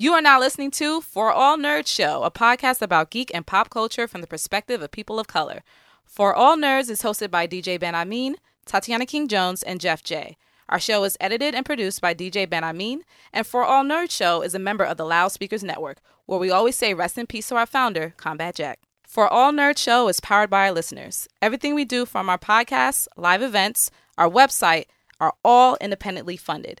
[0.00, 3.68] You are now listening to For All Nerds Show, a podcast about geek and pop
[3.68, 5.64] culture from the perspective of people of color.
[6.04, 10.36] For All Nerds is hosted by DJ Benhameen, Tatiana King Jones, and Jeff J.
[10.68, 13.00] Our show is edited and produced by DJ Benhameen,
[13.32, 16.76] and For All Nerds Show is a member of the Loudspeakers Network, where we always
[16.76, 18.78] say rest in peace to our founder, Combat Jack.
[19.02, 21.26] For All Nerds Show is powered by our listeners.
[21.42, 24.84] Everything we do from our podcasts, live events, our website
[25.18, 26.80] are all independently funded.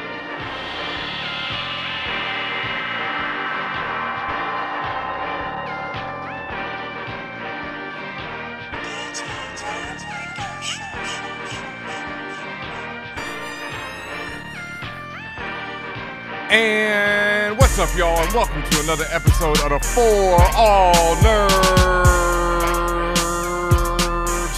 [16.51, 18.17] And what's up, y'all?
[18.17, 21.55] And welcome to another episode of the For All Nerds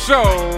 [0.08, 0.50] Show.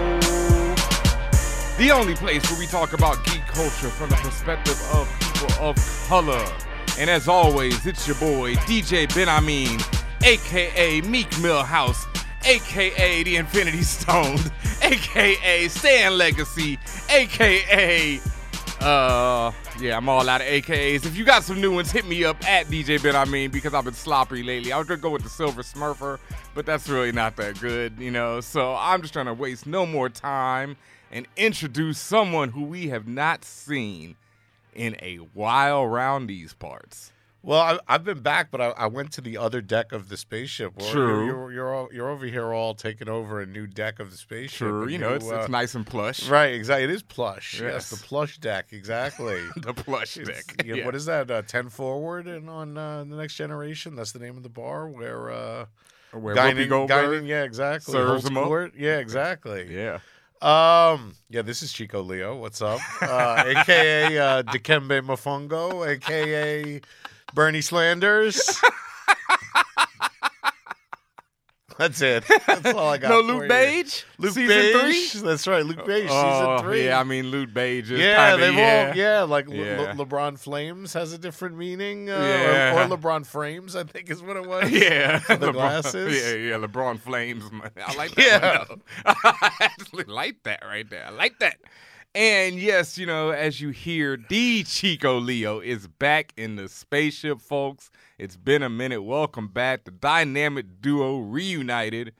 [1.77, 5.75] The only place where we talk about geek culture from the perspective of people of
[6.08, 6.45] color.
[6.97, 9.83] And as always, it's your boy, DJ Benhameen,
[10.23, 12.08] aka Meek Millhouse,
[12.45, 14.39] aka The Infinity Stone,
[14.81, 18.22] aka Stan Legacy, aka
[18.80, 21.06] uh, yeah, I'm all out of AKAs.
[21.06, 23.16] If you got some new ones, hit me up at DJ Ben.
[23.16, 24.72] I mean, because I've been sloppy lately.
[24.72, 26.20] I was gonna go with the Silver Smurfer,
[26.54, 28.40] but that's really not that good, you know.
[28.42, 30.78] So I'm just trying to waste no more time
[31.12, 34.16] and introduce someone who we have not seen
[34.73, 37.12] in a while around these parts.
[37.46, 40.18] Well, I, I've been back, but I, I went to the other deck of the
[40.18, 40.74] spaceship.
[40.78, 41.26] Well, True.
[41.26, 44.18] You're, you're, you're, all, you're over here all taking over a new deck of the
[44.18, 44.68] spaceship.
[44.68, 46.28] And you know, it's, uh, it's nice and plush.
[46.28, 46.86] Right, exactly.
[46.86, 47.62] It is plush.
[47.62, 47.90] Yes, Yes.
[47.92, 49.40] the plush deck, exactly.
[49.58, 50.66] The plush It's- deck.
[50.66, 50.86] yeah, Yeah.
[50.86, 51.30] What is that?
[51.30, 53.96] Uh, 10 Forward and on uh, the next generation?
[53.96, 55.30] That's the name of the bar where.
[55.32, 55.66] Uh,
[56.14, 57.92] Where Guinan- Guinan- yeah, exactly.
[57.92, 58.72] serves them up.
[58.76, 59.68] Yeah, exactly.
[59.72, 60.00] Yeah.
[60.42, 62.36] Um, yeah, this is Chico Leo.
[62.38, 62.80] What's up?
[63.02, 66.82] Uh, AKA uh, Dikembe Mofongo, AKA
[67.36, 68.60] Bernie Slanders.
[71.78, 72.23] That's it.
[72.48, 73.10] That's all I got.
[73.10, 73.50] No Luke.
[73.50, 74.06] Bage?
[74.18, 75.10] Luke season Bage.
[75.12, 75.22] three?
[75.22, 75.66] That's right.
[75.66, 76.86] Luke Bage, Oh, season three.
[76.86, 78.88] Yeah, I mean, Luke Bage is yeah, kinda, they've yeah.
[78.92, 79.94] all yeah, like Yeah.
[79.98, 82.76] Le- LeBron Flames has a different meaning, uh, Yeah.
[82.80, 84.72] or, or LeBron Frames, I think is what it was.
[84.72, 86.16] Yeah, the LeBron- glasses.
[86.16, 87.44] Yeah, yeah, LeBron Flames.
[87.86, 88.66] I like that.
[88.66, 88.76] Yeah.
[89.06, 91.04] I actually like that right there.
[91.06, 91.58] I like that.
[92.15, 97.42] And yes, you know, as you hear, D Chico Leo is back in the spaceship,
[97.42, 97.92] folks.
[98.17, 99.02] It's been a minute.
[99.03, 99.83] Welcome back.
[99.83, 102.14] The dynamic duo reunited.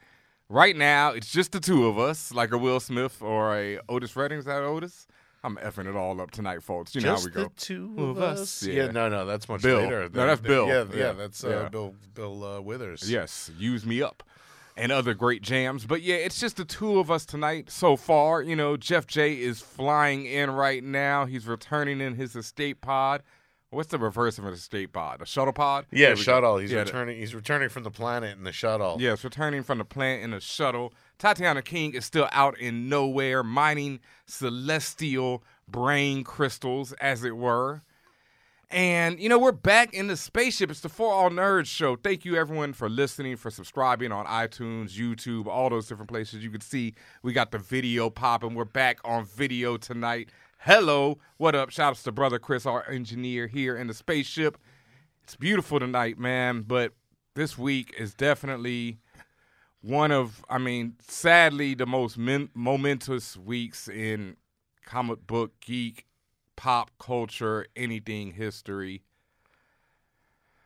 [0.50, 4.18] Right now, it's just the two of us, like a Will Smith or a Otis
[4.18, 4.38] Redding.
[4.40, 5.08] Is that Otis?
[5.46, 6.94] I'm effing it all up tonight, folks.
[6.94, 7.44] You know Just how we go.
[7.56, 8.64] Just the two Of of us, us.
[8.68, 8.86] yeah.
[8.86, 8.92] Yeah.
[8.92, 9.78] no, no, that's much Bill.
[9.80, 10.10] later.
[10.14, 10.68] No, that's Bill.
[10.68, 11.70] Yeah, Yeah, yeah, that's uh, yeah.
[11.70, 13.10] Bill Bill uh, Withers.
[13.10, 14.24] Yes, use me up.
[14.78, 15.86] And other great jams.
[15.86, 18.42] But yeah, it's just the two of us tonight so far.
[18.42, 21.26] You know, Jeff J is flying in right now.
[21.26, 23.24] He's returning in his estate pod.
[23.70, 25.22] What's the reverse of an estate pod?
[25.22, 25.86] A shuttle pod?
[25.92, 26.22] Yeah, we go.
[26.22, 26.58] shuttle.
[26.58, 27.18] He's Yeah, the- returning.
[27.18, 28.98] He's returning from the planet in the shuttle.
[29.00, 30.94] Yes, returning from the planet in a shuttle.
[31.20, 37.82] Tatiana King is still out in nowhere, mining celestial brain crystals, as it were.
[38.72, 40.72] And, you know, we're back in the spaceship.
[40.72, 41.96] It's the For All Nerds show.
[41.96, 46.44] Thank you, everyone, for listening, for subscribing on iTunes, YouTube, all those different places.
[46.44, 48.56] You can see we got the video popping.
[48.56, 50.30] We're back on video tonight.
[50.60, 51.20] Hello.
[51.38, 51.70] What up?
[51.70, 54.58] Shout outs to brother Chris, our engineer here in the spaceship.
[55.24, 56.94] It's beautiful tonight, man, but
[57.36, 58.98] this week is definitely
[59.82, 64.38] one of, I mean, sadly, the most min- momentous weeks in
[64.86, 66.06] comic book, geek,
[66.56, 69.04] pop culture, anything history.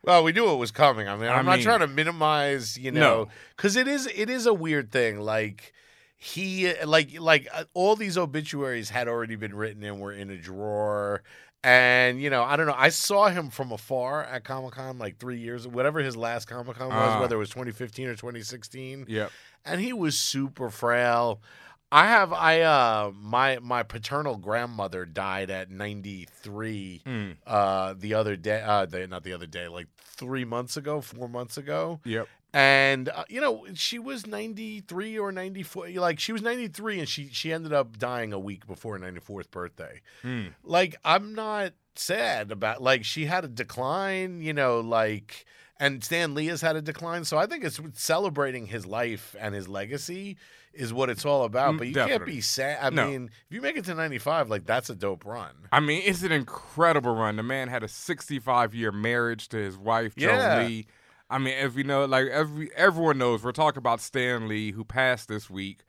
[0.03, 1.07] Well, we knew it was coming.
[1.07, 4.45] I mean, I I'm not trying to minimize, you know, because it is it is
[4.45, 5.19] a weird thing.
[5.19, 5.73] Like
[6.15, 10.37] he like like uh, all these obituaries had already been written and were in a
[10.37, 11.21] drawer.
[11.61, 12.75] And you know, I don't know.
[12.77, 16.77] I saw him from afar at Comic Con like three years, whatever his last Comic
[16.77, 17.19] Con was, Ah.
[17.19, 19.05] whether it was 2015 or 2016.
[19.09, 19.27] Yeah,
[19.65, 21.41] and he was super frail.
[21.91, 27.37] I have I uh my my paternal grandmother died at 93 Mm.
[27.47, 31.27] uh the other day uh the, not the other day like 3 months ago 4
[31.29, 32.27] months ago Yep.
[32.53, 37.29] and uh, you know she was 93 or 94 like she was 93 and she
[37.31, 40.53] she ended up dying a week before her 94th birthday Mm.
[40.63, 45.45] like I'm not sad about like she had a decline, you know, like
[45.79, 47.23] and Stan Lee has had a decline.
[47.25, 50.37] So I think it's celebrating his life and his legacy
[50.73, 51.73] is what it's all about.
[51.75, 52.79] Mm, But you can't be sad.
[52.81, 53.07] I No.
[53.07, 55.55] mean, if you make it to 95, like that's a dope run.
[55.71, 57.37] I mean, it's an incredible run.
[57.37, 60.63] The man had a 65 year marriage to his wife, Joan Yeah.
[60.63, 60.87] Lee.
[61.29, 64.83] I mean, if we know, like every everyone knows, we're talking about Stan Lee, who
[64.83, 65.83] passed this week.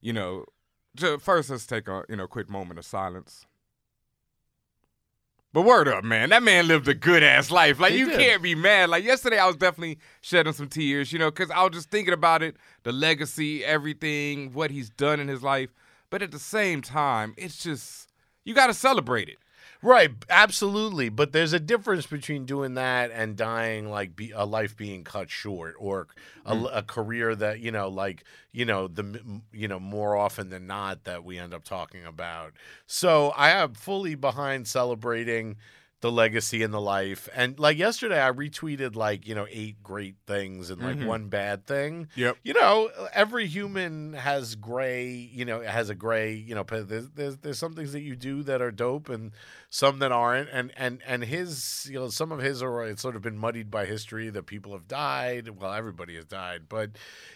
[0.00, 0.44] You know,
[1.20, 3.46] first let's take a you know quick moment of silence.
[5.54, 7.78] But word up, man, that man lived a good ass life.
[7.78, 8.18] Like He you did.
[8.18, 8.88] can't be mad.
[8.88, 12.14] Like yesterday, I was definitely shedding some tears, you know, because I was just thinking
[12.14, 15.68] about it, the legacy, everything, what he's done in his life.
[16.08, 18.08] But at the same time, it's just
[18.44, 19.36] you got to celebrate it.
[19.84, 21.08] Right, absolutely.
[21.08, 25.28] But there's a difference between doing that and dying like be, a life being cut
[25.28, 26.06] short, or
[26.46, 26.70] a, Mm.
[26.78, 31.02] a career that you know, like you know, the you know more often than not
[31.04, 32.52] that we end up talking about.
[32.86, 35.56] So I am fully behind celebrating
[36.02, 37.28] the legacy and the life.
[37.34, 41.06] And like yesterday, I retweeted like you know eight great things and like Mhm.
[41.06, 42.36] one bad thing Yep.
[42.42, 47.36] you know, every human has gray, you know, has a gray, you know, there's, there's
[47.38, 49.30] there's some things that you do that are dope and
[49.70, 50.50] some that aren't.
[50.50, 53.70] And and and his, you know, some of his are it's sort of been muddied
[53.70, 55.48] by history that people have died.
[55.50, 56.90] Well, everybody has died, but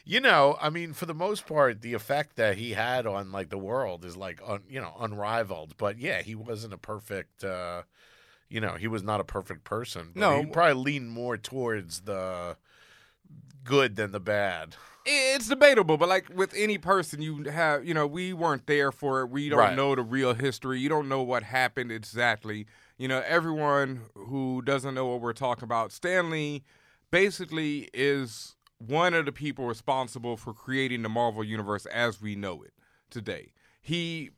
[0.05, 3.49] you know, I mean, for the most part, the effect that he had on like
[3.51, 5.77] the world is like un, you know, unrivaled.
[5.77, 7.83] But yeah, he wasn't a perfect uh
[8.49, 10.11] you know, he was not a perfect person.
[10.15, 10.41] But No.
[10.41, 12.57] he probably leaned more towards the
[13.65, 14.77] good than the bad.
[15.09, 19.21] It's debatable, but like with any person, you have, you know, we weren't there for
[19.21, 19.27] it.
[19.31, 19.77] We don't Right.
[19.77, 20.81] know the real history.
[20.81, 22.67] You don't know what happened exactly.
[22.99, 26.65] You know, everyone who doesn't know what we're talking about, Stan Lee
[27.11, 32.63] basically is one of the people responsible for creating the Marvel Universe as we know
[32.63, 32.73] it
[33.09, 33.53] today.
[33.81, 34.31] He,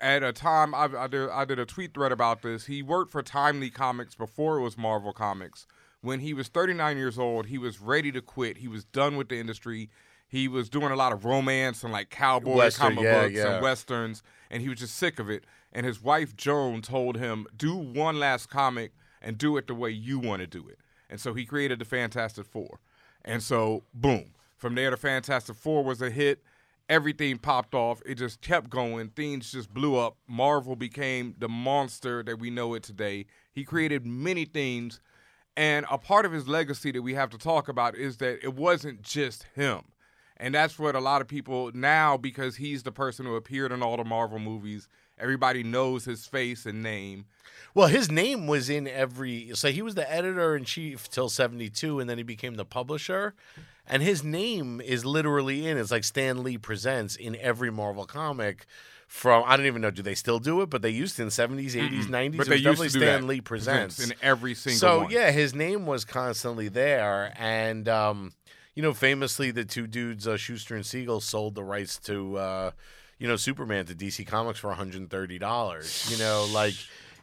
[0.00, 2.66] at a time, I, I, did, I did a tweet thread about this.
[2.66, 5.66] He worked for Timely Comics before it was Marvel Comics.
[6.00, 8.58] When he was 39 years old, he was ready to quit.
[8.58, 9.88] He was done with the industry.
[10.26, 13.54] He was doing a lot of romance and like cowboy Western, comic yeah, books yeah.
[13.54, 15.44] and westerns, and he was just sick of it.
[15.72, 18.92] And his wife Joan told him, "Do one last comic
[19.22, 20.78] and do it the way you want to do it."
[21.08, 22.80] And so he created the Fantastic Four.
[23.24, 26.42] And so, boom, from there, the Fantastic Four was a hit.
[26.88, 28.02] Everything popped off.
[28.04, 29.08] It just kept going.
[29.08, 30.16] Things just blew up.
[30.28, 33.26] Marvel became the monster that we know it today.
[33.52, 35.00] He created many things.
[35.56, 38.54] And a part of his legacy that we have to talk about is that it
[38.54, 39.82] wasn't just him.
[40.36, 43.82] And that's what a lot of people now, because he's the person who appeared in
[43.82, 47.26] all the Marvel movies, everybody knows his face and name.
[47.72, 49.52] Well, his name was in every.
[49.54, 53.34] So he was the editor in chief till '72, and then he became the publisher.
[53.86, 55.76] And his name is literally in.
[55.76, 58.66] It's like Stan Lee presents in every Marvel comic.
[59.06, 59.90] From I don't even know.
[59.90, 60.70] Do they still do it?
[60.70, 62.36] But they used to in '70s, '80s, '90s.
[62.36, 63.26] But they used definitely to do Stan that.
[63.26, 64.02] Lee presents.
[64.02, 65.10] in every single so one.
[65.10, 68.32] yeah, his name was constantly there, and um,
[68.74, 72.70] you know, famously, the two dudes, uh, Shuster and Siegel, sold the rights to, uh,
[73.18, 76.08] you know, Superman to DC Comics for one hundred and thirty dollars.
[76.10, 76.74] You know, like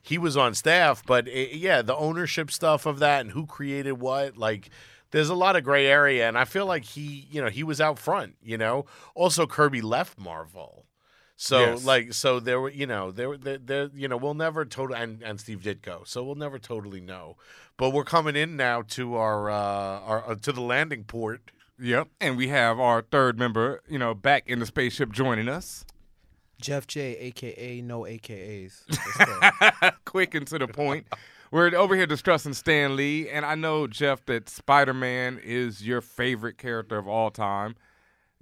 [0.02, 3.94] he was on staff, but it, yeah, the ownership stuff of that and who created
[3.94, 4.70] what, like.
[5.12, 7.80] There's a lot of gray area, and I feel like he, you know, he was
[7.82, 8.36] out front.
[8.42, 10.86] You know, also Kirby left Marvel,
[11.36, 11.86] so Yes.
[11.86, 15.22] like, so there were, you know, there, there, there you know, we'll never totally, and,
[15.24, 17.36] and Steve Ditko, so we'll never totally know.
[17.78, 21.52] But we're coming in now to our, uh, our uh, to the landing port.
[21.80, 22.10] Yep.
[22.20, 25.84] And we have our third member, you know, back in the spaceship joining us.
[26.62, 28.84] Jeff J, aka no AKAs.
[30.06, 31.08] Quick and to the point.
[31.52, 36.00] We're over here discussing Stan Lee, and I know Jeff that Spider Man is your
[36.00, 37.76] favorite character of all time.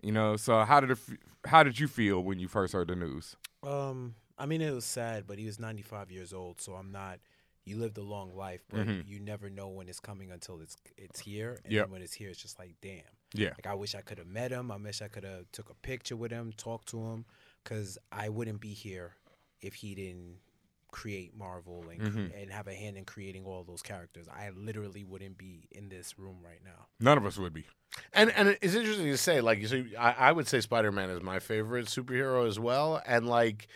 [0.03, 1.17] You know, so how did it, f-
[1.49, 3.35] how did you feel when you first heard the news?
[3.63, 7.19] um, I mean, it was sad, but he was 95 years old, so I'm not.
[7.65, 9.05] You lived a long life, but Mhm.
[9.05, 11.59] you never know when it's coming until it's it's here.
[11.65, 11.89] And Yep.
[11.89, 13.01] when it's here, it's just like, damn.
[13.33, 13.49] Yeah.
[13.49, 14.71] Like I wish I could have met him.
[14.71, 17.25] I wish I could have took a picture with him, talked to him,
[17.63, 19.15] because I wouldn't be here
[19.61, 20.37] if he didn't
[20.91, 22.41] create Marvel and cre- Mhm.
[22.41, 24.27] and have a hand in creating all those characters.
[24.27, 26.87] I literally wouldn't be in this room right now.
[26.99, 27.65] None of us would be.
[28.13, 31.21] And and it's interesting to say, like, so I, I would say Spider Man is
[31.23, 33.67] my favorite superhero as well, and like.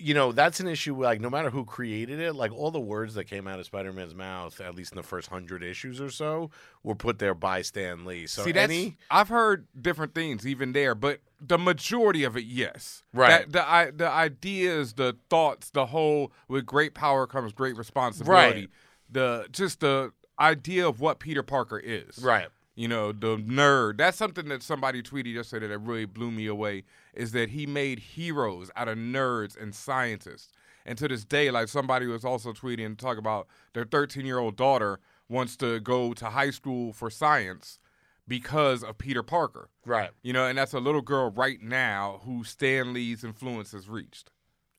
[0.00, 1.00] You know, that's an issue.
[1.02, 3.92] Like, no matter who created it, like all the words that came out of Spider
[3.92, 6.50] Man's mouth, at least in the first hundred issues or so,
[6.82, 8.26] were put there by Stan Lee.
[8.26, 12.44] So, See, that's any I've heard different things even there, but the majority of it,
[12.44, 13.50] yes, Right.
[13.50, 18.60] That, the I, the ideas, the thoughts, the whole with great power comes great responsibility.
[18.60, 18.70] Right.
[19.12, 22.48] The just the idea of what Peter Parker is, right,
[22.80, 23.98] You know, the nerd.
[23.98, 26.84] That's something that somebody tweeted yesterday that really blew me away.
[27.12, 30.50] Is that he made heroes out of nerds and scientists.
[30.86, 34.38] And to this day, like somebody was also tweeting and talking about their 13 year
[34.38, 37.78] old daughter wants to go to high school for science
[38.26, 39.68] because of Peter Parker.
[39.84, 40.10] Right.
[40.22, 44.30] You know, and that's a little girl right now who Stan Lee's influence has reached.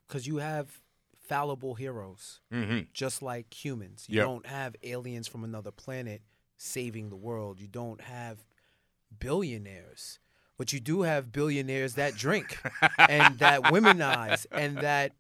[0.07, 0.81] Because you have
[1.27, 2.85] fallible heroes, Mm-hmm.
[2.93, 4.05] just like humans.
[4.09, 4.25] You Yep.
[4.25, 6.21] don't have aliens from another planet
[6.61, 7.59] saving the world.
[7.59, 8.43] You don't have
[9.19, 10.19] billionaires.
[10.57, 12.59] But you do have billionaires that drink
[12.97, 15.13] and that womanize and that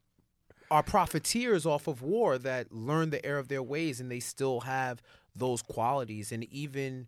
[0.69, 4.61] are profiteers off of war that learn the error of their ways and they still
[4.61, 5.01] have
[5.35, 6.31] those qualities.
[6.31, 7.07] And even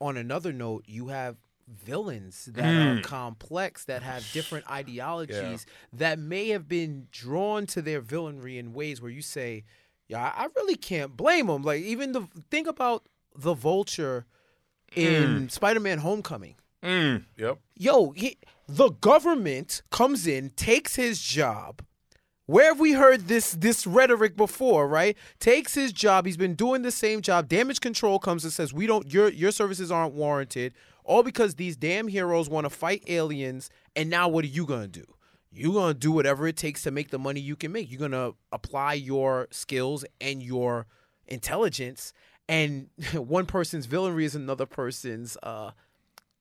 [0.00, 1.36] on another note, you have
[1.68, 3.00] villains that are hmm.
[3.02, 9.02] complex, that have different ideologies, that may have been drawn to their villainry in ways
[9.02, 9.64] where you say,
[10.08, 11.62] yeah, I I really can't blame them.
[11.62, 13.04] Like even the think about
[13.38, 14.26] the vulture
[14.94, 17.24] in Spider-Man Homecoming Mm.
[17.36, 17.58] Yep.
[17.74, 18.38] yo, he,
[18.68, 21.82] the government comes in, takes his job.
[22.44, 25.16] Where have we heard this this rhetoric before, right?
[25.40, 26.26] Takes his job.
[26.26, 27.48] He's been doing the same job.
[27.48, 31.76] Damage control comes and says, "We don't your your services aren't warranted." All because these
[31.76, 33.68] damn heroes want to fight aliens.
[33.96, 35.06] And now what are you going to do?
[35.50, 37.90] You're going to do whatever it takes to make the money you can make.
[37.90, 40.86] You're going to apply your skills and your
[41.26, 42.12] intelligence
[42.48, 45.72] and one person's villainy is another person's uh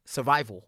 [0.06, 0.66] survival.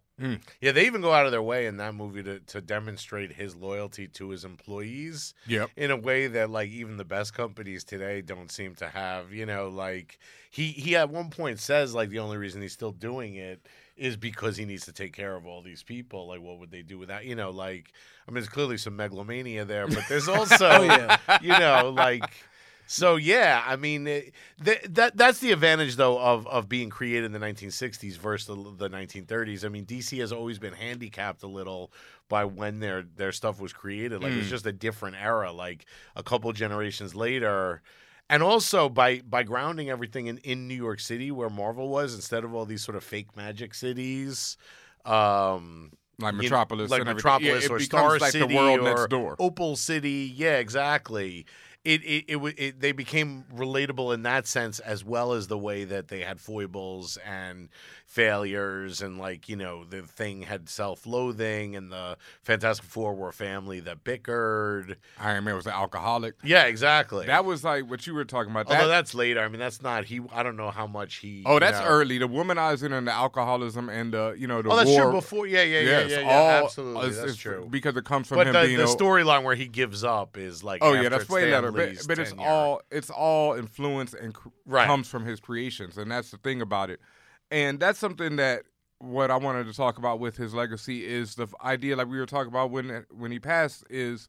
[0.60, 3.56] Yeah, they even go out of their way in that movie to, to demonstrate his
[3.56, 5.70] loyalty to his employees Yep.
[5.77, 9.32] in a way that like even the best companies today don't seem to have.
[9.32, 10.17] You know, like
[10.50, 14.17] he he at one point says like the only reason he's still doing it is
[14.17, 16.27] because he needs to take care of all these people.
[16.29, 17.94] Like what would they do without you know, like
[18.27, 21.17] I mean there's clearly some megalomania there, but there's also Oh, yeah.
[21.44, 22.24] you know, like
[22.88, 24.34] so yeah, I mean th-
[24.89, 28.89] that that's the advantage though of of being created in the 1960s versus the, the
[28.89, 29.65] 1930s.
[29.65, 31.91] I mean, DC has always been handicapped a little
[32.29, 34.24] by when their their stuff was created.
[34.24, 35.51] Like it's just a different era.
[35.51, 37.82] Like a couple generations later.
[38.29, 42.44] And also by by grounding everything in, in New York City where Marvel was instead
[42.44, 44.58] of all these sort of fake magic cities,
[45.06, 47.32] um, Like you Metropolis like and everything.
[47.41, 49.36] Yeah, Metropolis it or Star like City or.
[49.39, 50.34] Opal City.
[50.36, 51.46] Yeah, exactly.
[51.88, 55.86] It it, it it they became relatable in that sense as well as the way
[55.86, 57.70] that they had foibles and
[58.08, 63.34] failures and like you know the thing had self-loathing and the Fantastic Four were a
[63.34, 64.96] family that bickered.
[65.20, 66.34] Iron Man was an alcoholic.
[66.44, 67.26] Yeah, exactly.
[67.28, 68.68] That was like what you were talking about.
[68.68, 69.42] Although That- that's later.
[69.42, 70.22] I mean, that's not he.
[70.34, 71.44] I don't know how much he.
[71.46, 72.18] oh, you that's know- early.
[72.18, 75.04] The womanizing and the alcoholism and the you know the Oh, that's war.
[75.04, 75.12] true.
[75.12, 76.30] Before, yeah, yeah, yeah, Yes, yeah, yeah.
[76.38, 77.68] all- absolutely, it's- that's it's true.
[77.70, 80.64] because it comes from But him the, being the storyline where he gives up is
[80.64, 80.80] like.
[80.84, 81.72] Oh yeah, that's way later.
[81.72, 84.88] But, but it's all it's all influence and cr- Right.
[84.88, 87.00] comes from his creations, and that's the thing about it.
[87.51, 88.63] And that's something that
[89.00, 92.25] what I wanted to talk about with his legacy is the idea, like we were
[92.25, 94.27] talking about when when he passed, is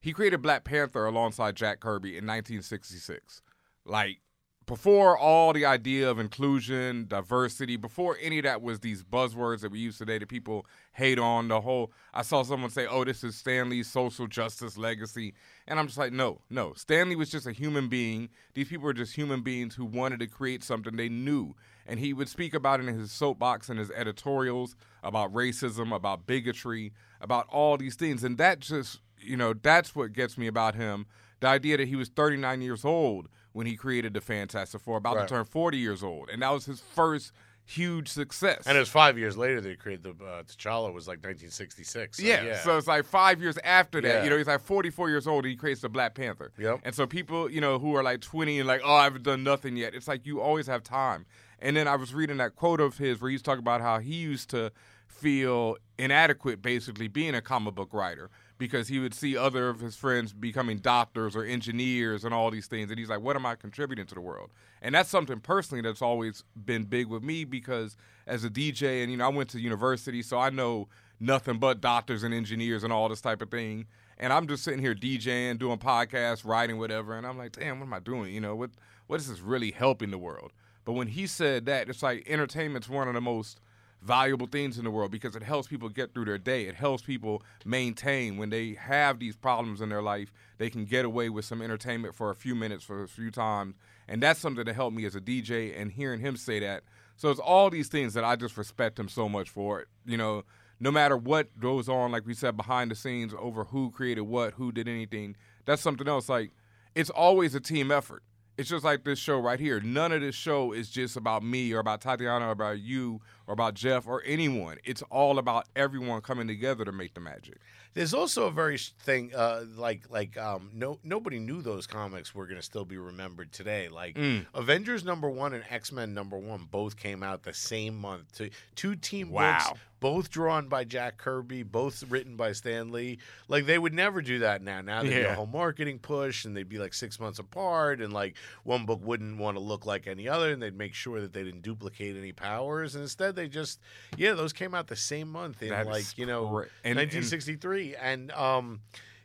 [0.00, 3.42] he created Black Panther alongside Jack Kirby in 1966.
[3.84, 4.20] Like
[4.66, 9.70] before all the idea of inclusion, diversity, before any of that was these buzzwords that
[9.70, 11.46] we use today that people hate on.
[11.48, 15.34] The whole I saw someone say, "Oh, this is Stan Lee's social justice legacy,"
[15.68, 16.72] and I'm just like, no, no.
[16.74, 18.28] Stan Lee was just a human being.
[18.54, 21.54] These people were just human beings who wanted to create something they knew,
[21.86, 26.26] and he would speak about it in his soapbox and his editorials about racism, about
[26.26, 30.74] bigotry, about all these things, and that just you know that's what gets me about
[30.74, 31.06] him.
[31.40, 35.16] The idea that he was 39 years old when he created the Fantastic Four, about
[35.16, 35.28] Right.
[35.28, 37.32] to turn 40 years old, and that was his first
[37.68, 38.62] huge success.
[38.66, 42.18] And it was five years later they created the uh, T'Challa was like 1966.
[42.18, 42.58] So, yeah, yeah.
[42.60, 44.08] so it's like five years after that.
[44.08, 44.24] Yeah.
[44.24, 46.52] You know, he's like 44 years old and he creates the Black Panther.
[46.58, 46.80] Yep.
[46.84, 49.42] And so people, you know, who are like 20 and like, oh, I haven't done
[49.42, 49.94] nothing yet.
[49.94, 51.26] It's like you always have time.
[51.66, 54.14] And then I was reading that quote of his where he's talking about how he
[54.14, 54.70] used to
[55.08, 59.96] feel inadequate basically being a comic book writer because he would see other of his
[59.96, 62.88] friends becoming doctors or engineers and all these things.
[62.88, 64.52] And he's like what am i contributing to the world?
[64.80, 67.96] And that's something personally that's always been big with me because
[68.28, 70.86] as a dj and you know i went to university so i know
[71.18, 73.86] nothing but doctors and engineers and all this type of thing.
[74.18, 77.18] And i'm just sitting here djing doing podcasts writing whatever.
[77.18, 78.32] And i'm like damn what am i doing?
[78.32, 78.70] You know what
[79.08, 80.52] what is this really helping the world
[80.86, 83.60] but when he said that it's like entertainment's one of the most
[84.02, 86.66] valuable things in the world because it helps people get through their day.
[86.66, 91.04] It helps people maintain when they have these problems in their life, they can get
[91.04, 93.74] away with some entertainment for a few minutes, for a few times.
[94.08, 96.84] And that's something that helped me as a DJ and hearing him say that.
[97.16, 99.86] So it's all these things that I just respect him so much for.
[100.04, 100.44] You know,
[100.78, 104.54] no matter what goes on, like we said, behind the scenes over who created what,
[104.54, 106.28] who did anything, that's something else.
[106.28, 106.52] Like,
[106.94, 108.22] it's always a team effort.
[108.58, 109.80] It's just like this show right here.
[109.80, 113.52] None of this show is just about me or about Tatiana or about you or
[113.54, 114.78] about Jeff or anyone.
[114.84, 117.58] It's all about everyone coming together to make the magic.
[117.94, 122.44] There's also a very thing uh, like like um, no nobody knew those comics were
[122.46, 123.88] going to still be remembered today.
[123.88, 124.46] Like Mm.
[124.54, 128.32] Avengers number one and X Men number one both came out the same month.
[128.36, 129.58] Two, two team Wow.
[129.68, 133.16] books, both drawn by Jack Kirby, both written by Stan Lee.
[133.48, 134.82] Like they would never do that now.
[134.82, 138.12] Now they'd be a whole marketing push, and they'd be like six months apart, and
[138.12, 141.32] like one book wouldn't want to look like any other, and they'd make sure that
[141.32, 142.94] they didn't duplicate any powers.
[142.94, 143.78] And instead, they just
[144.16, 146.48] yeah, those came out the same month in That like you know.
[146.48, 146.72] correct.
[146.84, 148.80] And- and- 1963 and um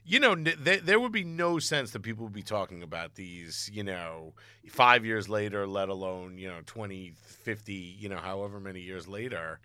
[0.06, 3.70] you know th- there would be no sense that people would be talking about these
[3.74, 4.34] you know
[4.68, 9.60] 5 years later let alone you know 20 50 you know however many years later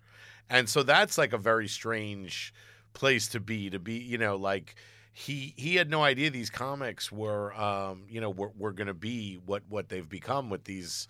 [0.49, 2.53] and so that's like a very strange
[2.93, 4.75] place to be to be you know like
[5.11, 8.93] he he had no idea these comics were um you know were, were going to
[8.93, 11.07] be what what they've become with these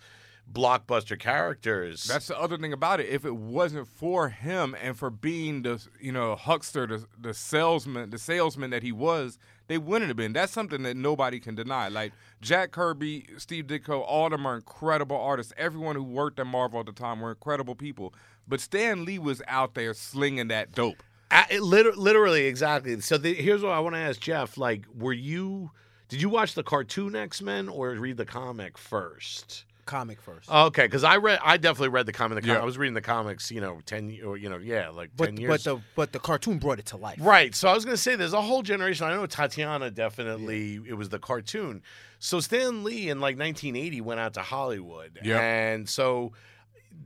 [0.52, 3.08] blockbuster characters That's the other thing about it.
[3.08, 8.10] If it wasn't for him and for being the you know huckster, the the salesman,
[8.10, 10.32] the salesman that he was, they wouldn't have been.
[10.32, 11.88] That's something that nobody can deny.
[11.88, 15.52] Like Jack Kirby, Steve Ditko, all of them are incredible artists.
[15.56, 18.14] Everyone who worked at Marvel at the time were incredible people.
[18.46, 21.02] But Stan Lee was out there slinging that dope.
[21.50, 22.98] It literally, exactly.
[23.00, 25.70] So the, here's what I want to ask Jeff: Like, were you?
[26.08, 29.66] Did you watch the cartoon X Men or read the comic first?
[29.88, 30.48] Comic first.
[30.52, 32.36] Oh, okay, because I read, I definitely read the comic.
[32.36, 32.62] The comic Yeah.
[32.62, 35.46] I was reading the comics, you know, ten or you know, yeah, like but ten
[35.48, 37.18] but the but the cartoon brought it to life.
[37.20, 37.54] Right.
[37.54, 39.06] So I was going to say there's a whole generation.
[39.06, 41.82] I know Tatiana definitely, it was the cartoon.
[42.20, 45.18] So Stan Lee in like 1980 went out to Hollywood.
[45.24, 46.32] yeah, And so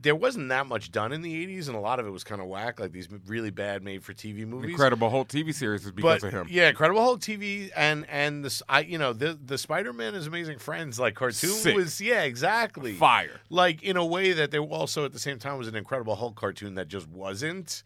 [0.01, 2.41] there wasn't that much done in the 80s, and a lot of it was kind
[2.41, 4.71] of whack, like these really bad made for TV movies.
[4.71, 6.47] Incredible Hulk TV series is because But of him.
[6.49, 10.27] yeah, Incredible Hulk TV and and this I you know the the Spider Man is
[10.27, 11.75] Amazing Friends like cartoon Sick.
[11.75, 13.39] was yeah exactly Fire.
[13.49, 16.35] like in a way that there also at the same time was an Incredible Hulk
[16.35, 17.83] cartoon that just wasn't.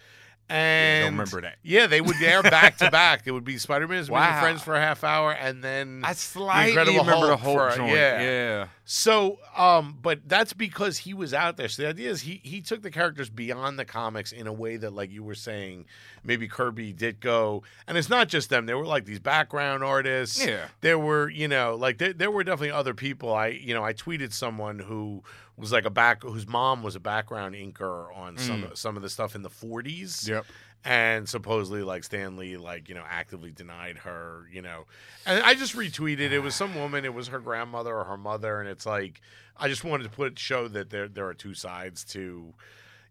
[0.49, 1.57] And don't remember that.
[1.61, 3.23] Yeah, they would air back to back.
[3.25, 4.39] It would be Spider Man's Wow.
[4.41, 7.75] Friends for a half hour, and then I slightly Incredible remember the Hulk whole for-
[7.75, 7.91] joint.
[7.91, 8.21] yeah.
[8.21, 8.67] yeah.
[8.85, 11.67] so, um, but that's because he was out there.
[11.67, 14.77] So the idea is he he took the characters beyond the comics in a way
[14.77, 15.85] that, like you were saying,
[16.27, 17.63] maybe Kirby did go.
[17.87, 18.65] And it's not just them.
[18.65, 20.45] There were like these background artists.
[20.45, 20.65] Yeah.
[20.81, 23.33] There were, you know, like there, there were definitely other people.
[23.33, 25.23] I, you know, I tweeted someone who
[25.55, 28.71] was like a back whose mom was a background inker on some mm.
[28.71, 30.45] of some of the stuff in the 40s Yep.
[30.85, 34.85] and supposedly like Stan Lee like you know actively denied her you know
[35.25, 38.59] and I just retweeted it was some woman it was her grandmother or her mother
[38.59, 39.19] and it's like
[39.57, 42.53] I just wanted to put show that there there are two sides to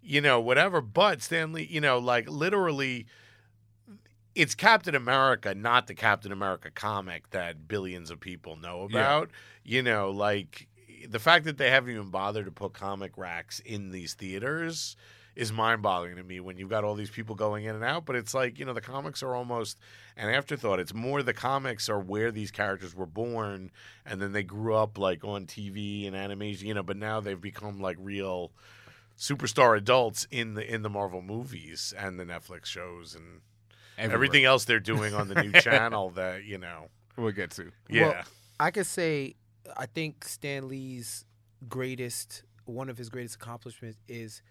[0.02, 3.06] you know whatever but Stan Lee you know like literally
[4.34, 8.98] it's Captain America not the Captain America comic that billions of people know Yeah.
[9.00, 9.30] about
[9.64, 10.68] you know like
[11.08, 14.96] the fact that they haven't even bothered to put comic racks in these theaters
[15.36, 18.06] is mind boggling to me when you've got all these people going in and out.
[18.06, 19.78] But it's like, you know, the comics are almost
[20.16, 20.80] an afterthought.
[20.80, 23.70] It's more the comics are where these characters were born
[24.06, 27.38] and then they grew up like on TV and animation, you know, but now they've
[27.40, 28.50] become like real
[29.18, 33.40] superstar adults in the in the Marvel movies and the Netflix shows and
[33.98, 34.14] Everywhere.
[34.14, 36.88] everything else they're doing on the new channel that, you know.
[37.16, 37.72] We'll get to.
[37.88, 38.08] Yeah.
[38.08, 38.22] Well,
[38.60, 39.36] I could say
[39.76, 41.24] I think Stan Lee's
[41.68, 44.42] greatest one of his greatest accomplishments is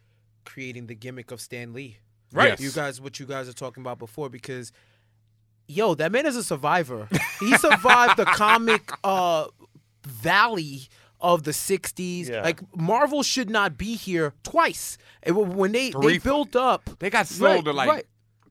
[0.45, 1.97] creating the gimmick of Stan Lee.
[2.33, 2.49] Right.
[2.49, 2.59] Yes.
[2.61, 4.71] You guys what you guys are talking about before because
[5.67, 7.07] yo, that man is a survivor.
[7.39, 9.45] He survived the comic uh
[10.07, 10.87] valley
[11.33, 12.29] of the 60s.
[12.29, 12.41] Yeah.
[12.41, 14.97] Like Marvel should not be here twice.
[15.23, 18.05] And when they Three- they built up They got sold Right, to like right.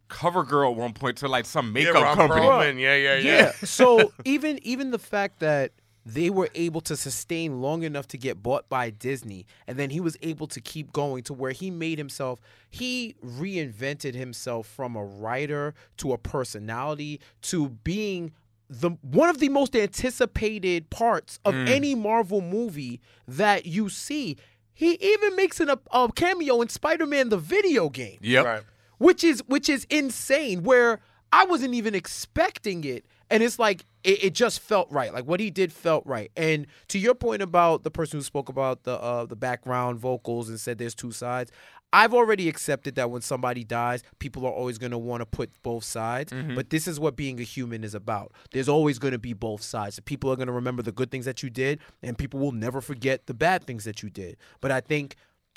[0.08, 2.40] Cover Girl at one point to like some makeup Ron company.
[2.42, 3.36] Perlman, yeah, yeah, yeah.
[3.38, 3.52] yeah.
[3.64, 5.72] so even even the fact that
[6.06, 10.00] they were able to sustain long enough to get bought by Disney, and then he
[10.00, 12.38] was able to keep going to where he made himself.
[12.68, 18.32] He reinvented himself from a writer to a personality to being
[18.68, 24.36] the one of the most anticipated parts of any Marvel movie that you see.
[24.72, 28.44] He even makes an, a, a cameo in Spider-Man the video game Yep.
[28.44, 28.62] Right.
[28.98, 31.00] which is which is insane where
[31.32, 35.38] i wasn't even expecting it and it's like it, it just felt right like what
[35.40, 38.98] he did felt right and to your point about the person who spoke about the
[39.00, 41.50] uh the background vocals and said there's two sides
[41.94, 45.50] i've already accepted that when somebody dies people are always going to want to put
[45.62, 46.54] both sides mm-hmm.
[46.54, 48.32] but this is what being a human is about.
[48.52, 50.00] There's always going to be both sides.
[50.00, 52.80] People are going to remember the good things that you did and people will never
[52.80, 54.36] forget the bad things that you did.
[54.60, 55.16] But i think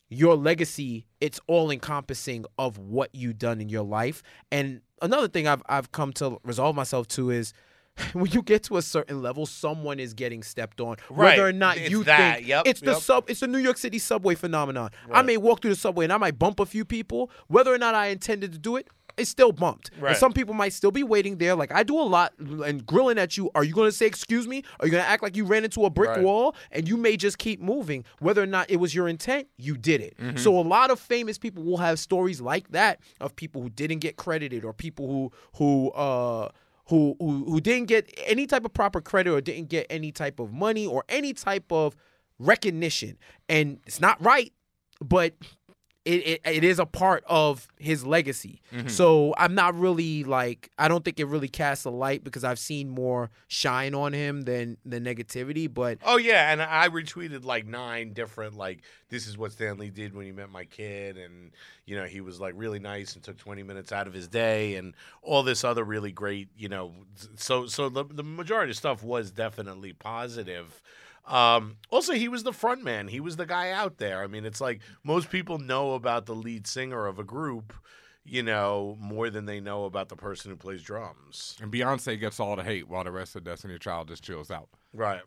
[0.10, 4.24] your legacy it's all encompassing of what you've done in your life.
[4.52, 7.54] And another thing i've i've come to resolve myself to is
[8.14, 11.38] when you get to a certain level, someone is getting stepped on, Right.
[11.38, 12.38] whether or not It's you that.
[12.38, 13.02] think Yep, it's the yep.
[13.02, 13.30] sub.
[13.30, 14.92] It's the New York City subway phenomenon.
[15.12, 17.78] I may walk through the subway and I might bump a few people, whether or
[17.78, 18.88] not I intended to do it.
[19.18, 19.90] It's still bumped.
[20.00, 20.10] Right.
[20.10, 21.56] And some people might still be waiting there.
[21.56, 23.50] Like I do a lot and grilling at you.
[23.56, 24.62] Are you going to say excuse me?
[24.80, 26.22] Are you going to act like you ran into a brick Right.
[26.22, 26.56] wall?
[26.72, 28.06] And you may just keep moving.
[28.20, 30.16] Whether or not it was your intent, you did it.
[30.20, 30.38] Mm-hmm.
[30.38, 34.00] So a lot of famous people will have stories like that of people who didn't
[34.00, 36.50] get credited or people who who uh
[36.90, 40.40] who who who didn't get any type of proper credit or didn't get any type
[40.40, 41.96] of money or any type of
[42.40, 43.18] recognition.
[43.50, 44.54] And it's not right,
[45.02, 45.34] but
[46.08, 48.62] it, it, it is a part of his legacy.
[48.74, 48.88] Mm-hmm.
[48.88, 52.60] So I'm not really like I don't think it really casts a light because I've
[52.60, 55.72] seen more shine on him than the negativity.
[55.72, 59.90] But Oh yeah, and I retweeted like nine different like this is what Stan Lee
[59.90, 61.52] did when he met my kid, and
[61.86, 64.76] you know he was like really nice and took twenty minutes out of his day,
[64.76, 66.94] and all this other really great, you know.
[67.36, 70.82] So so the the majority of stuff was definitely positive.
[71.28, 73.08] Um, also, he was the front man.
[73.08, 74.24] He was the guy out there.
[74.24, 77.74] I mean, it's like most people know about the lead singer of a group,
[78.24, 81.58] you know, more than they know about the person who plays drums.
[81.62, 84.70] And Beyonce gets all the hate while the rest of Destiny Child just chills out.
[84.94, 85.22] Right.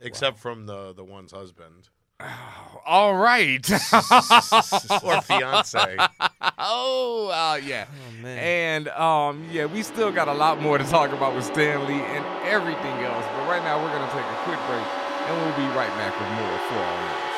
[0.00, 1.88] Except from the the one's husband
[2.86, 3.70] All right.
[3.72, 5.96] or fiance.
[6.58, 7.86] oh, uh, yeah.
[7.88, 11.44] oh man, And um, yeah, we still got a lot more to talk about with
[11.44, 13.24] Stan Lee and everything else.
[13.36, 14.99] But right now, we're gonna take a quick break,
[15.30, 17.30] and we'll be right back with more for all Night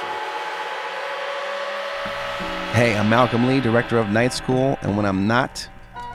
[2.71, 2.75] Show.
[2.75, 5.69] Hey, I'm Malcolm Lee, director of Night School, and when I'm not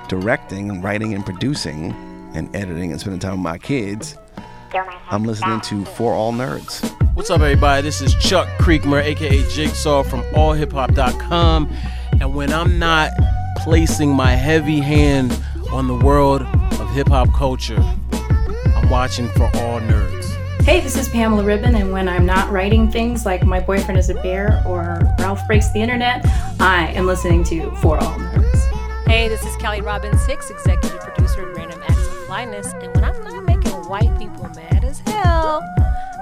[0.08, 1.94] directing, writing, and producing,
[2.34, 4.18] and editing and spending time with my kids,
[5.10, 6.84] I'm listening to For All Nerds.
[7.14, 7.84] What's up, everybody?
[7.84, 11.72] This is Chuck Creekmur, aka Jigsaw from AllHipHop.com.
[12.20, 13.12] And when I'm not
[13.58, 15.40] placing my heavy hand
[15.72, 17.80] on the world of hip hop culture,
[18.76, 20.07] I'm watching For All Nerds.
[20.68, 24.10] Hey, this is Pamela Ribon, and when I'm not writing things like My Boyfriend is
[24.10, 26.26] a Bear or Ralph Breaks the Internet,
[26.60, 29.08] I am listening to For All Nerds.
[29.08, 33.06] Hey, this is Kelly Robbins Hicks, executive producer of Random Acts of Flyness, and when
[33.06, 35.64] I'm not making white people mad as hell,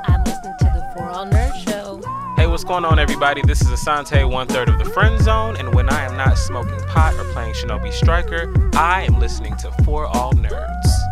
[0.04, 2.04] I'm listening to the For All Nerds Show.
[2.36, 3.42] Hey, what's going on, everybody?
[3.48, 5.56] This is Asante, one third of the Friend Zone.
[5.58, 9.72] And when I am not smoking pot or playing Shinobi Striker, I am listening to
[9.84, 11.05] For All Nerds.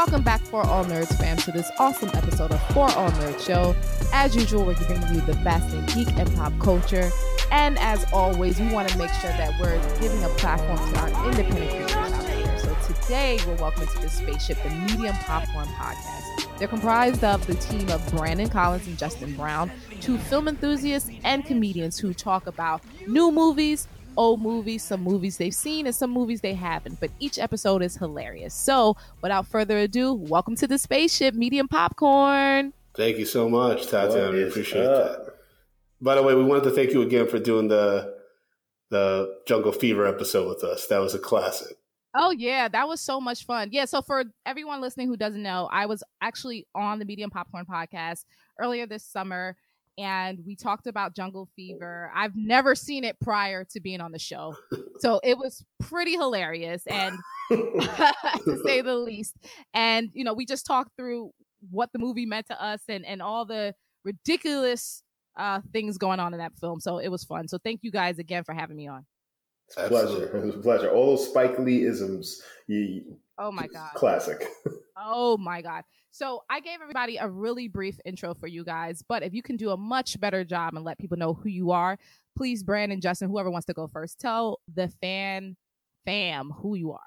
[0.00, 3.76] Welcome back, For All Nerds fam, to this awesome episode of For All Nerds Show.
[4.14, 7.10] As usual, we're bringing you the best in geek and pop culture.
[7.52, 11.28] And as always, we want to make sure that we're giving a platform to our
[11.28, 12.58] independent creators out there.
[12.60, 16.58] So today, we're welcoming to the spaceship the Medium Popcorn Podcast.
[16.58, 21.44] They're comprised of the team of Brandon Collins and Justin Brown, two film enthusiasts and
[21.44, 26.40] comedians who talk about new movies, old movies, some movies they've seen, and some movies
[26.40, 27.00] they haven't.
[27.00, 28.54] But each episode is hilarious.
[28.54, 32.72] So, without further ado, welcome to the spaceship, Medium Popcorn.
[32.94, 34.32] Thank you so much, Tatiana.
[34.32, 35.24] We appreciate up?
[35.24, 35.34] that.
[36.00, 38.18] By the way, we wanted to thank you again for doing the
[38.90, 40.86] the Jungle Fever episode with us.
[40.88, 41.76] That was a classic.
[42.14, 43.68] Oh yeah, that was so much fun.
[43.70, 47.66] Yeah, so for everyone listening who doesn't know, I was actually on the Medium Popcorn
[47.66, 48.24] podcast
[48.58, 49.56] earlier this summer
[50.00, 52.10] and we talked about Jungle Fever.
[52.14, 54.56] I've never seen it prior to being on the show.
[54.98, 57.18] So it was pretty hilarious and
[57.50, 59.36] to say the least.
[59.74, 61.32] And you know, we just talked through
[61.70, 65.02] what the movie meant to us and and all the ridiculous
[65.36, 66.80] uh things going on in that film.
[66.80, 67.48] So it was fun.
[67.48, 69.04] So thank you guys again for having me on.
[69.68, 70.36] It's a pleasure.
[70.36, 70.90] It was a pleasure.
[70.90, 73.92] All those Spike Lee isms, you, Oh my god.
[73.94, 74.46] classic.
[75.02, 75.84] Oh my God.
[76.10, 79.56] So I gave everybody a really brief intro for you guys, but if you can
[79.56, 81.98] do a much better job and let people know who you are,
[82.36, 85.56] please, Brandon, Justin, whoever wants to go first, tell the fan
[86.04, 87.00] fam who you are.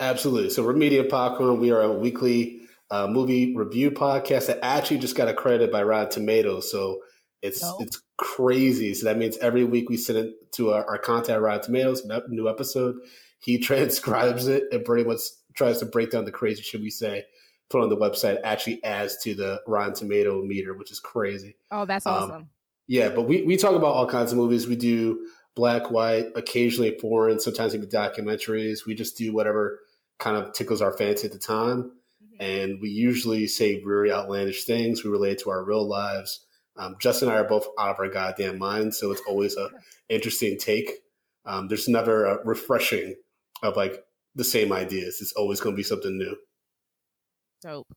[0.00, 0.50] Absolutely.
[0.50, 1.60] So we're Medium Popcorn.
[1.60, 6.10] We are a weekly uh, movie review podcast that actually just got accredited by Rotten
[6.10, 6.70] Tomatoes.
[6.70, 7.00] So
[7.42, 7.78] it's No.
[7.80, 8.92] it's crazy.
[8.94, 12.48] So that means every week we send it to our, our contact Rotten Tomatoes, new
[12.48, 12.96] episode.
[13.38, 15.20] He transcribes it and pretty much
[15.54, 17.24] tries to break down the crazy shit we say.
[17.70, 21.56] Put on the website actually adds to the Rotten Tomato meter, which is crazy.
[21.70, 22.50] Oh, that's Um, awesome.
[22.86, 24.66] Yeah, but we, we talk about all kinds of movies.
[24.68, 28.86] We do black, white, occasionally foreign, sometimes even documentaries.
[28.86, 29.80] We just do whatever
[30.18, 31.92] kind of tickles our fancy at the time.
[32.40, 35.02] and we usually say very outlandish things.
[35.04, 36.44] We relate to our real lives.
[36.76, 39.70] Um, Justin and I are both out of our goddamn minds, so it's always a
[40.08, 40.90] interesting take.
[41.46, 43.14] Um, there's never a refreshing
[43.62, 45.20] of like the same ideas.
[45.20, 46.36] It's always going to be something new.
[47.64, 47.96] Dope.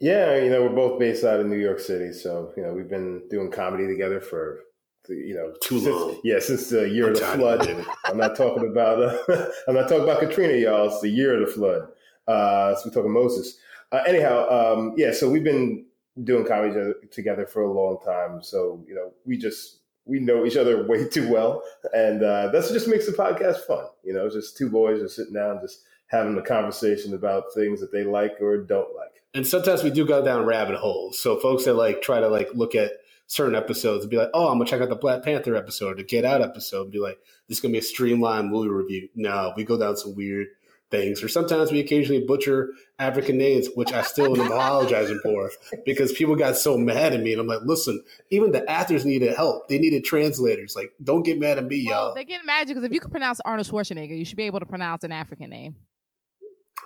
[0.00, 2.88] Yeah, you know, we're both based out of New York City, so you know we've
[2.88, 4.64] been doing comedy together for
[5.08, 6.20] you know Too since, long.
[6.24, 7.68] Yeah, since the year I'm of the flood.
[7.68, 7.86] of.
[8.06, 9.18] I'm not talking about uh,
[9.68, 10.88] I'm not talking about Katrina, y'all.
[10.88, 11.88] It's the year of the flood.
[12.26, 13.56] Uh, so we're talking Moses.
[13.92, 15.12] Uh, anyhow, um, yeah.
[15.12, 15.86] So we've been
[16.24, 18.42] doing comedy together for a long time.
[18.42, 22.66] So you know, we just we know each other way too well, and uh, that's
[22.66, 23.86] what just makes the podcast fun.
[24.02, 27.80] You know, it's just two boys just sitting down, just having a conversation about things
[27.80, 29.22] that they like or don't like.
[29.34, 31.18] And sometimes we do go down rabbit holes.
[31.18, 32.92] So folks that like try to like look at
[33.26, 35.94] certain episodes and be like, oh, I'm gonna check out the Black Panther episode or
[35.96, 39.08] the Get Out episode and be like, this is gonna be a streamlined movie review.
[39.14, 40.48] No, we go down some weird
[40.90, 41.22] things.
[41.22, 45.50] Or sometimes we occasionally butcher African names, which I still am apologizing for
[45.84, 47.32] because people got so mad at me.
[47.32, 49.68] And I'm like, listen, even the actors needed help.
[49.68, 50.74] They needed translators.
[50.74, 52.14] Like, don't get mad at me, Well, y'all.
[52.14, 54.66] they get mad because if you can pronounce Arnold Schwarzenegger, you should be able to
[54.66, 55.76] pronounce an African name.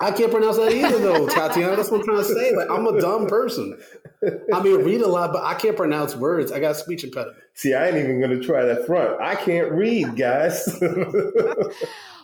[0.01, 1.77] I can't pronounce that either, though, Tatiana.
[1.77, 2.57] That's what I'm trying to say.
[2.57, 3.79] Like, I'm a dumb person.
[4.53, 6.51] I mean, read a lot, but I can't pronounce words.
[6.51, 7.37] I got speech impediment.
[7.55, 9.21] See, I ain't even going to try that front.
[9.21, 10.81] I can't read, guys.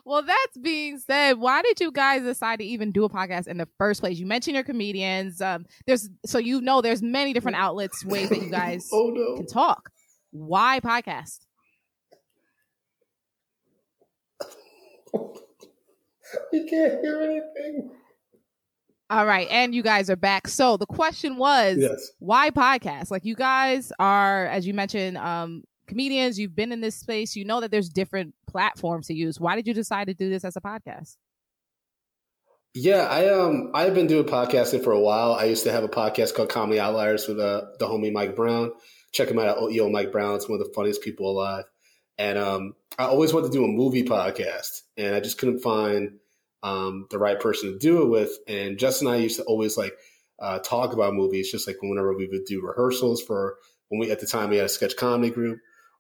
[0.05, 3.59] Well, that's being said, why did you guys decide to even do a podcast in
[3.59, 4.19] the first place?
[4.19, 5.43] You mentioned your comedians.
[5.43, 9.37] Um, there's so you know there's many different outlets, ways that you guys Oh no.
[9.37, 9.91] can talk.
[10.31, 11.41] Why podcast?
[16.53, 17.91] you can't hear anything.
[19.11, 20.49] All right, and you guys are back.
[20.49, 22.11] So the question was, Yes.
[22.19, 23.11] why podcast?
[23.11, 26.38] Like you guys are, as you mentioned, um, comedians.
[26.38, 27.35] You've been in this space.
[27.35, 29.41] You know that there's different platforms to use.
[29.41, 31.17] Why did you decide to do this as a podcast?
[32.75, 35.33] Yeah, I um I've been doing podcasting for a while.
[35.33, 38.73] I used to have a podcast called Comedy Outliers with uh, the homie Mike Brown.
[39.12, 40.37] Check him out at Yo Mike Brown.
[40.37, 41.64] It's one of the funniest people alive.
[42.19, 46.19] And um I always wanted to do a movie podcast, and I just couldn't find
[46.63, 48.31] um the right person to do it with.
[48.49, 49.95] And Justin and I used to always like
[50.41, 53.57] uh, talk about movies, just like whenever we would do rehearsals for
[53.89, 55.59] when we at the time we had a sketch comedy group,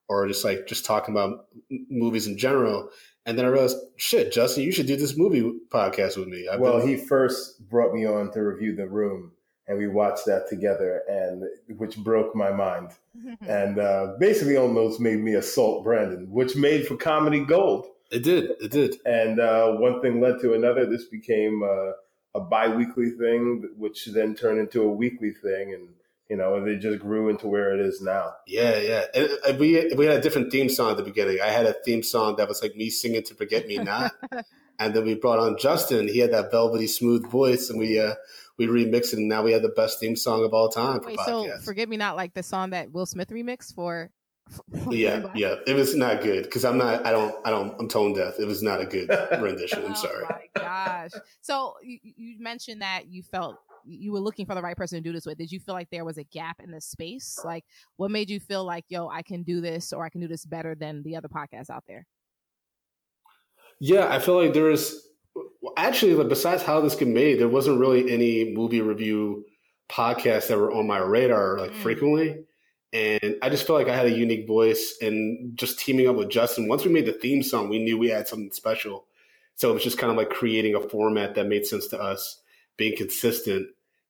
[0.08, 2.88] or just like just talking about m- movies in general.
[3.26, 6.48] And then I realized, shit, Justin, you should do this movie podcast with me.
[6.50, 9.32] I've Well, been- he first brought me on to review The Room,
[9.68, 11.44] and we watched that together, and
[11.78, 12.90] which broke my mind,
[13.46, 17.86] and uh, basically almost made me assault Brandon, which made for comedy gold.
[18.10, 18.52] It did.
[18.60, 18.96] It did.
[19.04, 20.86] And uh, one thing led to another.
[20.86, 21.92] This became uh,
[22.34, 25.88] a bi-weekly thing, which then turned into a weekly thing, and
[26.30, 28.34] you know, and it just grew into where it is now.
[28.46, 29.04] Yeah, yeah.
[29.14, 31.40] And, and we we had a different theme song at the beginning.
[31.42, 34.12] I had a theme song that was like me singing to "Forget Me Not,"
[34.78, 36.08] and then we brought on Justin.
[36.08, 38.14] He had that velvety smooth voice, and we uh
[38.58, 41.08] we remixed it, and now we have the best theme song of all time for
[41.08, 44.10] Wait, so forgive me not like the song that Will Smith remixed for.
[44.84, 45.54] for yeah, yeah.
[45.66, 47.06] It was not good because I'm not.
[47.06, 47.34] I don't.
[47.46, 47.78] I don't.
[47.78, 48.34] I'm tone deaf.
[48.38, 49.08] It was not a good
[49.40, 49.84] rendition.
[49.84, 50.24] I'm oh sorry.
[50.24, 51.10] Oh my gosh.
[51.40, 55.08] So you, you mentioned that you felt you were looking for the right person to
[55.08, 55.38] do this with.
[55.38, 57.38] Did you feel like there was a gap in the space?
[57.44, 57.64] Like,
[57.96, 60.44] what made you feel like, yo, I can do this, or I can do this
[60.44, 62.06] better than the other podcasts out there?
[63.80, 65.07] Yeah, I feel like there is well,
[65.76, 69.44] actually like besides how this get made, there wasn't really any movie review
[69.88, 71.82] podcasts that were on my radar like Mm.
[71.82, 72.44] frequently.
[72.92, 76.30] And I just felt like I had a unique voice and just teaming up with
[76.30, 76.68] Justin.
[76.68, 79.06] Once we made the theme song, we knew we had something special.
[79.56, 82.40] So it was just kind of like creating a format that made sense to us,
[82.76, 83.68] being consistent,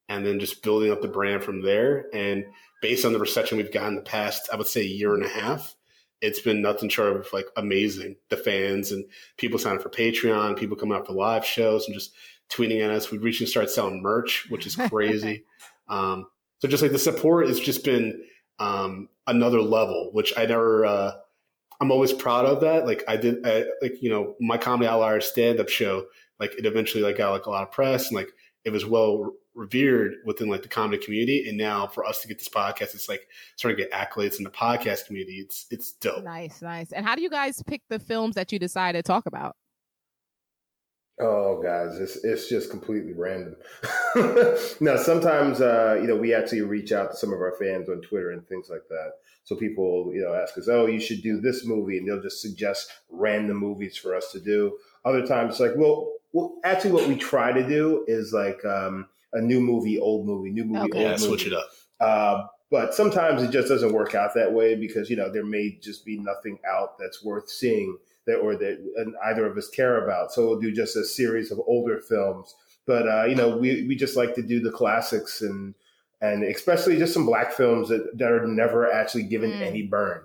[0.08, 2.06] and then just building up the brand from there.
[2.14, 2.44] And
[2.82, 5.28] based on the reception we've gotten the past, I would say a year and a
[5.28, 5.74] half,
[6.20, 8.16] it's been nothing short of like amazing.
[8.28, 9.04] The fans and
[9.37, 12.12] people signing for Patreon, people coming out for live shows and just
[12.50, 13.11] tweeting at us.
[13.11, 15.44] We've recently started selling merch, which is crazy.
[15.88, 16.26] um,
[16.59, 18.22] so just like the support has just been
[18.59, 20.85] um, another level, which I never.
[20.85, 21.12] Uh,
[21.81, 22.87] I'm always proud of that.
[22.87, 26.07] Like I did, I, like you know, my comedy outlier stand up show.
[26.40, 28.31] Like it eventually like got like a lot of press and like
[28.64, 31.49] it was well revered within like the comedy community.
[31.49, 34.44] And now for us to get this podcast, it's like starting to get accolades in
[34.44, 35.38] the podcast community.
[35.38, 36.25] It's it's dope.
[36.25, 36.92] Nice, nice.
[36.92, 39.57] And how do you guys pick the films that you decide to talk about?
[41.21, 43.57] Oh, guys, it's it's just completely random.
[44.81, 48.01] now, sometimes uh, you know we actually reach out to some of our fans on
[48.03, 49.14] Twitter and things like that.
[49.42, 52.40] So people, you know, ask us, "Oh, you should do this movie," and they'll just
[52.40, 54.79] suggest random movies for us to do.
[55.05, 59.09] Other times, it's like, well, well, actually, what we try to do is like um,
[59.32, 60.98] a new movie, old movie, new movie, Okay.
[60.98, 61.22] old Yeah, movie.
[61.26, 61.68] switch it up.
[62.00, 65.78] Uh, but sometimes it just doesn't work out that way because you know there may
[65.82, 68.78] just be nothing out that's worth seeing that or that
[69.24, 70.32] either of us care about.
[70.32, 72.54] So we'll do just a series of older films
[72.86, 75.74] but uh, you know, we we just like to do the classics and
[76.22, 79.60] and especially just some black films that, that are never actually given Mm.
[79.60, 80.22] any burn.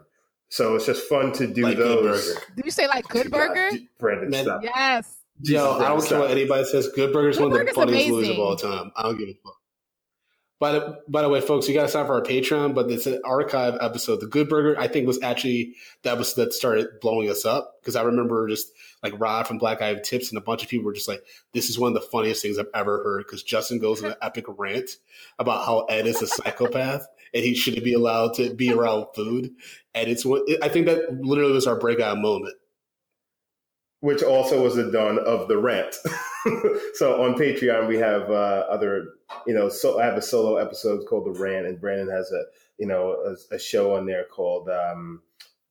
[0.48, 2.26] So it's just fun to do Like Good those.
[2.34, 2.42] Burger.
[2.56, 3.70] Did you say like Good Burger?
[4.00, 4.64] Brandon, Man, stop.
[4.64, 5.14] Yes.
[5.44, 6.90] Yo, I don't care what anybody says.
[6.90, 8.92] Good Burger's Good one of the Burger's funniest movies of all time.
[8.96, 9.58] I don't give a fuck.
[10.60, 13.06] By the by the way, folks, you got to sign for our Patreon, but it's
[13.06, 14.22] an archive episode.
[14.22, 17.98] The Good Burger, I think, was actually the episode that started blowing us up because
[17.98, 20.94] I remember just like Rod from Black Guy Tips and a bunch of people were
[20.94, 24.02] just like, "This is one of the funniest things I've ever heard." Because Justin goes
[24.02, 24.92] on an epic rant
[25.38, 29.52] about how Ed is a psychopath and he shouldn't be allowed to be around food,
[29.94, 32.56] and it's what I think that literally was our breakout moment.
[34.04, 35.96] Which also was the dawn of the rant.
[36.96, 39.14] so on Patreon we have uh, other,
[39.48, 42.44] you know, so I have a solo episode called the rant, and Brandon has a,
[42.78, 45.22] you know, a, a show on there called, um,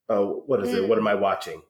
[0.08, 0.84] oh, what is it?
[0.84, 0.88] Mm.
[0.88, 1.60] What am I watching?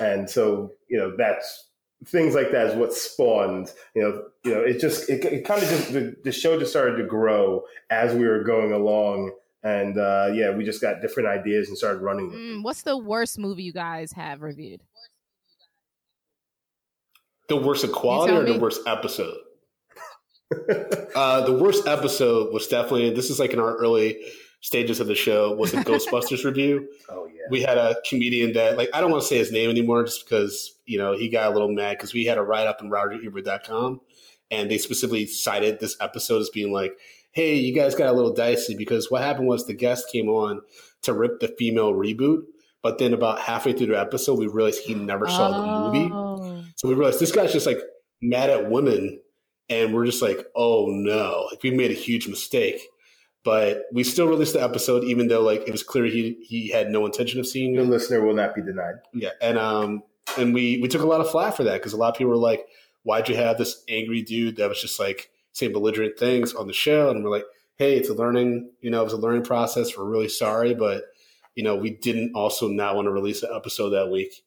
[0.00, 1.70] And so you know that's
[2.06, 3.72] things like that is what spawned.
[3.96, 6.70] You know, you know, it just it, it kind of just the, the show just
[6.70, 9.32] started to grow as we were going along.
[9.64, 12.30] And uh, yeah, we just got different ideas and started running.
[12.30, 14.82] Mm, what's the worst movie you guys have reviewed?
[17.52, 19.36] The worst of quality tell or the worst episode?
[21.14, 24.18] uh, the worst episode was definitely this is like in our early
[24.62, 26.88] stages of the show was a Ghostbusters review.
[27.10, 27.42] Oh yeah.
[27.50, 30.24] We had a comedian that like I don't want to say his name anymore just
[30.24, 32.88] because you know he got a little mad because we had a write up in
[32.88, 34.00] RogerEbert.com
[34.50, 36.96] and they specifically cited this episode as being like,
[37.32, 40.62] hey, you guys got a little dicey because what happened was the guest came on
[41.02, 42.44] to rip the female reboot,
[42.82, 45.66] but then about halfway through the episode we realized he never saw the
[45.98, 46.10] movie.
[46.12, 46.64] Oh.
[46.76, 47.78] So we realized this guy's just like
[48.20, 49.20] mad at women,
[49.68, 52.80] and we're just like, oh no, like we made a huge mistake.
[53.44, 56.90] But we still released the episode, even though like it was clear he he had
[56.90, 57.86] no intention of seeing The it.
[57.86, 58.94] listener will not be denied.
[59.12, 60.02] Yeah, and um,
[60.38, 62.30] and we we took a lot of flack for that because a lot of people
[62.30, 62.66] were like,
[63.02, 66.72] why'd you have this angry dude that was just like saying belligerent things on the
[66.72, 67.10] show?
[67.10, 67.44] And we're like,
[67.76, 69.96] hey, it's a learning, you know, it was a learning process.
[69.96, 71.02] We're really sorry, but
[71.54, 74.44] you know, we didn't also not want to release an episode that week.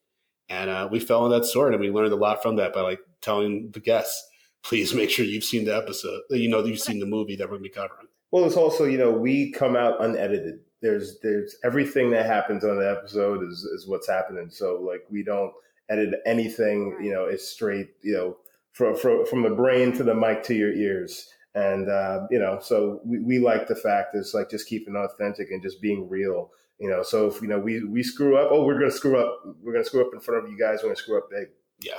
[0.48, 2.80] And uh, we fell on that sword and we learned a lot from that by
[2.80, 4.28] like telling the guests,
[4.62, 7.46] please make sure you've seen the episode, you know, that you've seen the movie that
[7.46, 8.06] we're going to be covering.
[8.30, 10.60] Well, it's also you know we come out unedited.
[10.82, 14.50] There's there's everything that happens on the episode is is what's happening.
[14.50, 15.52] So like we don't
[15.88, 16.98] edit anything.
[17.00, 17.90] You know, it's straight.
[18.02, 18.36] You know,
[18.72, 21.30] from from from the brain to the mic to your ears.
[21.54, 25.50] And uh, you know, so we, we like the fact it's like just keeping authentic
[25.50, 26.50] and just being real.
[26.78, 29.42] You know, so if you know we we screw up, oh, we're gonna screw up.
[29.62, 30.80] We're gonna screw up in front of you guys.
[30.82, 31.48] We're gonna screw up big.
[31.80, 31.98] Yeah.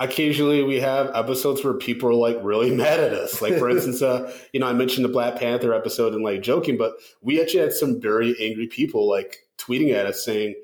[0.00, 3.40] Occasionally, we have episodes where people are like really mad at us.
[3.40, 6.76] Like, for instance, uh, you know, I mentioned the Black Panther episode and like joking,
[6.76, 10.54] but we actually had some very angry people like tweeting at us saying,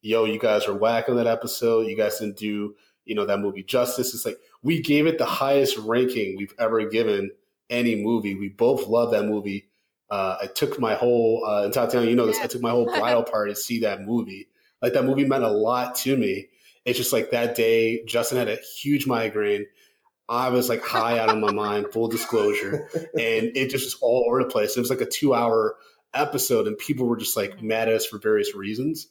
[0.00, 1.88] "Yo, you guys are whack on that episode.
[1.88, 2.74] You guys didn't do,
[3.04, 6.84] you know, that movie justice." It's like we gave it the highest ranking we've ever
[6.88, 7.30] given
[7.68, 8.34] any movie.
[8.34, 9.69] We both love that movie.
[10.10, 12.86] Uh, I took my whole, uh, and Tatiana, you know this, I took my whole
[12.86, 14.48] bridal party to see that movie.
[14.82, 16.48] Like that movie meant a lot to me.
[16.84, 19.66] It's just like that day, Justin had a huge migraine.
[20.28, 22.88] I was like high out of my mind, full disclosure.
[22.94, 24.76] And it just was all over the place.
[24.76, 25.76] It was like a two hour
[26.14, 29.08] episode, and people were just like mad at us for various reasons.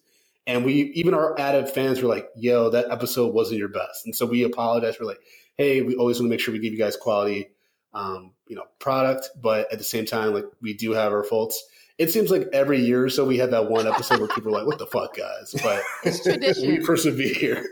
[0.47, 4.05] And we, even our added fans were like, yo, that episode wasn't your best.
[4.05, 4.97] And so we apologized.
[4.99, 5.19] We're like,
[5.57, 7.49] hey, we always want to make sure we give you guys quality,
[7.93, 9.29] um, you know, product.
[9.41, 11.63] But at the same time, like we do have our faults.
[11.97, 14.59] It seems like every year or so we had that one episode where people are
[14.59, 15.53] like, what the fuck, guys?
[15.61, 17.65] But It's we persevere.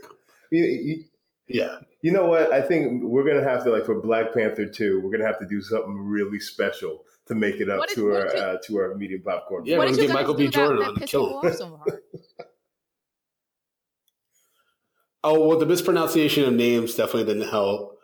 [0.51, 1.03] You, you,
[1.47, 1.77] Yeah.
[2.01, 2.51] You know what?
[2.51, 4.99] I think we're gonna have to like for Black Panther two.
[5.01, 8.21] We're gonna have to do something really special to make it up What to what
[8.21, 9.65] our you- uh, to our medium popcorn.
[9.65, 10.47] Yeah, what we're gonna get Michael B.
[10.49, 11.53] Jordan that, on that and kill him.
[11.53, 11.81] so?
[15.23, 17.96] Oh well, the mispronunciation of names definitely didn't help.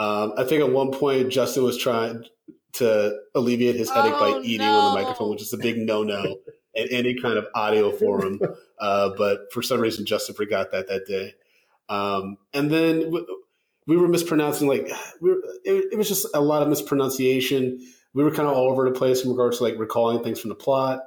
[0.00, 2.24] Um, I think at one point Justin was trying
[2.72, 6.38] to alleviate his headache Oh, by eating on the microphone, which is a big no-no
[6.74, 8.40] in any kind of audio forum.
[8.80, 11.34] Uh, but for some reason, Justin forgot that that day.
[11.90, 13.26] Um, and then w-
[13.86, 17.80] we were mispronouncing like we were, it, it was just a lot of mispronunciation.
[18.14, 20.48] We were kind of all over the place in regards to like recalling things from
[20.48, 21.00] the plot.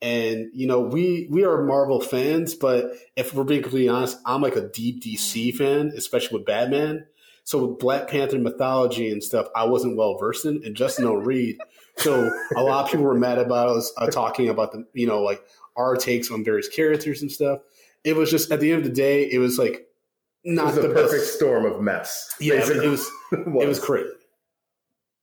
[0.00, 4.40] And you know, we we are Marvel fans, but if we're being completely honest, I'm
[4.40, 7.06] like a deep DC fan, especially with Batman.
[7.44, 11.24] So with Black Panther mythology and stuff, I wasn't well versed in, and Justin don't
[11.24, 11.58] read.
[11.98, 15.22] So a lot of people were mad about us uh, talking about the, you know,
[15.22, 15.42] like
[15.76, 17.58] our takes on various characters and stuff.
[18.04, 19.72] It was just at the end of the day, it was like
[20.44, 21.34] It not was a the perfect best.
[21.34, 22.30] storm of mess.
[22.40, 22.88] Yeah, it basically.
[22.88, 24.08] was it was crazy.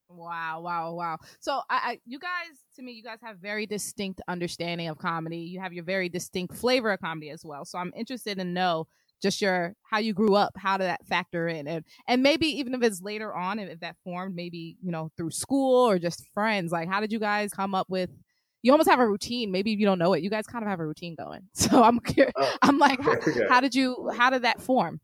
[0.09, 1.17] Wow, wow, wow.
[1.39, 5.37] So I, I you guys to me, you guys have very distinct understanding of comedy.
[5.37, 7.63] You have your very distinct flavor of comedy as well.
[7.63, 8.87] So I'm interested to know
[9.21, 12.73] just your how you grew up how did that factor in and and maybe even
[12.73, 16.71] if it's later on if that formed maybe you know through school or just friends
[16.71, 18.09] like how did you guys come up with
[18.61, 20.79] you almost have a routine maybe you don't know it you guys kind of have
[20.79, 22.55] a routine going so i'm curious Oh.
[22.61, 23.47] i'm like how, Yeah.
[23.49, 24.99] how did you how did that form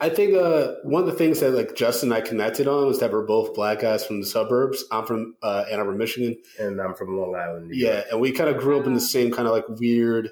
[0.00, 3.00] I think uh, one of the things that like Justin and I connected on was
[3.00, 4.84] that we're both black guys from the suburbs.
[4.92, 7.66] I'm from uh, Ann Arbor, Michigan, and I'm from Long Island.
[7.66, 10.30] New Yeah, and we kind of grew up in the same kind of like weird,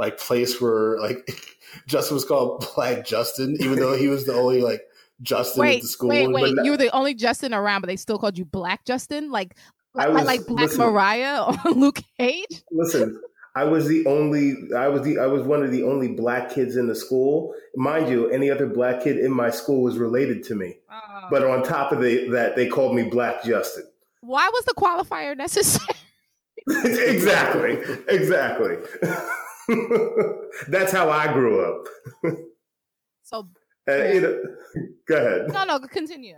[0.00, 1.30] like place where like
[1.86, 4.82] Justin was called Black Justin, even though he was the only like
[5.22, 6.08] Justin at the school.
[6.08, 9.30] wait wait you were the only justin around but they still called you black justin
[9.30, 9.54] like
[9.94, 13.20] I like, was- like black listen- mariah or luke cage Listen,
[13.54, 14.54] I was the only.
[14.74, 15.18] I was the.
[15.18, 17.52] I was one of the only black kids in the school.
[17.74, 20.78] Mind you, any other black kid in my school was related to me.
[20.90, 21.26] Oh.
[21.30, 23.84] But on top of the, that, they called me Black Justin.
[24.20, 25.98] why was the qualifier necessary
[26.68, 27.72] exactly.
[28.08, 28.76] Exactly.
[30.68, 31.86] That's how I grew up.
[33.22, 33.48] so
[33.86, 34.42] And, you know,
[35.08, 35.52] go ahead.
[35.52, 36.36] no no continue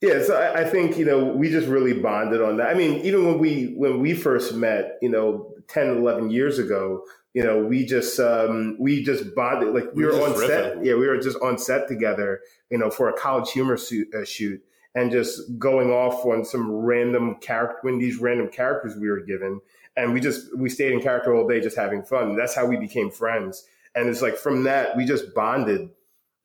[0.00, 2.68] Yeah, so I, I think you know we just really bonded on that.
[2.68, 7.04] I mean, even when we when we first met, you know, 10, 11 years ago,
[7.34, 9.74] you know, we just um, we just bonded.
[9.74, 10.84] Like we, We were were on just set.
[10.84, 12.40] Yeah, we were just on set together,
[12.70, 14.62] you know, for a college humor suit, uh, shoot,
[14.94, 19.60] and just going off on some random character when these random characters we were given,
[19.96, 22.36] and we just we stayed in character all day, just having fun.
[22.36, 23.64] That's how we became friends,
[23.94, 25.90] and it's like from that we just bonded.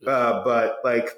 [0.05, 1.15] Uh, but like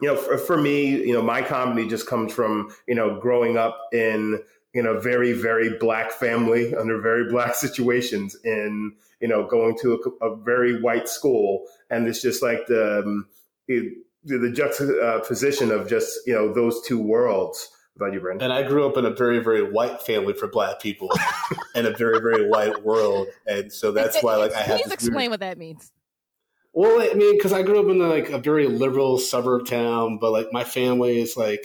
[0.00, 3.56] you know, for, for me, you know, my comedy just comes from, you know, growing
[3.56, 4.42] up in,
[4.74, 9.94] you know, very, very black family under very black situations in, you know, going to
[10.20, 11.64] a, a very white school.
[11.90, 13.28] And it's just like the, um,
[13.68, 13.94] it,
[14.24, 17.70] the juxtaposition of just, you know, those two worlds.
[17.96, 18.50] About you, Brandon.
[18.50, 21.10] and I grew up in a very, very white family for black people
[21.74, 25.14] in a very, very white world, and so that's why like I have please explain
[25.16, 25.92] weird- what that means
[26.74, 30.30] Well, I mean, because I grew up in like a very liberal suburb town, but
[30.30, 31.64] like my family is like,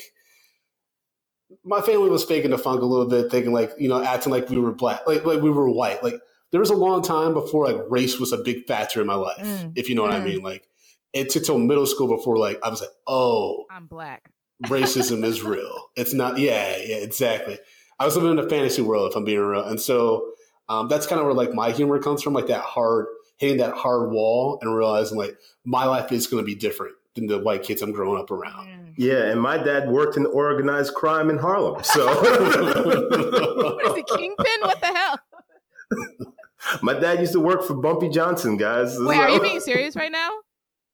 [1.65, 4.49] my family was faking the funk a little bit, thinking like you know, acting like
[4.49, 6.01] we were black, like like we were white.
[6.01, 6.15] Like
[6.51, 9.37] there was a long time before like race was a big factor in my life,
[9.45, 9.73] Mm.
[9.75, 10.25] if you know what I Mm.
[10.25, 10.41] mean.
[10.41, 10.67] Like
[11.11, 14.30] it took till middle school before like I was like, oh, i'm black
[14.63, 15.89] racism is real.
[15.95, 16.37] It's not.
[16.37, 17.59] Yeah, yeah, exactly.
[17.99, 20.31] I was living in a fantasy world, if I'm being real, and so
[20.69, 23.05] um, that's kind of where like my humor comes from, like that hard
[23.37, 25.35] hitting that hard wall and realizing like
[25.65, 28.93] my life is going to be different than the white kids I'm growing up around.
[28.97, 31.83] Yeah, and my dad worked in organized crime in Harlem.
[31.83, 32.25] So what
[33.85, 35.19] is the kingpin what the hell
[36.81, 38.97] my dad used to work for Bumpy Johnson, guys.
[38.99, 40.29] wait are you being serious right now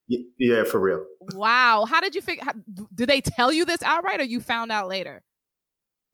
[0.07, 1.05] Yeah, for real.
[1.33, 2.53] Wow how did you figure how,
[2.93, 5.23] did they tell you this outright or you found out later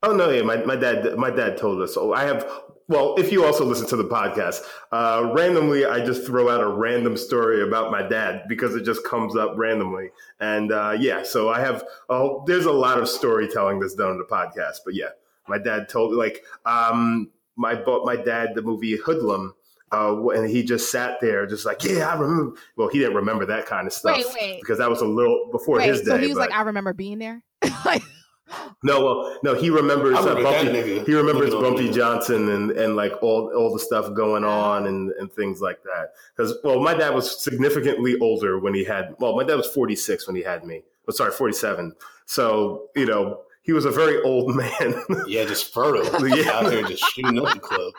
[0.03, 1.93] Oh no, yeah, my, my dad my dad told us.
[1.93, 2.45] So I have
[2.89, 4.59] well, if you also listen to the podcast,
[4.91, 9.05] uh, randomly I just throw out a random story about my dad because it just
[9.05, 10.09] comes up randomly.
[10.41, 14.17] And uh, yeah, so I have oh, there's a lot of storytelling that's done on
[14.17, 14.79] the podcast.
[14.83, 15.11] But yeah,
[15.47, 19.53] my dad told like um, my my dad the movie Hoodlum.
[19.93, 22.57] Uh, and he just sat there, just like, yeah, I remember.
[22.75, 24.59] Well, he didn't remember that kind of stuff Wait, wait.
[24.61, 26.05] because that was a little before wait his day.
[26.07, 27.43] so he was but- like i remember being there
[28.83, 30.99] no, well, no, he remembers I uh, Bumpy.
[30.99, 31.89] He remembers Bumpy.
[31.91, 36.09] Johnson and and like all all the stuff going on and and things like that.
[36.35, 39.15] Because well, my dad was significantly older when he had.
[39.19, 40.83] Well, my dad was forty six when he had me.
[41.07, 41.93] Oh, sorry, forty seven.
[42.25, 45.03] So you know, he was a very old man.
[45.27, 46.27] Yeah, just fertile.
[46.35, 46.51] Yeah.
[46.51, 47.93] out there just shooting up the club.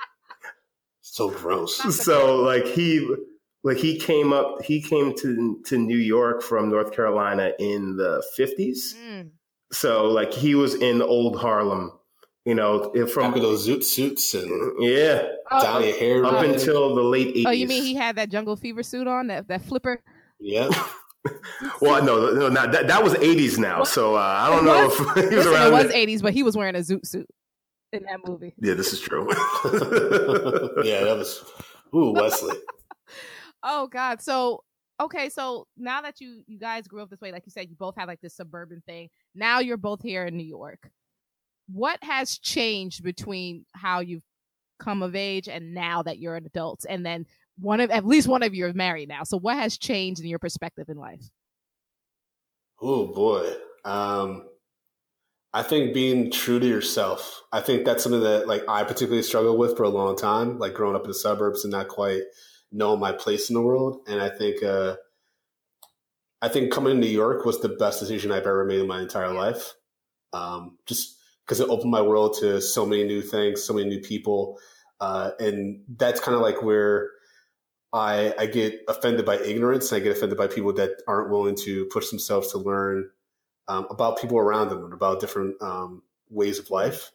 [1.14, 1.76] So gross.
[2.04, 3.08] so like he
[3.62, 8.20] like he came up he came to to New York from North Carolina in the
[8.36, 8.96] 50s.
[8.96, 9.30] Mm.
[9.72, 11.92] So like he was in old Harlem,
[12.44, 14.50] you know, if from Back with those zoot suits and
[14.82, 16.24] yeah, dye your hair.
[16.24, 16.50] up red.
[16.50, 17.44] until the late 80s.
[17.46, 20.02] oh you mean he had that jungle fever suit on that that flipper
[20.40, 20.68] Yeah.
[21.80, 23.84] Well, no, no, no that, that was 80s now.
[23.84, 24.96] So uh, I don't know if
[25.30, 25.66] he was Listen, around.
[25.68, 26.08] it was then.
[26.08, 27.26] 80s but he was wearing a zoot suit
[27.94, 29.26] in that movie Yeah, this is true.
[30.84, 31.44] yeah, that was.
[31.94, 32.56] Ooh, Wesley.
[33.66, 34.20] Oh God.
[34.20, 34.62] So
[35.00, 37.76] okay, so now that you you guys grew up this way, like you said, you
[37.76, 39.08] both had like this suburban thing.
[39.34, 40.90] Now you're both here in New York.
[41.72, 44.22] What has changed between how you've
[44.78, 46.84] come of age and now that you're an adult?
[46.86, 47.24] And then
[47.58, 49.24] one of at least one of you is married now.
[49.24, 51.24] So what has changed in your perspective in life?
[52.82, 53.50] Oh boy.
[53.84, 54.46] Um,
[55.54, 57.42] I think being true to yourself.
[57.52, 60.74] I think that's something that like I particularly struggled with for a long time, like
[60.74, 62.22] growing up in the suburbs and not quite
[62.72, 64.00] knowing my place in the world.
[64.08, 64.96] And I think uh
[66.42, 69.00] I think coming to New York was the best decision I've ever made in my
[69.00, 69.74] entire life.
[70.32, 74.00] Um, just because it opened my world to so many new things, so many new
[74.00, 74.58] people.
[75.00, 77.10] Uh, and that's kind of like where
[77.92, 79.92] I I get offended by ignorance.
[79.92, 83.08] I get offended by people that aren't willing to push themselves to learn
[83.68, 87.10] um, about people around them and about different um, ways of life.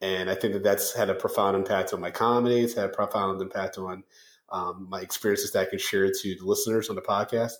[0.00, 2.60] And I think that that's had a profound impact on my comedy.
[2.60, 4.04] It's had a profound impact on
[4.50, 7.52] um, my experiences that I can share to the listeners on the podcast.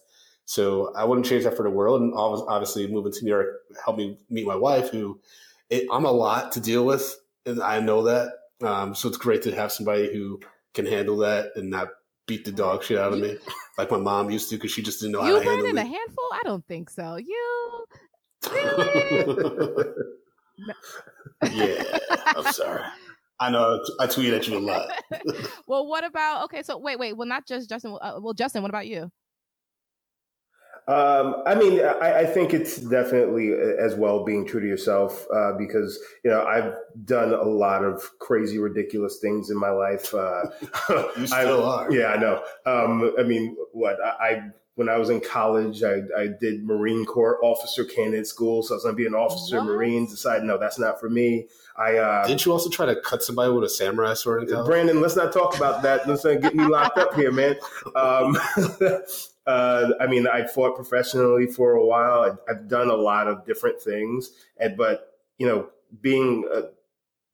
[0.45, 2.03] So I wouldn't change that for the world.
[2.03, 3.49] And obviously, moving to New York
[3.85, 5.19] helped me meet my wife, who
[5.71, 8.33] it, I'm a lot to deal with, and I know that.
[8.63, 10.41] Um, so it's great to have somebody who
[10.73, 11.89] can handle that and not
[12.27, 13.39] beat the dog shit out of me
[13.79, 15.81] like my mom used to because she just didn't know you how to handle me.
[15.81, 16.25] a handful?
[16.33, 17.17] I don't think so.
[17.17, 17.85] You
[18.51, 19.85] really?
[21.53, 21.99] yeah,
[22.37, 22.83] I'm sorry.
[23.39, 24.89] I know I tweet at you a lot.
[25.67, 26.63] well, what about okay?
[26.63, 27.15] So wait, wait.
[27.15, 27.99] Well, not just Justin.
[28.01, 29.11] Uh, well, Justin, what about you?
[30.89, 35.27] Um, I mean, I, I, think it's definitely uh, as well being true to yourself
[35.35, 36.75] uh, because you know I've
[37.05, 40.15] done a lot of crazy, ridiculous things in my life.
[40.15, 40.45] Uh,
[41.19, 41.93] you still I, are.
[41.93, 42.43] Yeah, I know.
[42.67, 44.43] Um, I mean, what I, I
[44.77, 48.77] when I was in college, I, I, did Marine Corps officer candidate school, so I
[48.77, 49.63] was going to be an officer what?
[49.63, 50.11] in Marines.
[50.11, 51.47] Decided no, that's not for me.
[51.77, 54.65] I uh, didn't you also try to cut somebody with a samurai sword in?
[54.65, 56.07] Brandon, let's not talk about that.
[56.07, 57.57] Let's not get me locked up here, man.
[57.95, 58.37] Um,
[59.47, 62.39] uh, I mean, I fought professionally for a while.
[62.49, 65.69] I, have done a lot of different things, and but you know,
[66.03, 66.63] being uh,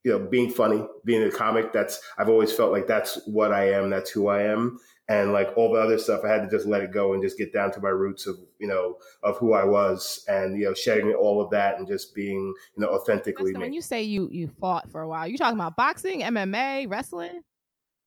[0.04, 3.72] you know, being funny, being a comic, that's I've always felt like that's what I
[3.72, 3.90] am.
[3.90, 4.78] That's who I am.
[5.12, 7.36] And like all the other stuff, I had to just let it go and just
[7.36, 10.72] get down to my roots of you know of who I was, and you know,
[10.72, 14.48] shedding all of that and just being you know authentically when you say you you
[14.58, 17.42] fought for a while, you talking about boxing, MMA, wrestling?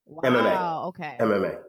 [0.07, 0.21] Wow.
[0.23, 0.87] MMA.
[0.87, 1.15] Okay.
[1.19, 1.59] MMA.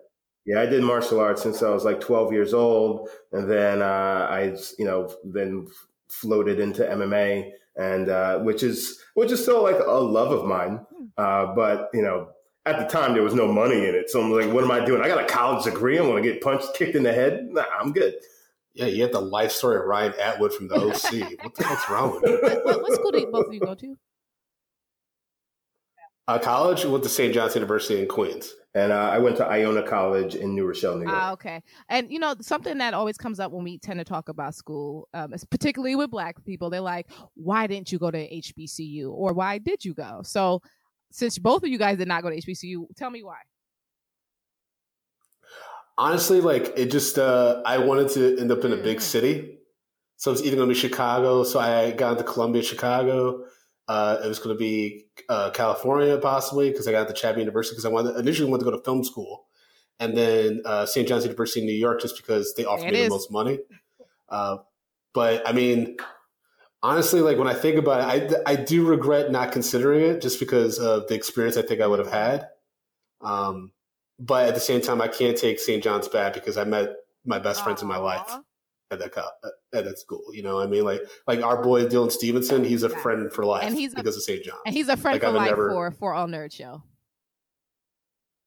[0.47, 4.29] Yeah, I did martial arts since I was like 12 years old, and then uh,
[4.31, 5.67] I, you know, then
[6.09, 10.81] floated into MMA, and uh, which is which is still like a love of mine.
[11.19, 12.31] Uh, but you know,
[12.67, 14.85] at the time there was no money in it, so I'm like, what am I
[14.85, 15.01] doing?
[15.01, 15.99] I got a college degree.
[15.99, 17.47] I'm going to get punched, kicked in the head.
[17.51, 18.15] Nah, I'm good.
[18.75, 21.43] Yeah, you had the life story of Ryan Atwood from the OC.
[21.43, 22.61] what the fuck's wrong with you?
[22.65, 23.97] What, what school did both of you go to?
[26.29, 27.33] Uh, college went to St.
[27.33, 28.53] John's University in Queens.
[28.77, 31.17] And uh, I went to Iona College in New Rochelle, New York.
[31.17, 31.63] Ah, okay.
[31.89, 35.09] And you know something that always comes up when we tend to talk about school,
[35.15, 36.69] um, is particularly with Black people.
[36.69, 37.07] They're like,
[37.37, 40.61] "Why didn't you go to HBCU?" or "Why did you go?" So,
[41.17, 43.39] since both of you guys did not go to HBCU, tell me why.
[45.97, 49.59] Honestly, like it just, uh, I wanted to end up in a big city.
[50.19, 51.43] So it's either going to be Chicago.
[51.43, 53.45] So I got into Columbia, Chicago.
[53.89, 57.75] Uh, it was going to be uh, California possibly because I got into Chapman University
[57.75, 59.47] because I wanted initially wanted to go to film school,
[60.01, 61.07] and then uh, St.
[61.07, 63.61] John's University in New York just because they offered There me it the most money.
[64.29, 64.57] Uh,
[65.15, 65.97] but I mean,
[66.87, 70.39] honestly, like when I think about it, I I do regret not considering it just
[70.41, 72.49] because of the experience I think I would have had.
[73.21, 73.73] Um,
[74.19, 75.83] but at the same time, I can't take St.
[75.83, 78.31] John's bad because I met my best friends in my life
[78.91, 79.29] at that co-
[79.75, 80.23] at that school.
[80.33, 83.45] You know, what I mean, like like our boy Dylan Stevenson, he's a friend for
[83.45, 84.43] life, And he's a- because of St.
[84.45, 84.59] John.
[84.65, 86.83] And he's a friend Like, for life never- for for All Nerd Show.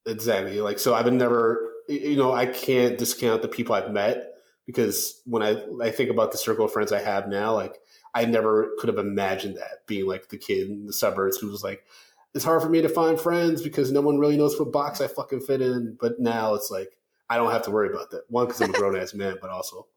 [0.06, 0.62] Exactly.
[0.62, 1.66] Like so, I've been never.
[1.88, 4.34] You know, I can't discount the people I've met
[4.68, 7.76] because when I I think about the circle of friends I have now, like
[8.20, 11.64] I never could have imagined that being like the kid in the suburbs who was
[11.64, 11.86] like,
[12.34, 15.08] it's hard for me to find friends because no one really knows what box I
[15.08, 15.98] fucking fit in.
[16.00, 16.98] But now it's like
[17.30, 18.24] I don't have to worry about that.
[18.30, 19.88] One, because I'm a grown ass man, but also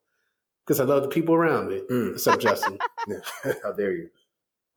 [0.64, 2.12] because I love the people around me, Mm.
[2.12, 2.78] except Justin.
[3.64, 4.10] How dare you?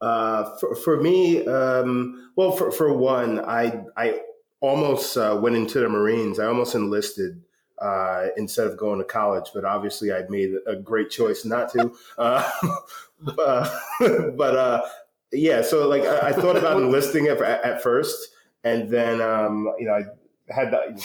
[0.02, 4.22] Uh, for, for me, um, well, for, for one, I I
[4.60, 6.40] almost uh, went into the Marines.
[6.40, 7.42] I almost enlisted
[7.82, 11.94] uh, instead of going to college, but obviously I made a great choice not to.
[12.18, 12.50] Uh,
[13.40, 13.70] uh,
[14.38, 14.82] but uh,
[15.32, 18.30] yeah, so like I, I thought about enlisting at, at first,
[18.64, 21.04] and then um, you know I had the,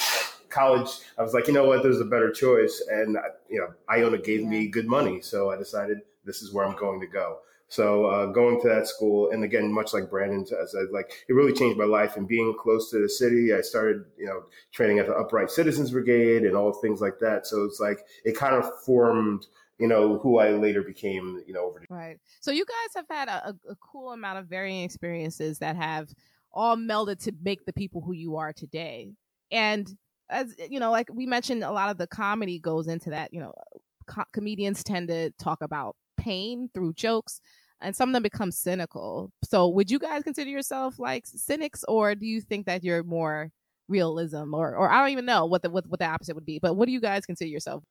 [0.50, 0.88] college.
[1.18, 4.18] I was like, you know what, there's a better choice, and uh, you know Iona
[4.18, 7.38] gave me good money, so I decided this is where I'm going to go.
[7.70, 11.34] So uh, going to that school, and again, much like Brandon, as I like, it
[11.34, 12.16] really changed my life.
[12.16, 14.42] And being close to the city, I started, you know,
[14.72, 17.46] training at the Upright Citizens Brigade and all things like that.
[17.46, 19.46] So it's like it kind of formed,
[19.80, 22.18] you know, who I later became, you know, over Right.
[22.40, 26.08] So you guys have had a, a, cool amount of varying experiences that have
[26.52, 29.12] all melded to make the people who you are today.
[29.50, 29.90] And
[30.28, 33.32] as you know, like we mentioned, a lot of the comedy goes into that.
[33.32, 33.54] You know,
[34.06, 37.40] co- comedians tend to talk about pain through jokes,
[37.80, 39.32] and some of them become cynical.
[39.44, 43.50] So, would you guys consider yourself like cynics, or do you think that you're more
[43.88, 46.60] realism, or or I don't even know what the what, what the opposite would be?
[46.60, 47.82] But what do you guys consider yourself?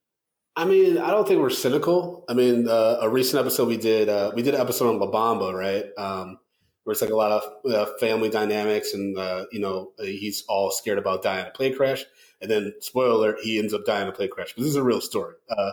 [0.56, 2.26] I mean, I don't think we're cynical.
[2.28, 5.10] I mean, uh, a recent episode we did, uh, we did an episode on La
[5.10, 5.86] Bamba, right?
[5.98, 6.40] Um,
[6.84, 10.72] where it's like a lot of uh, family dynamics, and uh, you know, he's all
[10.72, 12.04] scared about dying in a plane crash.
[12.42, 14.54] and then spoiler alert, he ends up dying in a plane crash.
[14.56, 15.36] But this is a real story.
[15.50, 15.72] Uh,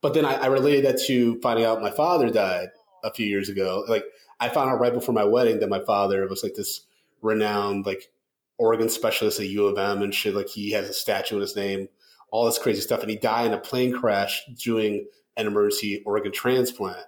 [0.00, 2.68] but then I, I related that to finding out my father died
[3.02, 3.84] a few years ago.
[3.88, 4.04] Like
[4.38, 6.82] I found out right before my wedding that my father was like this
[7.22, 8.10] renowned like
[8.58, 10.34] organ specialist at U of M and shit.
[10.34, 11.88] Like he has a statue in his name,
[12.34, 15.06] all this crazy stuff, and he died in a plane crash doing
[15.36, 17.06] an emergency organ transplant.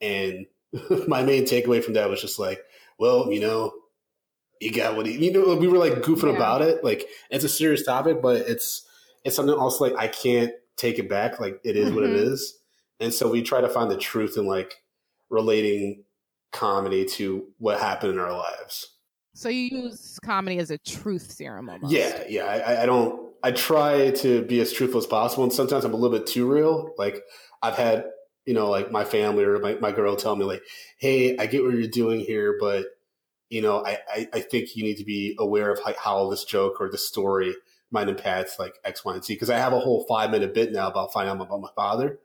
[0.00, 0.46] And
[1.06, 2.58] my main takeaway from that was just like,
[2.98, 3.74] well, you know,
[4.62, 6.36] you got what he, you know, we were like goofing Yeah.
[6.36, 6.82] about it.
[6.82, 8.88] Like it's a serious topic, but it's
[9.24, 11.38] it's something also like I can't take it back.
[11.38, 12.32] Like it is what it Mhm.
[12.32, 12.58] is.
[12.98, 14.76] And so we try to find the truth in like
[15.28, 16.04] relating
[16.52, 18.88] comedy to what happened in our lives.
[19.34, 21.92] So you use comedy as a truth serum almost.
[21.92, 22.44] Yeah, yeah.
[22.46, 23.21] I, I don't.
[23.42, 26.50] I try to be as truthful as possible, and sometimes I'm a little bit too
[26.50, 26.90] real.
[26.96, 27.22] Like
[27.62, 28.04] I've had,
[28.46, 30.62] you know, like my family or my, my girl tell me, like,
[30.98, 32.86] "Hey, I get what you're doing here, but
[33.50, 36.44] you know, I, I, I think you need to be aware of like how this
[36.44, 37.54] joke or this story
[37.90, 40.72] might impact like X, Y, and Z." Because I have a whole five minute bit
[40.72, 42.20] now about finding out about my father,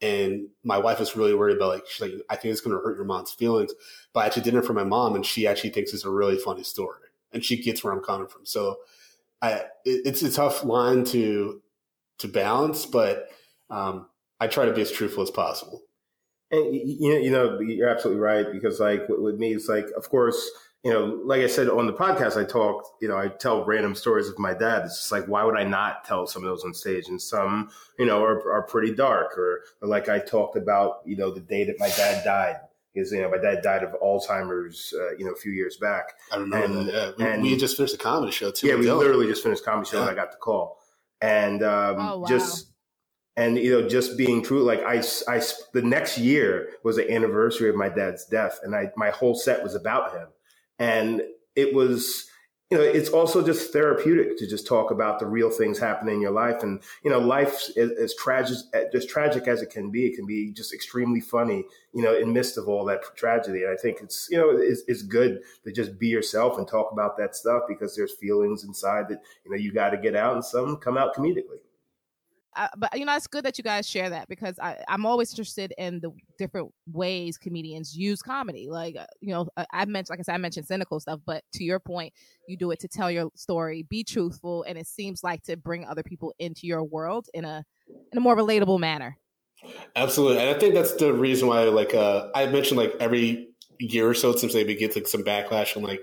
[0.00, 2.82] and my wife is really worried about like she's like, "I think it's going to
[2.82, 3.72] hurt your mom's feelings."
[4.14, 6.38] But I actually did it for my mom, and she actually thinks it's a really
[6.38, 7.00] funny story,
[7.32, 8.46] and she gets where I'm coming from.
[8.46, 8.78] So.
[9.42, 9.52] I,
[9.84, 11.60] it, it's a tough line to
[12.18, 13.28] to balance, but
[13.68, 14.06] um,
[14.40, 15.82] I try to be as truthful as possible.
[16.50, 20.08] And you know, you know, you're absolutely right because, like, with me, it's like, of
[20.08, 20.50] course,
[20.84, 23.94] you know, like I said on the podcast, I talked, you know, I tell random
[23.94, 24.84] stories of my dad.
[24.84, 27.08] It's just like, why would I not tell some of those on stage?
[27.08, 29.38] And some, you know, are, are pretty dark.
[29.38, 32.56] Or, or like I talked about, you know, the day that my dad died.
[32.94, 36.12] Because you know, my dad died of Alzheimer's, uh, you know, a few years back.
[36.30, 36.94] I remember And- that.
[37.18, 37.26] Yeah.
[37.26, 38.66] We, and- we had just finished a comedy show too.
[38.68, 38.98] Yeah, we ago.
[38.98, 40.78] literally just finished comedy show and I got the call,
[41.20, 42.26] and um, Oh, wow.
[42.26, 42.68] just
[43.36, 44.62] and you know just being true.
[44.62, 45.40] Like I, I,
[45.72, 49.62] the next year was the anniversary of my dad's death, and I my whole set
[49.62, 50.28] was about him,
[50.78, 51.22] and
[51.56, 52.26] it was
[52.72, 56.20] you know it's also just therapeutic to just talk about the real things happening in
[56.22, 58.56] your life, and you know life is as tragic
[58.94, 60.06] as tragic as it can be.
[60.06, 63.64] It can be just extremely funny, you know, in midst of all that tragedy.
[63.64, 66.92] And I think it's you know it's, it's good to just be yourself and talk
[66.92, 70.32] about that stuff because there's feelings inside that you know you got to get out,
[70.32, 71.60] and some come out comedically.
[72.56, 75.30] Uh, but you know it's good that you guys share that because I, I'm always
[75.30, 78.68] interested in the different ways comedians use comedy.
[78.70, 81.44] Like uh, you know, I, I mentioned, like I said, I mentioned cynical stuff, but
[81.54, 82.12] to your point,
[82.46, 85.86] you do it to tell your story, be truthful, and it seems like to bring
[85.86, 87.64] other people into your world in a
[88.12, 89.16] in a more relatable manner.
[89.96, 91.64] Absolutely, and I think that's the reason why.
[91.64, 93.48] Like uh, I mentioned, like every
[93.78, 96.02] year or so, seems like we get like some backlash on like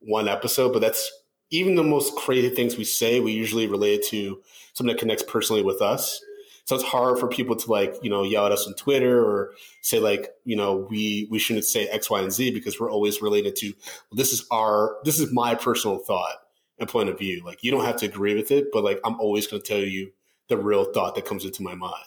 [0.00, 1.10] one episode, but that's
[1.50, 3.20] even the most crazy things we say.
[3.20, 4.40] We usually relate to
[4.74, 6.20] something that connects personally with us.
[6.64, 9.52] So it's hard for people to like you know yell at us on Twitter or
[9.80, 13.22] say like you know we we shouldn't say X, Y, and Z because we're always
[13.22, 13.72] related to
[14.10, 16.36] well, this is our this is my personal thought
[16.78, 17.42] and point of view.
[17.44, 19.78] Like you don't have to agree with it, but like I'm always going to tell
[19.78, 20.12] you
[20.48, 22.04] the real thought that comes into my mind.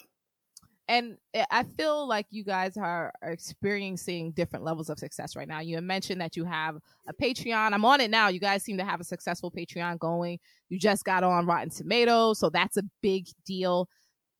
[0.91, 1.17] And
[1.49, 5.61] I- feel like you guys are, are experiencing different levels of success right now.
[5.61, 6.75] You mentioned that you have
[7.07, 7.71] a Patreon.
[7.73, 8.27] I'm on it now.
[8.27, 10.37] You guys seem to have a successful Patreon going.
[10.69, 13.87] You just got on Rotten Tomatoes, so that's a big deal.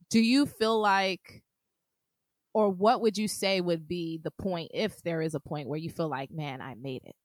[0.09, 1.41] Do you feel like,
[2.53, 5.79] or what would you say would be the point, if there is a point where
[5.79, 7.15] you feel like, man, I made it?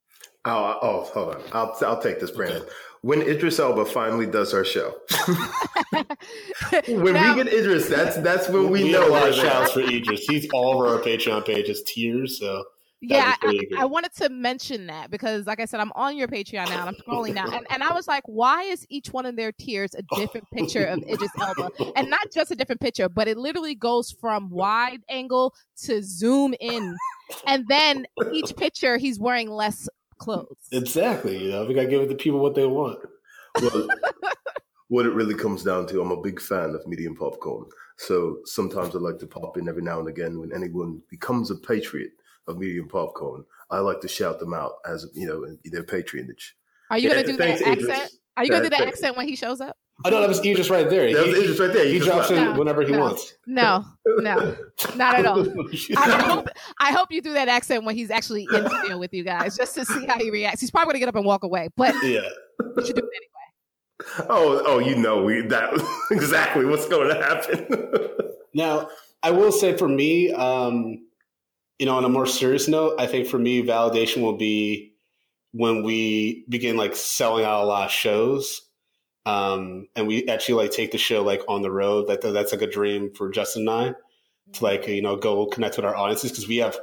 [0.47, 1.41] Oh, oh, hold on.
[1.51, 2.63] I'll I'll take this, Brandon.
[3.01, 4.95] When Idris Elba finally does our show,
[6.87, 9.73] when Now- we get Idris, that's that's when we, know have a lot of shouts
[9.73, 10.21] for Idris.
[10.21, 12.39] He's all over our Patreon pages, tears.
[12.39, 12.63] So
[13.01, 13.59] yeah, I.
[13.77, 16.89] I wanted to mention that because, like I said, I'm on your Patreon now and
[16.89, 19.93] I'm scrolling now, and, and I was like, why is each one of their tiers
[19.93, 23.75] a different picture of Idris Elba, and not just a different picture, but it literally
[23.75, 26.95] goes from wide angle to zoom in,
[27.45, 29.87] and then each picture he's wearing less
[30.17, 30.55] clothes.
[30.71, 32.99] exactly, you know, we gotta give it to people what they want.
[33.61, 33.87] Well,
[34.89, 37.65] what it really comes down to, I'm a big fan of medium popcorn.
[37.97, 41.55] So sometimes I like to pop in every now and again when anyone becomes a
[41.55, 42.11] patriot
[42.47, 43.43] of medium popcorn.
[43.69, 46.55] I like to shout them out as you know their patronage.
[46.89, 48.11] Are you gonna do that accent?
[48.37, 49.77] Are you gonna do that accent when he shows up?
[50.05, 51.11] Oh no, that was Idris right there.
[51.13, 51.85] That was Idris right there.
[51.85, 52.31] You He drops laughed.
[52.31, 52.99] in No, whenever he no.
[52.99, 53.33] wants.
[53.47, 54.55] No, no,
[54.95, 55.39] not at all.
[55.97, 56.47] I hope
[56.79, 59.73] I hope you do that accent when he's actually in studio with you guys, just
[59.75, 60.61] to see how he reacts.
[60.61, 62.21] He's probably gonna get up and walk away, but Yeah.
[62.77, 64.27] you should do it anyway.
[64.29, 65.73] Oh, oh, you know we that
[66.11, 67.67] exactly what's going to happen.
[68.53, 68.89] Now,
[69.21, 70.97] I will say for me, um,
[71.77, 74.93] you know, on a more serious note, I think for me, validation will be
[75.51, 78.61] when we begin like selling out a lot of shows.
[79.27, 82.07] Um, and we actually like take the show like on the road.
[82.07, 83.93] That that's like a dream for Justin and I
[84.53, 86.77] to like you know go connect with our audiences because we have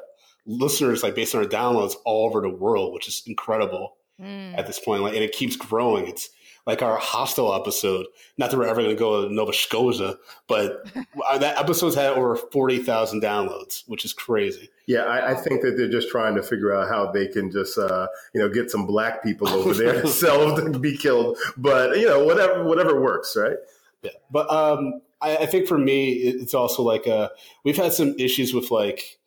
[0.47, 4.57] listeners like based on our downloads all over the world, which is incredible Mm.
[4.57, 5.03] at this point.
[5.03, 6.07] Like, and it keeps growing.
[6.07, 6.31] It's
[6.67, 8.07] like our hostel episode.
[8.39, 10.17] Not that we're ever going to go to Nova Scotia,
[10.49, 10.87] but
[11.39, 14.71] that episode's had over forty thousand downloads, which is crazy.
[14.87, 17.79] Yeah, I, I, think that they're just trying to figure out how they can just,
[17.79, 21.39] uh, you know, get some black people over there to themselves to be killed.
[21.57, 23.57] But you know, whatever, whatever works, right?
[24.03, 27.31] Yeah, but um, I, I think for me, it's also like uh,
[27.65, 29.19] we've had some issues with like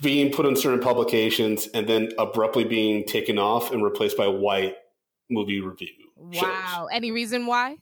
[0.00, 4.76] being put in certain publications and then abruptly being taken off and replaced by white
[5.30, 5.88] movie review.
[6.16, 6.32] Wow.
[6.32, 6.88] Shows.
[6.92, 7.76] Any reason why?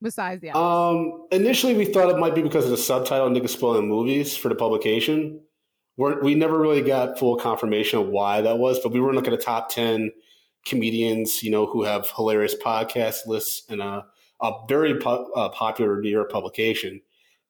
[0.00, 3.88] Besides the um, initially we thought it might be because of the subtitle "niggas spoiling
[3.88, 5.40] movies" for the publication.
[5.96, 9.16] We're, we never really got full confirmation of why that was, but we were in
[9.16, 10.12] like at a top ten
[10.64, 14.06] comedians, you know, who have hilarious podcast lists and a,
[14.40, 17.00] a very po- uh, popular New York publication.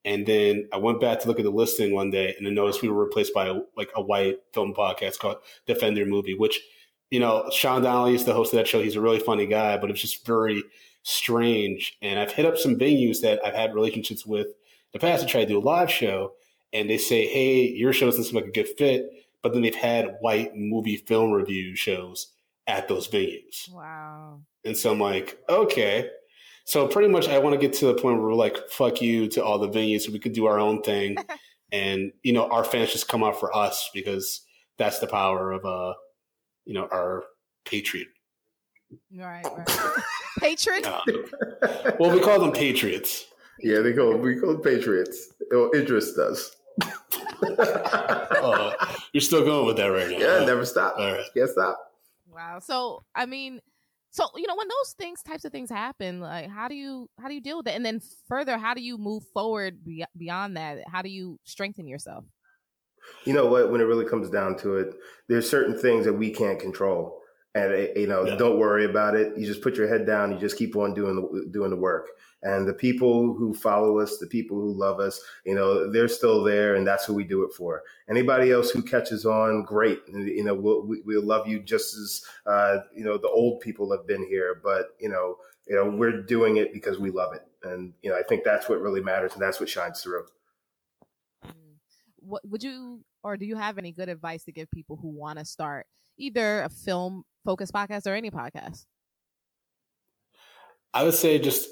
[0.05, 2.81] And then I went back to look at the listing one day and I noticed
[2.81, 6.61] we were replaced by a, like a white film podcast called Defender Movie, which,
[7.11, 8.83] you know, Sean Donnelly is the host of that show.
[8.83, 10.63] He's a really funny guy, but it's just very
[11.03, 11.97] strange.
[12.03, 14.53] And I've hit up some venues that I've had relationships with in
[14.93, 16.33] the past to try to do a live show.
[16.73, 19.11] And they say, hey, your show doesn't seem like a good fit.
[19.43, 22.33] But then they've had white movie film review shows
[22.67, 23.73] at those venues.
[23.73, 24.41] Wow.
[24.65, 26.11] And so I'm like, okay.
[26.69, 29.27] So pretty much, I want to get to the point where we're like, "Fuck you"
[29.29, 31.17] to all the venues, so we could do our own thing,
[31.73, 34.43] and you know, our fans just come out for us because
[34.77, 35.95] that's the power of uh,
[36.69, 37.25] you know, our
[37.65, 38.09] patriot.
[39.17, 39.97] Right, right.
[40.39, 40.87] patriot.
[40.87, 41.01] Uh,
[41.99, 43.25] well, we call them patriots.
[43.61, 45.33] Yeah, they call we call them patriots.
[45.51, 46.55] Or Idris does.
[47.43, 48.73] uh,
[49.13, 50.19] you're still going with that right now.
[50.19, 50.97] Yeah, never stop.
[50.99, 51.25] All right.
[51.35, 51.79] Can't stop.
[52.31, 52.59] Wow.
[52.61, 53.61] So, I mean,
[54.11, 57.29] so you know when those things types of things happen like how do you how
[57.29, 60.57] do you deal with it and then further how do you move forward be- beyond
[60.57, 62.25] that how do you strengthen yourself
[63.25, 63.71] you know what?
[63.71, 64.95] When it really comes down to it
[65.29, 67.21] there's certain things that we can't control.
[67.55, 68.37] And eh, you know yeah.
[68.37, 69.37] don't worry about it.
[69.39, 70.33] You just put your head down.
[70.33, 72.09] You just keep on doing the doing the work.
[72.43, 76.45] And the people who follow us the people who love us you know they're still
[76.45, 77.83] there and that's who we do it for.
[78.09, 80.01] Anybody else who catches on great.
[80.09, 84.07] You know we'll, we'll love you just as uh, you know the old people have
[84.07, 84.61] been here.
[84.63, 85.37] But you know
[85.67, 87.43] you know we're doing it because we love it.
[87.65, 90.27] And you know i think that's what really matters and that's what shines through.
[92.29, 95.39] What would you or do you have any good advice to give people who want
[95.39, 95.87] to start
[96.19, 98.85] either a film focused podcast or any podcast
[100.95, 101.69] i would say just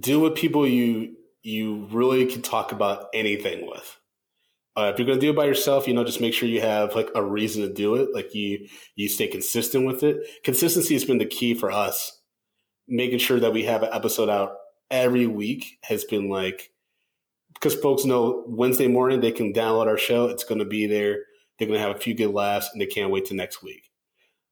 [0.00, 1.16] deal with people you
[1.46, 3.96] you really can talk about anything with.
[4.76, 6.60] Uh, if you're going to do it by yourself, you know, just make sure you
[6.60, 8.12] have like a reason to do it.
[8.12, 8.66] Like you,
[8.96, 10.26] you stay consistent with it.
[10.42, 12.20] Consistency has been the key for us.
[12.88, 14.56] Making sure that we have an episode out
[14.90, 16.72] every week has been like,
[17.58, 20.26] because folks know Wednesday morning they can download our show.
[20.26, 21.24] It's going to be there.
[21.58, 23.90] They're going to have a few good laughs and they can't wait to next week.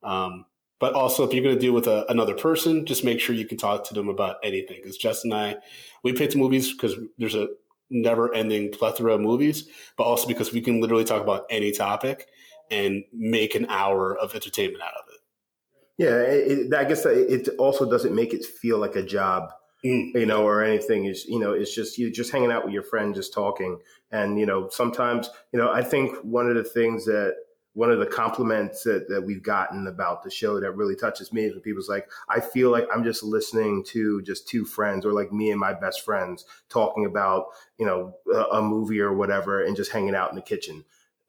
[0.03, 0.47] Um,
[0.81, 3.47] but also, if you're going to do with a, another person, just make sure you
[3.47, 4.79] can talk to them about anything.
[4.83, 5.57] Because Justin and I,
[6.03, 7.49] we picked movies because there's a
[7.91, 12.27] never ending plethora of movies, but also because we can literally talk about any topic
[12.71, 15.21] and make an hour of entertainment out of it.
[15.97, 19.51] Yeah, it, I guess it also doesn't make it feel like a job,
[19.85, 20.15] mm.
[20.15, 21.07] you know, or anything.
[21.07, 23.79] Is you know, it's just you just hanging out with your friend, just talking,
[24.11, 27.37] and you know, sometimes you know, I think one of the things that
[27.75, 31.45] one of the compliments that, that we've gotten about the show that really touches me
[31.45, 35.13] is when people's like, I feel like I'm just listening to just two friends or
[35.13, 39.65] like me and my best friends talking about, you know, a, a movie or whatever
[39.65, 40.85] and just hanging out in the kitchen.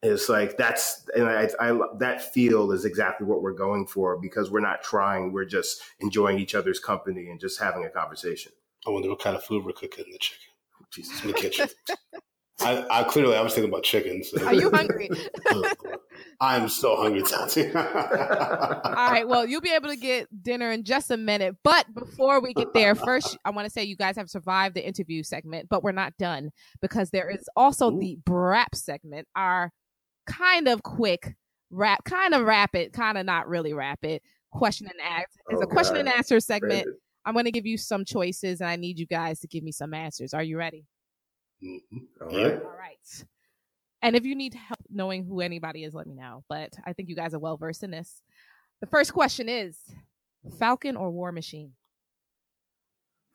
[0.06, 4.50] It's like that's and I, I that feel is exactly what we're going for because
[4.50, 8.52] we're not trying, we're just enjoying each other's company and just having a conversation.
[8.86, 10.46] I wonder what kind of food we're cooking in the chicken.
[10.90, 11.68] Jesus, in the kitchen.
[12.60, 14.24] I, I, clearly I was thinking about chicken.
[14.24, 14.42] So.
[14.46, 15.10] Are you hungry?
[16.40, 17.70] I'm so hungry, Tati.
[17.74, 17.82] All
[18.94, 19.28] right.
[19.28, 21.56] Well, you'll be able to get dinner in just a minute.
[21.62, 24.86] But before we get there, first, I want to say you guys have survived the
[24.86, 26.50] interview segment, but we're not done
[26.80, 27.98] because there is also Ooh.
[27.98, 29.70] the BRAP segment, our
[30.26, 31.34] kind of quick
[31.70, 34.20] rap, kind of rapid, kind of not really rapid
[34.56, 35.40] question and answer.
[35.50, 36.00] It's oh, a question God.
[36.00, 36.86] and answer segment.
[37.24, 39.72] I'm going to give you some choices and I need you guys to give me
[39.72, 40.32] some answers.
[40.32, 40.86] Are you ready?
[41.62, 41.98] Mm-hmm.
[42.22, 42.62] All right.
[42.62, 43.24] All right.
[44.02, 46.44] And if you need help knowing who anybody is, let me know.
[46.48, 48.22] But I think you guys are well versed in this.
[48.80, 49.76] The first question is
[50.58, 51.72] Falcon or War Machine?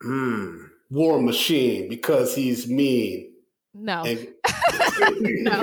[0.02, 0.64] Hmm.
[0.90, 3.31] War Machine because he's mean.
[3.74, 4.04] No.
[4.04, 4.28] And-
[5.20, 5.60] no.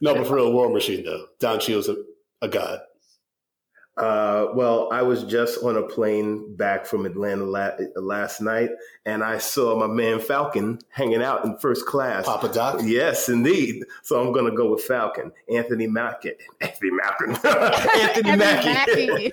[0.00, 1.26] no, but for real, War Machine though.
[1.40, 1.96] Don Cheadle's a,
[2.42, 2.80] a god.
[3.96, 8.70] Uh, well, I was just on a plane back from Atlanta la- last night,
[9.04, 12.24] and I saw my man Falcon hanging out in first class.
[12.24, 12.80] Papa Doc.
[12.84, 13.82] Yes, indeed.
[14.04, 15.32] So I'm going to go with Falcon.
[15.52, 16.34] Anthony Mackie.
[16.60, 17.48] Anthony Mackie.
[18.00, 19.32] Anthony Mackie.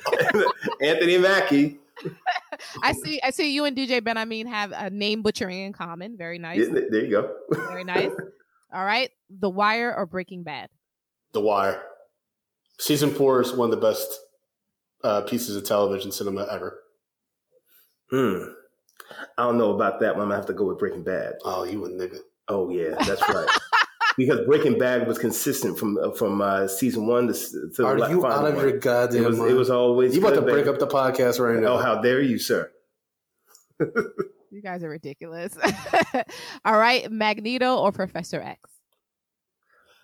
[0.82, 1.78] Anthony Mackie.
[2.83, 3.21] I see.
[3.21, 6.17] I see you and DJ Benhameen, have a name butchering in common.
[6.17, 6.59] Very nice.
[6.59, 7.35] Yeah, there you go.
[7.67, 8.11] Very nice.
[8.73, 10.69] All right, The Wire or Breaking Bad.
[11.33, 11.81] The Wire.
[12.79, 14.19] Season four is one of the best
[15.03, 16.79] uh, pieces of television cinema ever.
[18.09, 18.43] Hmm.
[19.37, 20.23] I don't know about that one.
[20.23, 21.33] I'm gonna have to go with Breaking Bad.
[21.43, 22.17] Oh, you a nigga.
[22.47, 23.47] Oh yeah, that's right.
[24.18, 27.34] Because Breaking Bad was consistent from uh, from uh, season one to,
[27.76, 28.68] to Are the you final out of one.
[28.70, 29.51] your goddamn it was, mind?
[29.51, 31.74] It was always You about to good, break up the podcast right now?
[31.74, 32.72] Oh, how dare you, sir?
[34.51, 35.57] You guys are ridiculous.
[36.66, 38.70] All right, Magneto or Professor X.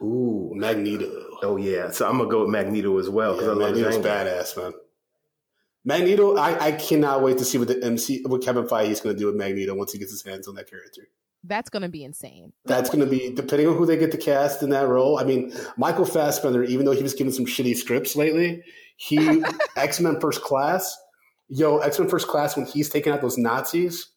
[0.02, 1.10] Ooh, Magneto.
[1.42, 3.86] Oh yeah, so I'm gonna go with Magneto as well because Yeah, I love his
[3.86, 4.74] Magneto's badass, man.
[5.86, 9.16] Magneto, I, I cannot wait to see what the MC, what Kevin Feige is going
[9.16, 11.08] to do with Magneto once he gets his hands on that character.
[11.44, 12.54] That's gonna be insane.
[12.66, 15.18] That's going to be depending on who they get to cast in that role.
[15.18, 18.62] I mean, Michael Fassbender, even though he was given some shitty scripts lately,
[18.98, 19.44] he
[19.76, 20.96] X Men First Class,
[21.50, 24.08] yo, X Men First Class when he's taking out those Nazis,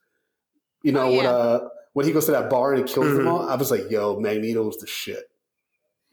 [0.83, 1.17] you know, Oh, yeah.
[1.17, 1.61] when uh
[1.95, 3.31] when he goes to that bar and he kills them Mhm.
[3.31, 5.25] all, I was like, yo, Magneto's the shit.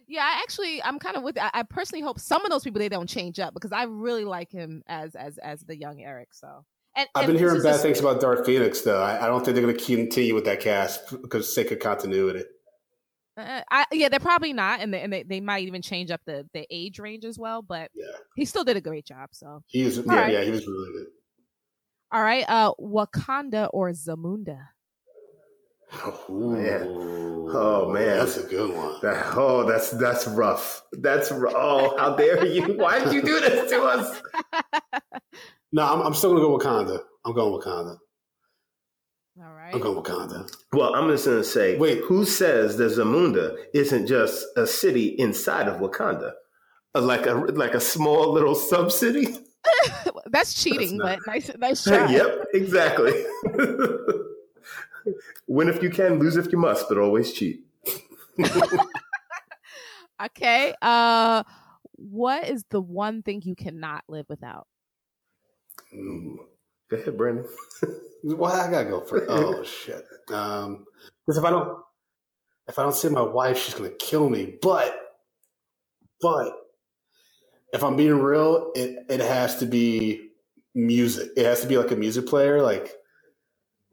[0.07, 1.37] Yeah, I actually, I'm kind of with.
[1.37, 4.25] I, I personally hope some of those people they don't change up because I really
[4.25, 6.29] like him as as as the young Eric.
[6.33, 6.65] So,
[6.95, 9.01] and I've been hearing bad things about Dark Phoenix, though.
[9.01, 12.43] I, I don't think they're going to continue with that cast because sake of continuity.
[13.37, 16.21] Uh, I, yeah, they're probably not, and they, and they, they might even change up
[16.25, 17.61] the the age range as well.
[17.61, 19.29] But Yeah, he still did a great job.
[19.31, 19.97] So, he was.
[19.97, 20.33] Yeah, right.
[20.33, 21.07] yeah, he was really good.
[22.11, 24.59] all right, uh, Wakanda or Zamunda.
[26.29, 26.87] man.
[27.53, 28.95] Oh man, that's a good one.
[29.01, 30.83] That- oh, that's that's rough.
[30.93, 32.77] That's ru- oh, how dare you?
[32.77, 34.21] Why did you do this to us?
[35.71, 36.99] No, I'm, I'm still going to go Wakanda.
[37.25, 37.97] I'm going Wakanda.
[39.41, 39.73] All right.
[39.73, 40.51] I'm going Wakanda.
[40.73, 45.69] Well, I'm just gonna say, wait, who says that Zamunda isn't just a city inside
[45.69, 46.33] of Wakanda,
[46.93, 49.33] like a like a small little sub city?
[50.27, 52.11] That's cheating, but nice, nice try.
[52.11, 53.23] yep, exactly.
[55.47, 57.61] Win if you can, lose if you must, but always cheat.
[60.23, 60.75] Okay.
[60.81, 61.43] Uh,
[61.95, 64.67] what is the one thing you cannot live without?
[65.93, 67.45] Go ahead, Brandon.
[68.23, 70.03] Well, I gotta go for oh shit.
[70.33, 70.85] Um,
[71.25, 71.79] because if I don't,
[72.67, 74.55] if I don't see my wife, she's gonna kill me.
[74.61, 74.95] But,
[76.21, 76.53] but
[77.73, 80.31] if I'm being real, it it has to be
[80.75, 81.29] music.
[81.37, 82.93] It has to be like a music player, like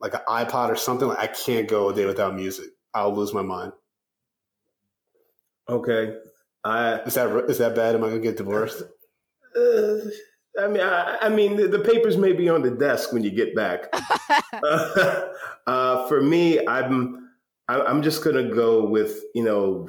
[0.01, 1.09] like an iPod or something.
[1.09, 2.69] Like I can't go a day without music.
[2.95, 3.73] I'll lose my mind.
[5.69, 6.15] Okay.
[6.65, 7.97] I is that is that bad?
[7.97, 8.83] Am I gonna get divorced?
[9.57, 9.97] Uh,
[10.59, 13.31] I mean, I, I mean, the, the papers may be on the desk when you
[13.31, 13.89] get back.
[14.63, 15.29] uh,
[15.67, 17.31] uh, for me, I'm
[17.69, 19.89] I, I'm just gonna go with you know,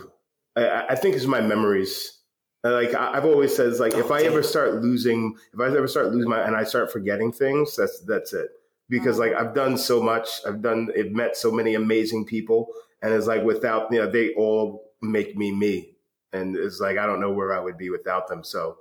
[0.56, 2.20] I, I think it's my memories.
[2.64, 5.88] Uh, Like I've always said, it's like if I ever start losing, if I ever
[5.88, 8.50] start losing my, and I start forgetting things, that's that's it.
[8.90, 12.68] Because like I've done so much, I've done, I've met so many amazing people,
[13.02, 15.96] and it's like without you know, they all make me me,
[16.34, 18.44] and it's like I don't know where I would be without them.
[18.44, 18.78] So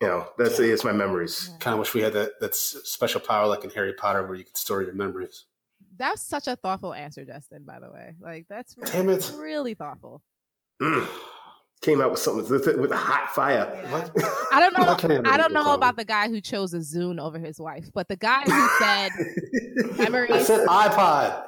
[0.00, 1.50] you know, that's it's my memories.
[1.60, 4.44] Kind of wish we had that that special power like in Harry Potter where you
[4.44, 5.44] could store your memories.
[5.98, 7.64] That's such a thoughtful answer, Justin.
[7.64, 9.32] By the way, like that's Damn it.
[9.36, 10.22] really thoughtful.
[10.80, 11.06] Mm.
[11.82, 13.64] Came out with something with, with a hot fire.
[13.88, 14.10] What?
[14.52, 15.24] I don't know.
[15.24, 17.88] I I don't be know about the guy who chose a Zune over his wife,
[17.94, 19.12] but the guy who said
[19.98, 20.30] memories.
[20.30, 21.46] I said iPod.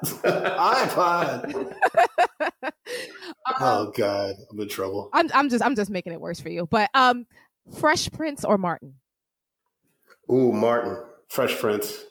[0.73, 1.75] iPod.
[3.61, 5.11] oh God, I'm in trouble.
[5.13, 6.67] I'm I'm just I'm just making it worse for you.
[6.67, 7.27] But um,
[7.79, 8.95] Fresh Prince or Martin?
[10.31, 10.99] Ooh, Martin.
[11.29, 12.05] Fresh Prince.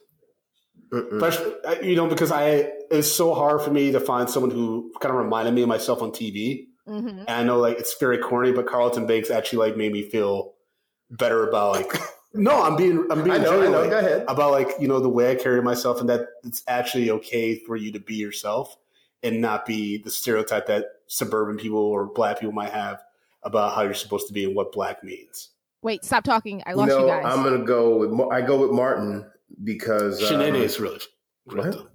[1.19, 1.37] Fresh,
[1.81, 5.23] you know, because I it's so hard for me to find someone who kind of
[5.23, 6.65] reminded me of myself on TV.
[6.87, 7.07] Mm-hmm.
[7.07, 10.53] And I know like it's very corny, but Carlton Banks actually like made me feel
[11.09, 11.93] better about like
[12.33, 13.83] no, I'm being I'm being I know, I know.
[13.83, 14.25] genuine, Go ahead.
[14.27, 17.77] about like you know the way I carry myself and that it's actually okay for
[17.77, 18.75] you to be yourself
[19.23, 23.01] and not be the stereotype that suburban people or black people might have
[23.43, 25.49] about how you're supposed to be and what black means.
[25.81, 26.61] Wait, stop talking.
[26.65, 27.25] I You lost know, you guys.
[27.25, 29.25] I'm gonna go with Mar- I go with Martin
[29.63, 30.99] because um, Sinead is really
[31.45, 31.87] What?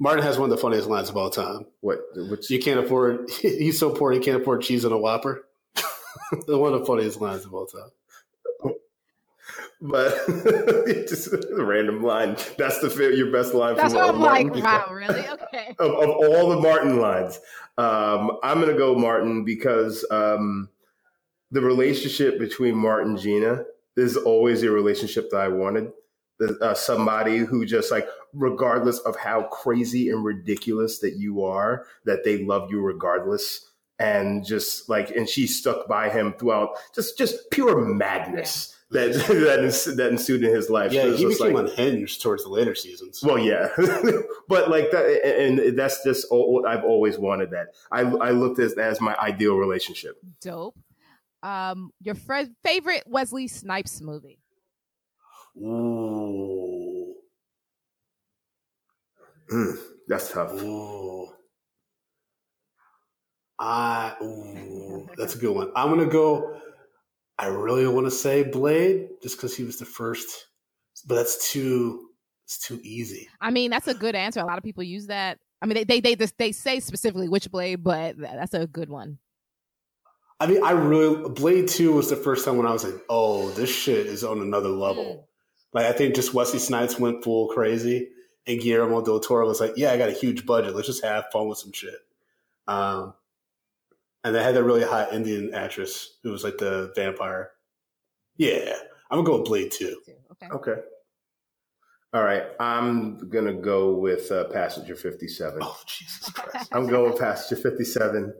[0.00, 1.66] Martin has one of the funniest lines of all time.
[1.80, 2.00] What?
[2.14, 3.28] Which You can't afford.
[3.40, 5.44] He's so poor he can't afford cheese on a Whopper.
[6.46, 7.90] one of the funniest lines of all time.
[9.80, 12.36] But it's just a random line.
[12.56, 13.76] That's the your best line.
[13.76, 14.48] That's from what I'm Martin?
[14.52, 14.64] like.
[14.64, 15.28] Wow, really?
[15.28, 15.74] Okay.
[15.78, 17.40] of, of all the Martin lines,
[17.76, 20.68] um, I'm going to go Martin because um,
[21.50, 23.64] the relationship between Martin and Gina
[23.96, 25.92] is always a relationship that I wanted.
[26.38, 31.84] The- Uh, somebody who just like, regardless of how crazy and ridiculous that you are,
[32.04, 33.64] that they love you regardless.
[34.00, 39.60] And just like, and she stuck by him throughout just, just pure madness that, that,
[39.60, 40.92] ens- that ensued in his life.
[40.92, 43.22] Yeah, It he became like- unhinged towards the later seasons.
[43.22, 43.68] well, yeah,
[44.48, 47.68] but like that, and that's just all, I've always wanted that.
[47.92, 50.16] I I looked at it as my ideal relationship.
[50.40, 50.76] Dope.
[51.42, 54.40] Um, your fr- favorite Wesley Snipes movie?
[55.56, 57.14] Ooh.
[59.52, 59.78] Mm,
[60.08, 60.52] that's tough.
[60.62, 61.28] Ooh.
[63.58, 65.70] I ooh, that's a good one.
[65.74, 66.60] I'm gonna go.
[67.38, 70.46] I really want to say Blade, just because he was the first,
[71.06, 72.04] but that's too.
[72.44, 73.28] It's too easy.
[73.40, 74.40] I mean, that's a good answer.
[74.40, 75.38] A lot of people use that.
[75.60, 79.18] I mean, they they they they say specifically which blade, but that's a good one.
[80.40, 83.50] I mean, I really Blade Two was the first time when I was like, "Oh,
[83.50, 85.28] this shit is on another level."
[85.72, 88.08] Like, I think just Wesley Snipes went full crazy,
[88.46, 90.74] and Guillermo del Toro was like, "Yeah, I got a huge budget.
[90.74, 91.98] Let's just have fun with some shit."
[92.66, 93.14] Um,
[94.24, 97.52] and they had that really hot Indian actress who was like the vampire.
[98.36, 98.74] Yeah,
[99.10, 100.00] I'm gonna go with Blade Two.
[100.32, 100.46] Okay.
[100.52, 100.80] Okay.
[102.14, 105.58] All right, I'm gonna go with uh, Passenger 57.
[105.60, 106.70] Oh Jesus Christ!
[106.72, 108.34] I'm going with Passenger 57.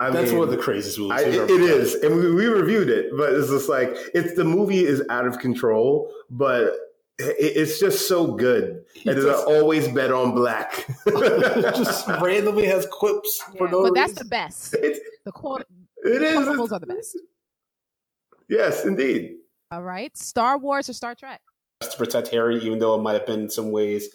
[0.00, 1.20] I That's mean, one of the craziest movies.
[1.20, 4.34] I, it, ever it is, and we, we reviewed it, but it's just like it's
[4.34, 6.74] the movie is out of control, but it,
[7.38, 8.84] it's just so good.
[9.06, 10.86] And it's does- always bet on black.
[11.06, 14.26] just randomly has quips for Yeah, no but that's reason.
[14.26, 14.74] the best.
[14.82, 15.64] It's, The quote
[16.04, 16.38] it is.
[16.38, 17.16] quotables are the best.
[18.48, 19.36] Yes, indeed.
[19.70, 21.40] All right, Star Wars or Star Trek?
[21.82, 24.08] to protect Harry, even though it might have been in some ways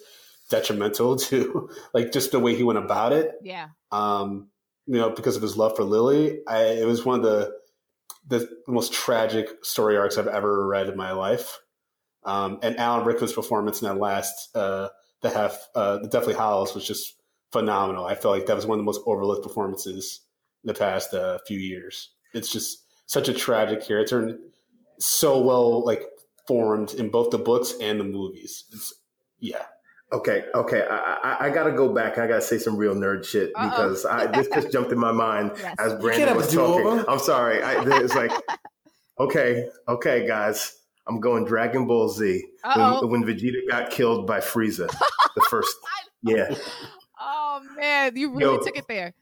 [0.50, 3.32] detrimental to like just the way he went about it.
[3.42, 3.68] Yeah.
[3.90, 4.48] Um,
[4.86, 7.52] you know, because of his love for Lily, I, it was one of the
[8.28, 11.58] the most tragic story arcs I've ever read in my life.
[12.26, 14.88] Um, and Alan Rickman's performance in that last uh,
[15.22, 17.14] the half uh, the Deathly Hallows was just
[17.52, 18.04] phenomenal.
[18.04, 20.20] I felt like that was one of the most overlooked performances
[20.64, 22.10] in the past uh, few years.
[22.34, 24.38] It's just such a tragic character and
[24.98, 26.02] so well like
[26.46, 28.64] formed in both the books and the movies.
[28.72, 28.92] It's,
[29.38, 29.64] yeah.
[30.12, 30.86] Okay, okay.
[30.88, 30.96] I,
[31.40, 32.18] I, I got to go back.
[32.18, 33.68] I got to say some real nerd shit Uh-oh.
[33.70, 35.74] because I, this just jumped in my mind Yes.
[35.78, 37.04] as Brandon have was a talking.
[37.08, 37.62] I'm sorry.
[37.62, 38.30] I, it's like,
[39.20, 40.76] okay, okay, guys.
[41.06, 42.44] I'm going Dragon Ball Z
[42.74, 44.88] when, when Vegeta got killed by Frieza.
[45.34, 45.76] The first,
[46.22, 46.54] yeah.
[47.20, 48.58] Oh man, you really Yo.
[48.58, 49.14] took it there.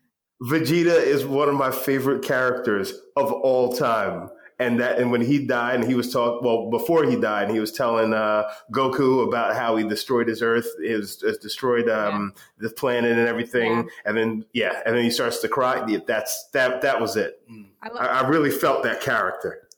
[0.42, 4.30] Vegeta is one of my favorite characters of all time.
[4.60, 6.46] And that, and when he died, and he was talking.
[6.46, 10.42] Well, before he died, and he was telling uh, Goku about how he destroyed his
[10.42, 13.72] Earth, his, his destroyed um, the planet and everything.
[13.72, 13.82] Yeah.
[14.06, 15.84] And then, yeah, and then he starts to cry.
[15.88, 16.82] Yeah, That's that.
[16.82, 17.42] That was it.
[17.82, 19.68] I I, I really felt that character.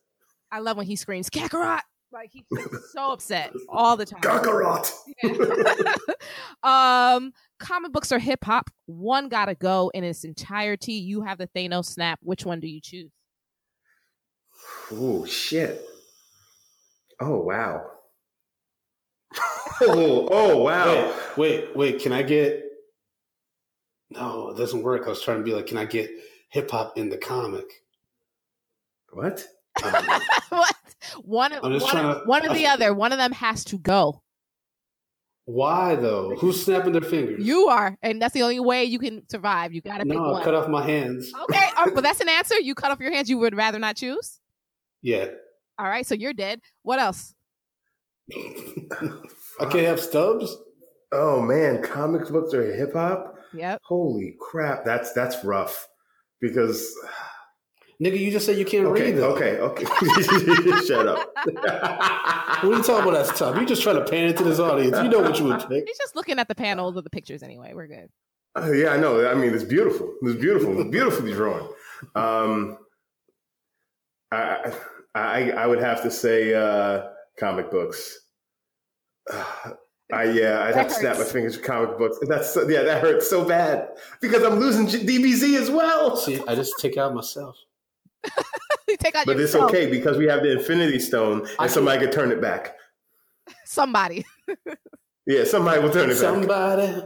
[0.53, 1.81] I love when he screams Kakarot.
[2.17, 2.45] Like he's
[2.93, 4.23] so upset all the time.
[4.23, 4.91] Kakarot.
[6.63, 8.71] um, comic books or hip hop?
[8.87, 10.95] One gotta go in its entirety.
[10.95, 12.19] You have the Thanos snap.
[12.23, 13.11] Which one do you choose?
[14.91, 15.85] Oh shit!
[17.21, 17.83] Oh wow!
[19.83, 21.15] oh oh wow!
[21.37, 22.01] Wait, wait, wait.
[22.01, 22.65] Can I get?
[24.09, 25.03] No, it doesn't work.
[25.05, 26.09] I was trying to be like, can I get
[26.49, 27.67] hip hop in the comic?
[29.13, 29.47] What?
[29.85, 30.07] Um,
[30.49, 30.76] what?
[31.23, 32.93] One, I'm one, trying to- one or the other.
[32.95, 34.23] One of them has to go.
[35.45, 36.35] why though?
[36.37, 37.45] Who's snapping their fingers?
[37.45, 39.73] You are, and that's the only way you can survive.
[39.73, 40.43] You gotta pick No, one.
[40.45, 41.33] cut off my hands.
[41.45, 42.59] Okay, all right, well that's an answer.
[42.59, 43.29] You cut off your hands.
[43.31, 44.41] You would rather not choose.
[45.03, 45.27] Yeah.
[45.79, 46.61] All right, so you're dead.
[46.83, 47.35] What else?
[49.61, 50.57] I can't have stubs.
[51.13, 53.35] Oh man, comics books are hip hop.
[53.55, 53.81] Yep.
[53.85, 54.85] Holy crap!
[54.85, 55.87] That's that's rough.
[56.41, 56.93] Because
[58.03, 59.35] Nigga, you just said you can't okay, read though.
[59.35, 59.85] okay, okay.
[60.87, 61.33] Shut up.
[62.63, 63.27] What are you talking about?
[63.27, 63.59] That's tough.
[63.61, 64.97] You just trying to pan into this audience.
[64.97, 65.85] You know what you would pick.
[65.87, 67.73] He's just looking at the panels of the pictures anyway.
[67.75, 68.09] We're good.
[68.57, 69.29] Uh, yeah, I know.
[69.29, 70.15] I mean, it's beautiful.
[70.23, 70.81] It's beautiful.
[70.81, 71.69] It's beautifully drawn.
[72.15, 72.79] Um,
[74.33, 74.73] I,
[75.15, 78.19] I I would have to say uh, comic books.
[79.31, 79.45] Uh,
[80.13, 82.19] I yeah, I'd That have to snap my fingers for comic books.
[82.23, 83.89] That's so, yeah, that hurts so bad
[84.21, 86.17] because I'm losing G- DBZ as well.
[86.17, 87.59] See, I just take out myself.
[88.89, 89.71] You take out But it's yourself.
[89.71, 92.77] okay because we have the Infinity Stone, I and somebody could turn it back.
[93.65, 94.25] Somebody.
[95.29, 96.19] Yeah, somebody will turn it back.
[96.21, 97.03] Somebody,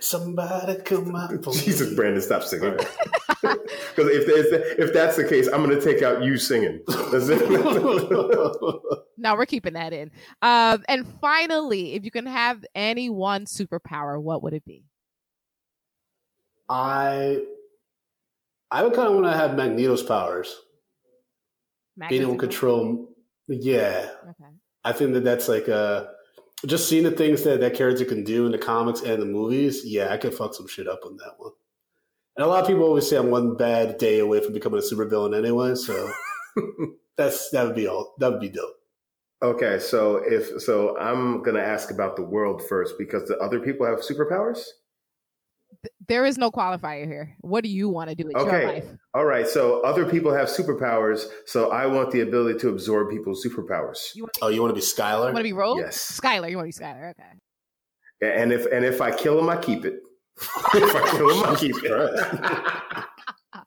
[0.00, 1.44] somebody come out.
[1.44, 1.52] for.
[1.54, 2.72] Jesus, Brandon, stop singing.
[2.72, 6.80] Because if, if if that's the case, I'm going to take out you singing.
[7.12, 7.28] That's.
[9.16, 10.10] No, we're keeping that in.
[10.42, 14.84] Um, and finally, if you can have any one superpower, what would it be?
[16.68, 17.40] I,
[18.74, 20.60] I would kind of want to have Magneto's powers.
[22.08, 23.14] being able to control
[23.46, 24.50] Yeah, Okay.
[24.82, 26.06] I think that that's like uh
[26.66, 29.82] just seeing the things that that character can do in the comics and the movies.
[29.84, 31.52] Yeah, I could fuck some shit up on that one.
[32.36, 34.82] And a lot of people always say I'm one bad day away from becoming a
[34.82, 35.76] supervillain anyway.
[35.76, 36.10] So
[37.16, 38.14] that's that would be all.
[38.18, 38.74] That would be dope.
[39.40, 43.86] Okay, so if so, I'm gonna ask about the world first because the other people
[43.86, 44.64] have superpowers.
[46.08, 47.34] There is no qualifier here.
[47.40, 48.84] What do you want to do with your Okay, life?
[49.14, 49.46] all right.
[49.46, 53.98] So other people have superpowers, so I want the ability to absorb people's superpowers.
[54.42, 55.18] Oh, you want to be Sylar?
[55.28, 55.78] You want to be Rogue?
[55.78, 56.20] Yes.
[56.22, 56.50] Sylar.
[56.50, 57.10] You want to be Sylar?
[57.10, 58.32] Okay.
[58.38, 59.94] And if and if I kill him, I keep it.
[60.74, 63.04] if I kill him, I keep it.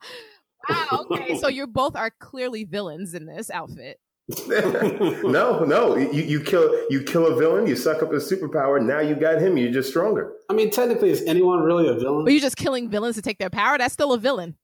[0.70, 1.06] Wow.
[1.12, 1.38] Okay.
[1.38, 4.00] so you both are clearly villains in this outfit.
[4.48, 5.96] no, no.
[5.96, 8.84] You, you kill you kill a villain, you suck up his superpower.
[8.84, 9.58] Now you got him.
[9.58, 10.34] You're just stronger.
[10.50, 12.26] I mean, technically, is anyone really a villain?
[12.26, 13.78] But you're just killing villains to take their power.
[13.78, 14.58] That's still a villain.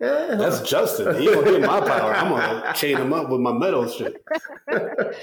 [0.00, 1.20] That's Justin.
[1.20, 2.14] He gonna get my power.
[2.14, 4.22] I'm gonna chain him up with my metal shit.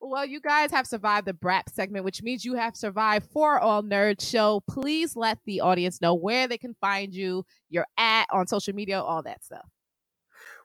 [0.00, 3.82] Well, you guys have survived the BRAP segment, which means you have survived For All
[3.82, 4.62] Nerds show.
[4.68, 9.00] Please let the audience know where they can find you, your at on social media,
[9.00, 9.66] all that stuff.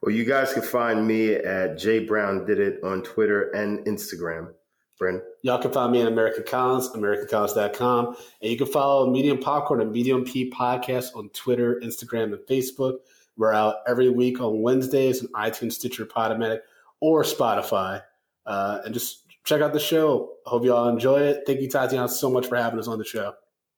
[0.02, 4.54] Well, you guys can find me at J Brown Did It on Twitter and Instagram.
[5.02, 5.22] Bren.
[5.42, 8.08] Y'all can find me at American Collins, AmericanCollins.com.
[8.42, 12.98] And you can follow Medium Popcorn and Medium P Podcast on Twitter, Instagram, and Facebook.
[13.38, 16.60] We're out every week on Wednesdays on iTunes, Stitcher, Podomatic,
[17.00, 18.02] or Spotify.
[18.46, 20.34] Uh, and just check out the show.
[20.46, 21.44] Hope y'all enjoy it.
[21.48, 23.34] Thank you, Tatiana, so much for having us on the show.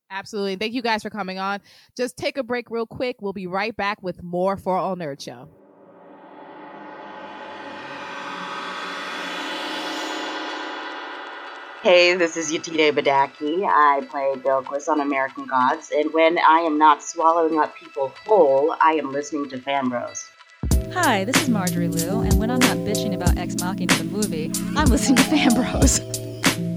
[0.10, 0.58] Absolutely.
[0.58, 1.62] Thank you guys for coming on.
[1.96, 3.22] Just take a break real quick.
[3.22, 5.50] We'll be right back with more For All Nerd Show.
[11.84, 13.68] Hey, this is Yetide Badaki.
[13.68, 18.74] I play Bilquis on American Gods, and when I am not swallowing up people whole,
[18.80, 20.30] I am listening to Fan Bros.
[20.94, 24.50] Hi, this is Marjorie Liu, and when I'm not bitching about Ex Machina the movie,
[24.78, 26.00] I'm listening to Fan Bros.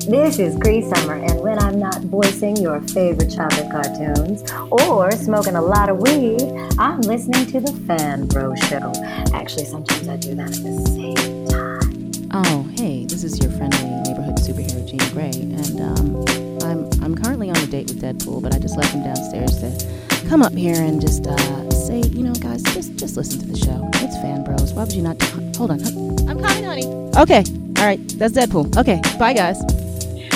[0.08, 5.54] This is Cree Summer, and when I'm not voicing your favorite childhood cartoons or smoking
[5.54, 6.42] a lot of weed,
[6.80, 8.92] I'm listening to the Fan Bro Show.
[9.32, 12.06] Actually, sometimes I do that at the same time.
[12.32, 16.24] Oh, hey, this is your friendly neighborhood superhero Jean Grey, and um,
[16.62, 20.28] I'm I'm currently on a date with Deadpool, but I just left him downstairs to
[20.28, 23.58] come up here and just uh, say, you know, guys, just just listen to the
[23.58, 23.88] show.
[23.94, 24.72] It's Fan Bros.
[24.72, 25.22] Why would you not?
[25.56, 25.80] Hold on.
[26.28, 26.86] I'm coming, honey.
[27.16, 27.44] Okay,
[27.78, 28.76] all right, that's Deadpool.
[28.76, 29.60] Okay, bye, guys.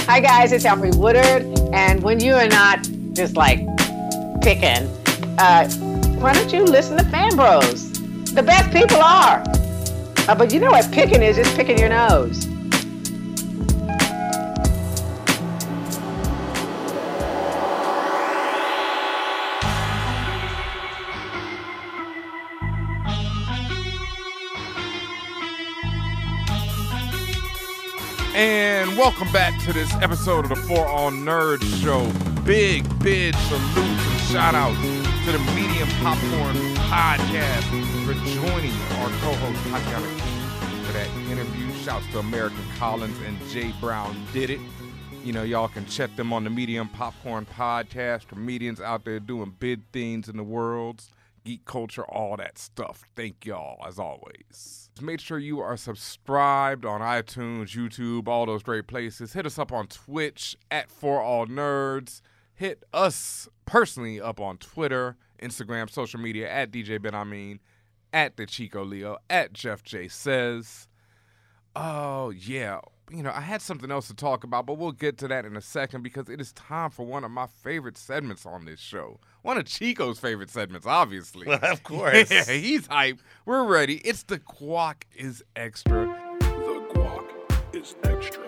[0.07, 1.43] Hi guys, it's Alfre Woodard,
[1.73, 2.83] and when you are not
[3.13, 3.61] just like
[4.43, 4.89] picking,
[5.39, 5.69] uh,
[6.19, 7.93] why don't you listen to Fan Bros?
[8.33, 9.43] The best people are.
[10.29, 11.39] Uh, but you know what picking is?
[11.39, 12.50] It's picking your nose.
[29.01, 32.05] Welcome back to this episode of the For All Nerds Show.
[32.43, 34.75] Big, big salute and shout out
[35.25, 37.65] to the Medium Popcorn Podcast
[38.05, 41.73] for joining our co-host Tatiana King for that interview.
[41.83, 44.61] Shouts to American Collins and Jay Brown did it.
[45.25, 48.29] You know, y'all can check them on the Medium Popcorn Podcast.
[48.29, 51.03] Comedians out there doing big things in the world,
[51.47, 53.05] geek culture, all that stuff.
[53.17, 54.80] Thank y'all as always.
[55.01, 59.32] Make sure you are subscribed on iTunes, YouTube, all those great places.
[59.32, 62.20] Hit us up on Twitch at For All Nerds.
[62.55, 67.61] Hit us personally up on Twitter, Instagram, social media at DJ Benhameen,
[68.12, 70.88] at the Chico Leo, at Jeff J Says.
[71.74, 72.80] Oh yeah,
[73.11, 75.57] you know I had something else to talk about, but we'll get to that in
[75.57, 79.20] a second because it is time for one of my favorite segments on this show.
[79.43, 81.47] One of Chico's favorite segments, obviously.
[81.47, 82.30] Well, Of course.
[82.30, 83.20] Yeah, he's hype.
[83.47, 83.97] We're ready.
[83.99, 86.07] It's the Guac is extra.
[86.41, 88.47] The Guac is extra.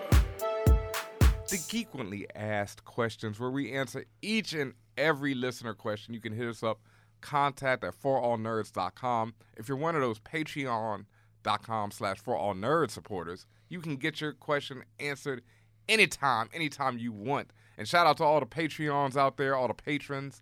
[1.49, 6.13] The Geekwently asked questions where we answer each and every listener question.
[6.13, 6.79] You can hit us up,
[7.21, 9.33] contact at forallnerds.com.
[9.57, 15.41] If you're one of those patreon.com slash forallnerds supporters, you can get your question answered
[15.89, 17.51] anytime, anytime you want.
[17.77, 20.41] And shout out to all the Patreons out there, all the patrons.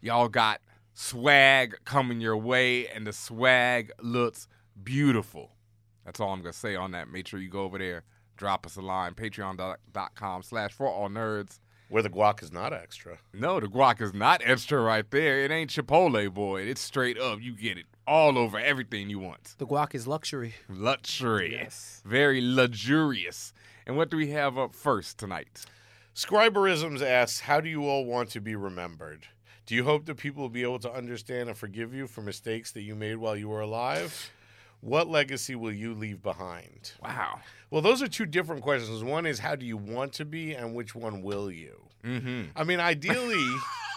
[0.00, 0.60] Y'all got
[0.94, 4.48] swag coming your way, and the swag looks
[4.82, 5.52] beautiful.
[6.04, 7.10] That's all I'm gonna say on that.
[7.10, 8.04] Make sure you go over there,
[8.36, 11.58] drop us a line, patreon.com slash for all nerds.
[11.90, 13.18] Where the guac is not extra.
[13.32, 15.44] No, the guac is not extra right there.
[15.44, 16.62] It ain't Chipotle, boy.
[16.62, 17.40] It's straight up.
[17.40, 19.54] You get it all over everything you want.
[19.56, 20.54] The guac is luxury.
[20.68, 21.52] Luxury.
[21.52, 22.02] Yes.
[22.04, 23.54] Very luxurious.
[23.86, 25.64] And what do we have up first tonight?
[26.14, 29.28] Scriberisms asks, How do you all want to be remembered?
[29.68, 32.72] Do you hope that people will be able to understand and forgive you for mistakes
[32.72, 34.30] that you made while you were alive?
[34.80, 36.92] What legacy will you leave behind?
[37.02, 37.40] Wow.
[37.70, 39.04] Well, those are two different questions.
[39.04, 41.87] One is how do you want to be, and which one will you?
[42.08, 42.42] Mm-hmm.
[42.56, 43.46] I mean, ideally,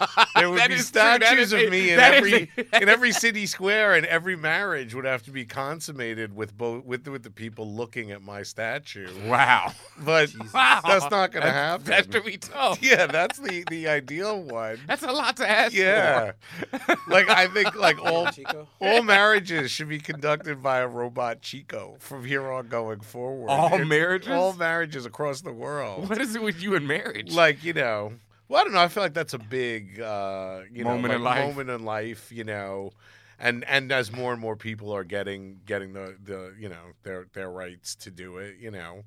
[0.34, 1.00] there would be is true.
[1.00, 4.94] That statues of a- me in every a- in every city square, and every marriage
[4.94, 9.08] would have to be consummated with both with with the people looking at my statue.
[9.28, 9.72] Wow.
[9.98, 10.80] But Wow.
[10.84, 11.84] that's not going to happen.
[11.86, 12.80] that's to be tough.
[12.82, 14.80] Yeah, that's the the ideal one.
[14.88, 16.32] That's a lot to ask Yeah,
[16.70, 16.96] for.
[17.08, 18.66] like I think like all Chico?
[18.80, 23.50] all marriages should be conducted by a robot Chico from here on going forward.
[23.50, 24.30] All And marriages?
[24.32, 26.08] all marriages across the world.
[26.08, 27.32] What is it with you and marriage?
[27.32, 28.01] Like you know,
[28.48, 28.80] well, I don't know.
[28.80, 31.46] I feel like that's a big uh, you Moment know in life.
[31.46, 32.92] Moment in life, you know.
[33.38, 37.26] And, and as more and more people are getting getting the, the you know their
[37.32, 39.02] their rights to do it you know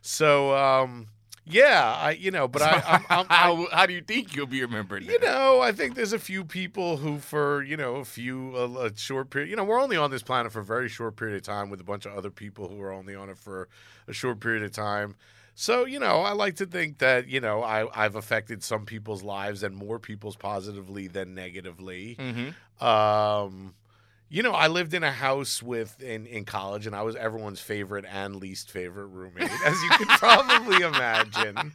[0.00, 1.08] so um
[1.44, 4.62] yeah I you know but I I'm, I'm, how, how do you think you'll be
[4.62, 5.02] remembered?
[5.04, 8.86] you know, I think there's a few people who, for you know, a few a,
[8.86, 11.36] a short period, you know, we're only on this planet for a very short period
[11.36, 13.68] of time with a bunch of other people who are only on it for
[14.08, 15.14] a short period of time.
[15.54, 19.22] So you know, I like to think that you know I I've affected some people's
[19.22, 22.16] lives and more people's positively than negatively.
[22.18, 22.82] Mhm.
[22.82, 23.74] Um,
[24.28, 27.60] you know, I lived in a house with in in college, and I was everyone's
[27.60, 31.72] favorite and least favorite roommate, as you can probably imagine.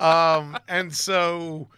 [0.00, 1.68] Um, and so,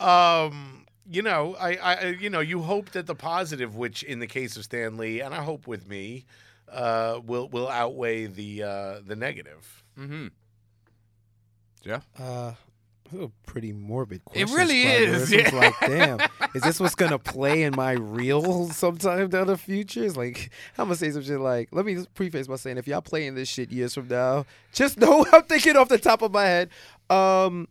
[0.00, 4.26] um, you know, I, I, you know, you hope that the positive, which in the
[4.26, 6.26] case of Stan Lee, and I hope with me,
[6.70, 9.82] uh, will will outweigh the uh, the negative.
[9.98, 10.26] Mm-hmm.
[11.84, 12.00] Yeah.
[12.18, 12.52] Uh,
[13.20, 14.48] are pretty morbid question.
[14.48, 15.58] It really is, It's yeah.
[15.58, 16.18] like, damn,
[16.54, 20.04] is this what's gonna play in my reel sometime down the future?
[20.04, 23.02] It's like I'm gonna say some shit like, let me preface by saying, if y'all
[23.02, 26.44] playing this shit years from now, just know I'm thinking off the top of my
[26.44, 26.70] head.
[27.10, 27.68] Um,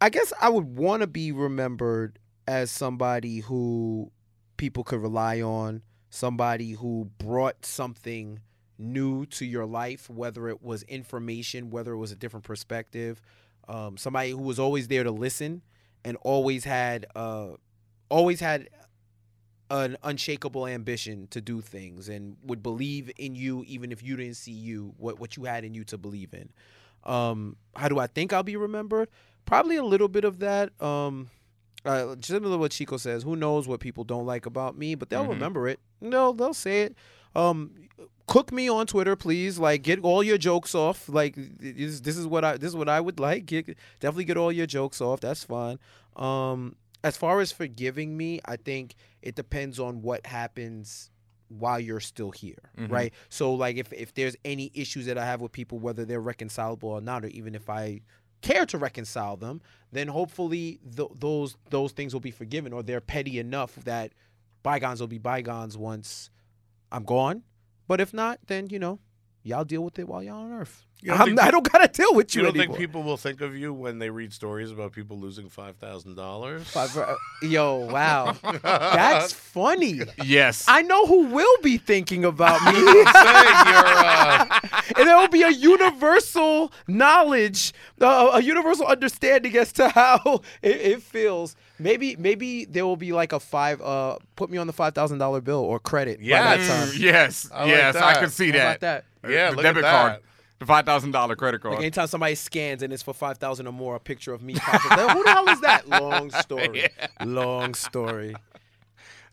[0.00, 4.12] I guess I would want to be remembered as somebody who
[4.56, 8.40] people could rely on, somebody who brought something
[8.78, 13.20] new to your life, whether it was information, whether it was a different perspective,
[13.68, 15.62] um, somebody who was always there to listen
[16.04, 17.48] and always had uh,
[18.08, 18.68] always had
[19.70, 24.36] an unshakable ambition to do things and would believe in you even if you didn't
[24.36, 26.48] see you what what you had in you to believe in.
[27.04, 29.08] Um, how do I think I'll be remembered?
[29.44, 30.70] Probably a little bit of that.
[30.82, 31.28] Um,
[31.84, 33.22] uh, similar to what Chico says.
[33.22, 35.30] Who knows what people don't like about me, but they'll Mhm.
[35.30, 35.80] remember it.
[36.00, 36.96] No, they'll say it.
[37.36, 37.74] Um,
[38.28, 39.58] cook me on Twitter, please.
[39.58, 41.08] Like, get all your jokes off.
[41.08, 43.46] Like, this, this is what I this is what I would like.
[43.46, 45.18] Get, definitely get all your jokes off.
[45.20, 45.78] That's fine.
[46.16, 51.10] Um, as far as forgiving me, I think it depends on what happens
[51.48, 52.90] while you're still here, Mhm.
[52.92, 53.14] right?
[53.30, 56.90] So, like, if if there's any issues that I have with people, whether they're reconcilable
[56.90, 58.02] or not, or even if I
[58.42, 59.60] care to reconcile them,
[59.90, 64.12] then hopefully th- those those things will be forgiven, or they're petty enough that
[64.62, 66.30] bygones will be bygones once
[66.92, 67.42] I'm gone.
[67.88, 69.00] But if not, then you know,
[69.48, 70.84] y'all deal with it while y'all on Earth.
[71.04, 72.76] Don't I'm, think- I don't gotta deal with you, You don't anymore.
[72.76, 76.16] think people will think of you when they read stories about people losing five thousand
[76.16, 76.74] dollars?
[76.74, 80.00] Uh, Yo, wow, that's funny.
[80.24, 80.64] Yes.
[80.66, 82.80] I know who will be thinking about me.
[83.06, 84.60] uh,
[84.96, 90.76] and there will be a universal knowledge, uh, a universal understanding as to how it,
[90.80, 91.54] it feels.
[91.78, 93.80] Maybe, maybe there will be like a five.
[93.80, 96.18] Uh, put me on the five thousand dollar bill or credit.
[96.18, 96.68] by that Yes.
[96.90, 97.00] time.
[97.00, 97.50] Yes.
[97.54, 97.94] I like yes.
[97.96, 98.20] I that.
[98.20, 98.62] can see How that.
[98.66, 99.04] about that?
[99.26, 100.08] Yeah, the look at debit that.
[100.08, 100.22] card.
[100.58, 101.74] The five thousand dollar credit card.
[101.74, 104.54] Like anytime somebody scans and it's for five thousand or more, a picture of me
[104.54, 105.10] pops up.
[105.12, 105.88] Who the hell is that?
[106.02, 106.88] Long story.
[107.24, 108.34] Long story.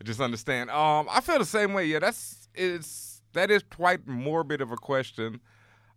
[0.04, 0.70] just understand.
[0.70, 1.86] Um, I feel the same way.
[1.86, 5.40] Yeah, that's it's that is quite morbid of a question.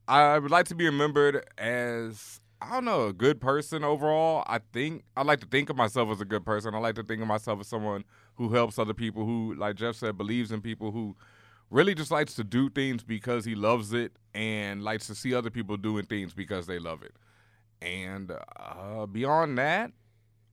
[0.08, 4.44] I would like to be remembered as I don't know a good person overall.
[4.48, 6.74] I think I like to think of myself as a good person.
[6.74, 8.04] I like to think of myself as someone
[8.36, 11.16] who helps other people, who, like Jeff said, believes in people, who
[11.70, 15.50] really just likes to do things because he loves it and likes to see other
[15.50, 17.14] people doing things because they love it.
[17.82, 19.92] And uh, beyond that,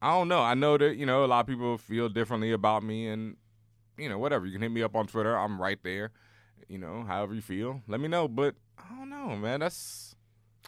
[0.03, 0.41] I don't know.
[0.41, 3.37] I know that you know a lot of people feel differently about me, and
[3.99, 4.47] you know whatever.
[4.47, 5.37] You can hit me up on Twitter.
[5.37, 6.13] I'm right there.
[6.69, 8.29] You know, however you feel, let me know.
[8.29, 9.61] But I don't know, man.
[9.61, 10.15] That's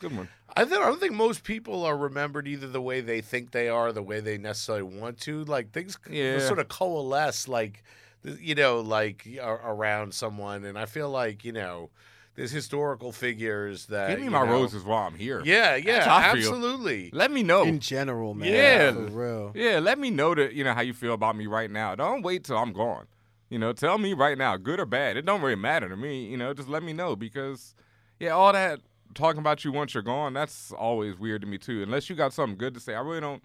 [0.01, 0.29] good one.
[0.57, 3.69] I don't, I don't think most people are remembered either the way they think they
[3.69, 5.45] are, the way they necessarily want to.
[5.45, 6.39] Like things Yeah.
[6.41, 7.83] sort of coalesce, like
[8.25, 11.91] you know, like around someone, and I feel like you know,
[12.35, 15.43] there's historical figures that Give me my know- roses while I'm here.
[15.45, 16.49] Yeah, yeah, how I feel.
[16.55, 17.11] absolutely.
[17.13, 17.63] Let me know.
[17.65, 18.53] In general, man.
[18.53, 19.53] Yeah, For real.
[19.55, 21.95] Yeah, let me know that you know how you feel about me right now.
[21.95, 23.07] Don't wait till I'm gone.
[23.51, 25.17] You know, tell me right now, good or bad.
[25.17, 26.27] It don't really matter to me.
[26.27, 27.75] You know, just let me know because,
[28.21, 28.81] yeah, all that
[29.15, 31.83] talking about you once you're gone, that's always weird to me too.
[31.83, 33.43] Unless you got something good to say, I really don't.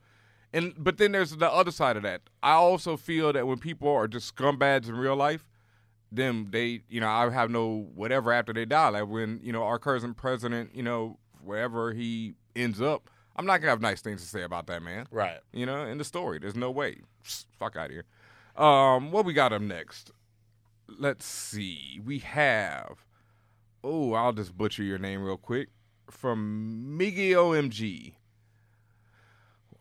[0.53, 2.21] And but then there's the other side of that.
[2.43, 5.45] I also feel that when people are just scumbags in real life,
[6.11, 8.89] them, they, you know, I have no whatever after they die.
[8.89, 13.61] Like when, you know, our current president, you know, wherever he ends up, I'm not
[13.61, 15.07] gonna have nice things to say about that man.
[15.09, 15.39] Right.
[15.51, 16.97] You know, in the story, there's no way.
[17.25, 18.05] Psst, fuck out of here.
[18.55, 20.11] Um, what we got up next?
[20.88, 21.99] Let's see.
[22.03, 23.05] We have.
[23.84, 25.69] Oh, I'll just butcher your name real quick.
[26.09, 28.13] From Miggy OMG.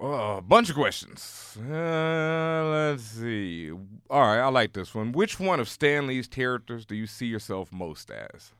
[0.05, 1.57] A bunch of questions.
[1.57, 3.71] Uh, let's see.
[3.71, 5.13] All right, I like this one.
[5.13, 8.51] Which one of Stan Lee's characters do you see yourself most as?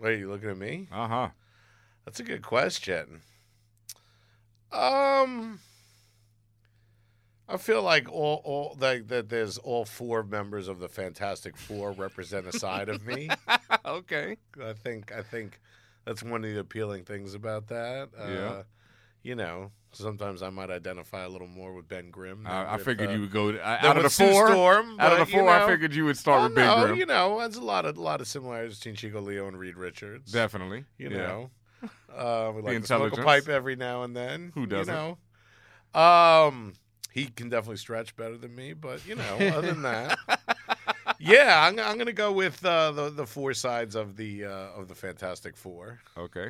[0.00, 0.86] Wait, you looking at me?
[0.92, 1.28] Uh huh.
[2.04, 3.22] That's a good question.
[4.70, 5.58] Um,
[7.48, 9.28] I feel like all all like that.
[9.28, 13.28] There's all four members of the Fantastic Four represent a side of me.
[13.84, 14.36] okay.
[14.62, 15.60] I think I think
[16.04, 18.10] that's one of the appealing things about that.
[18.16, 18.24] Yeah.
[18.24, 18.62] Uh,
[19.24, 22.44] you know, sometimes I might identify a little more with Ben Grimm.
[22.44, 24.48] than I, I with, figured uh, you would go than out of the four.
[24.48, 26.66] Storm, out of the but, you four, I figured you would start oh, with Ben
[26.66, 26.98] no, Grimm.
[26.98, 29.76] You know, there's a lot of a lot of similarities between Chico Leo and Reed
[29.76, 30.32] Richards.
[30.32, 31.16] Definitely, You yeah.
[31.18, 31.50] know,
[32.14, 33.24] uh, we The like to smoke a intelligence.
[33.24, 34.52] pipe every now and then.
[34.54, 34.94] Who doesn't?
[34.94, 35.16] You
[35.94, 36.74] know, um,
[37.12, 40.18] he can definitely stretch better than me, but you know, other than that.
[41.18, 44.88] Yeah, I'm, I'm gonna go with uh, the the four sides of the uh, of
[44.88, 46.00] the Fantastic Four.
[46.18, 46.48] Okay.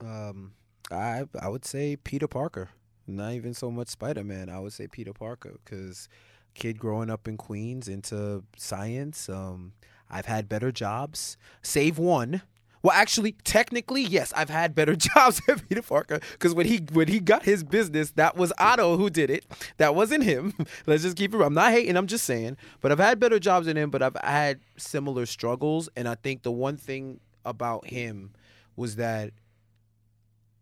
[0.00, 0.52] Um,
[0.90, 2.70] I I would say Peter Parker.
[3.06, 4.48] Not even so much Spider Man.
[4.48, 6.08] I would say Peter Parker because
[6.54, 9.28] kid growing up in Queens into science.
[9.28, 9.72] Um,
[10.10, 12.42] I've had better jobs, save one.
[12.82, 17.08] Well, actually, technically, yes, I've had better jobs than Peter Parker because when he when
[17.08, 19.44] he got his business, that was Otto who did it.
[19.76, 20.54] That wasn't him.
[20.86, 21.40] Let's just keep it.
[21.40, 21.96] I'm not hating.
[21.96, 22.56] I'm just saying.
[22.80, 23.90] But I've had better jobs than him.
[23.90, 28.32] But I've had similar struggles, and I think the one thing about him
[28.76, 29.32] was that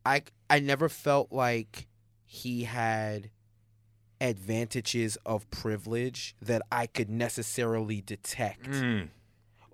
[0.09, 1.87] I I never felt like
[2.25, 3.31] he had
[4.21, 8.71] advantages of privilege that I could necessarily detect.
[8.71, 9.09] Mm.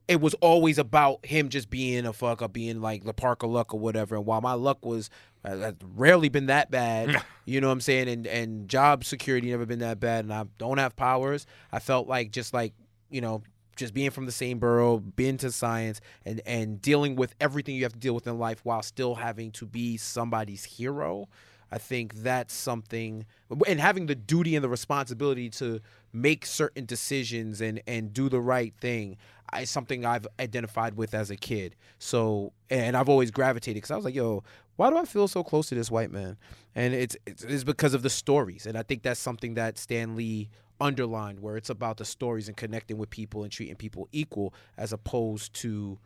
[0.07, 3.73] It was always about him just being a fuck up, being like the Parker luck
[3.73, 4.17] or whatever.
[4.17, 5.09] And while my luck was
[5.45, 9.51] uh, has rarely been that bad, you know what I'm saying, and and job security
[9.53, 11.47] never been that bad, and I don't have powers.
[11.71, 12.75] I felt like just like
[13.09, 13.43] you know
[13.77, 17.83] just being from the same borough, being to science, and and dealing with everything you
[17.85, 21.29] have to deal with in life while still having to be somebody's hero.
[21.73, 23.27] I think that's something,
[23.67, 25.81] and having the duty and the responsibility to
[26.13, 29.17] make certain decisions and and do the right thing
[29.61, 31.77] is something I've identified with as a kid.
[31.99, 34.43] So, and I've always gravitated because I was like, yo,
[34.77, 36.37] why do I feel so close to this white man?
[36.75, 40.49] And it's it's, because of the stories, and I think that's something that Stan Lee
[40.81, 44.93] underlined, where it's about the stories and connecting with people and treating people equal, as
[44.93, 45.99] opposed to,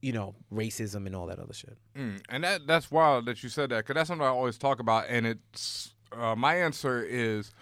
[0.00, 1.76] you know, racism and all that other shit.
[1.96, 4.80] Mm, and that that's wild that you said that because that's something I always talk
[4.80, 5.06] about.
[5.08, 7.52] And it's uh, my answer is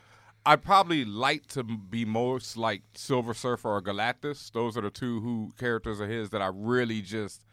[0.47, 4.51] I'd probably like to be most like Silver Surfer or Galactus.
[4.53, 7.45] Those are the two who characters of his that I really just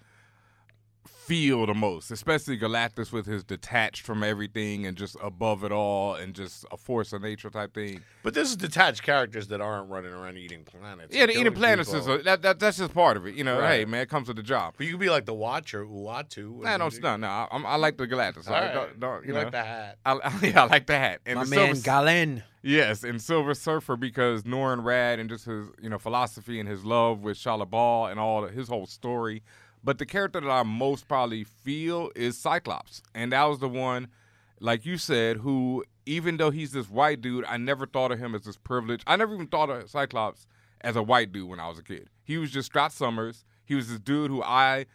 [1.08, 6.16] feel the most, especially Galactus with his detached from everything and just above it all
[6.16, 8.02] and just a force of nature type thing.
[8.24, 11.14] But this is detached characters that aren't running around eating planets.
[11.16, 12.14] Yeah, the eating planets people.
[12.14, 13.36] is a, that, that that's just part of it.
[13.36, 13.80] You know, Right.
[13.80, 14.76] hey man, it comes with the job.
[14.78, 16.62] But you could be like the Watcher, Uatu.
[16.62, 17.28] Nah, no, no, no.
[17.28, 18.48] I, I'm- I like the Galactus.
[18.48, 19.40] All I don't, don't, you You know.
[19.44, 19.98] like the hat.
[20.06, 20.14] I,
[20.44, 21.22] yeah, I like the hat.
[21.26, 22.44] My the man Silver- Galan.
[22.64, 26.84] Yes, and Silver Surfer because Norrin Radd and just his you know philosophy and his
[26.84, 29.42] love with Shalla-Bal and all his whole story.
[29.84, 34.08] But the character that I most probably feel is Cyclops, and that was the one,
[34.60, 38.34] like you said, who even though he's this white dude, I never thought of him
[38.34, 39.04] as this privileged.
[39.06, 40.48] I never even thought of Cyclops
[40.82, 42.10] as a white dude when I was a kid.
[42.24, 43.44] He was just Scott Summers.
[43.66, 44.86] He was this dude who I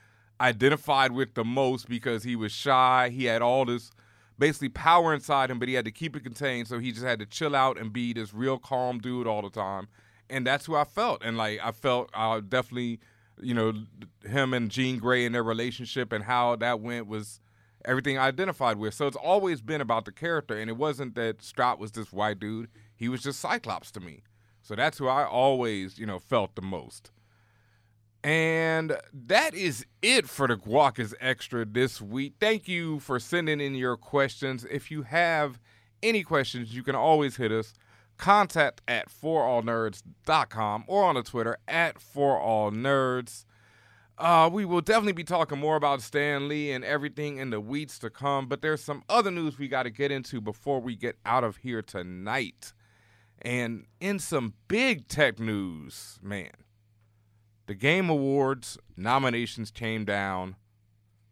[0.41, 3.11] identified with the most because he was shy.
[3.11, 3.91] He had all this
[4.39, 6.67] basically power inside him, but he had to keep it contained.
[6.67, 9.51] So he just had to chill out and be this real calm dude all the
[9.51, 9.89] time.
[10.31, 11.23] And that's who I felt.
[11.23, 13.01] And like I felt I definitely,
[13.43, 13.73] you know,
[14.25, 17.41] him and Jean Grey and their relationship and how that went was
[17.85, 18.95] everything I identified with.
[18.95, 20.57] So it's always been about the character.
[20.59, 22.69] And it wasn't that Scott was this white dude.
[22.95, 24.23] He was just Cyclops to me.
[24.63, 27.11] So that's who I always, you know, felt the most.
[28.25, 32.35] And that is it for the Guac is Extra this week.
[32.39, 34.65] Thank you for sending in your questions.
[34.71, 35.59] If you have
[36.05, 37.75] any questions, you can always hit us.
[38.23, 43.45] Contact at forallnerds.com or on the Twitter at forallnerds.
[44.17, 47.99] Uh, we will definitely be talking more about Stan Lee and everything in the weeks
[47.99, 51.17] to come, but there's some other news we got to get into before we get
[51.27, 52.73] out of here tonight.
[53.41, 56.53] And in some big tech news, man,
[57.67, 60.55] the Game Awards nominations came down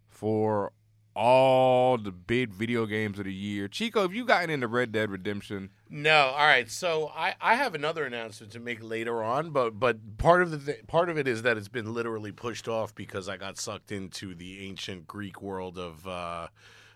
[0.09, 0.73] for
[1.15, 3.69] all the big video games of the year.
[3.69, 5.70] Chico, have you gotten into Red Dead Redemption?
[5.89, 6.70] No, all right.
[6.70, 10.59] So I, I have another announcement to make later on, but but part of the
[10.59, 13.91] th- part of it is that it's been literally pushed off because I got sucked
[13.93, 16.49] into the ancient Greek world of uh,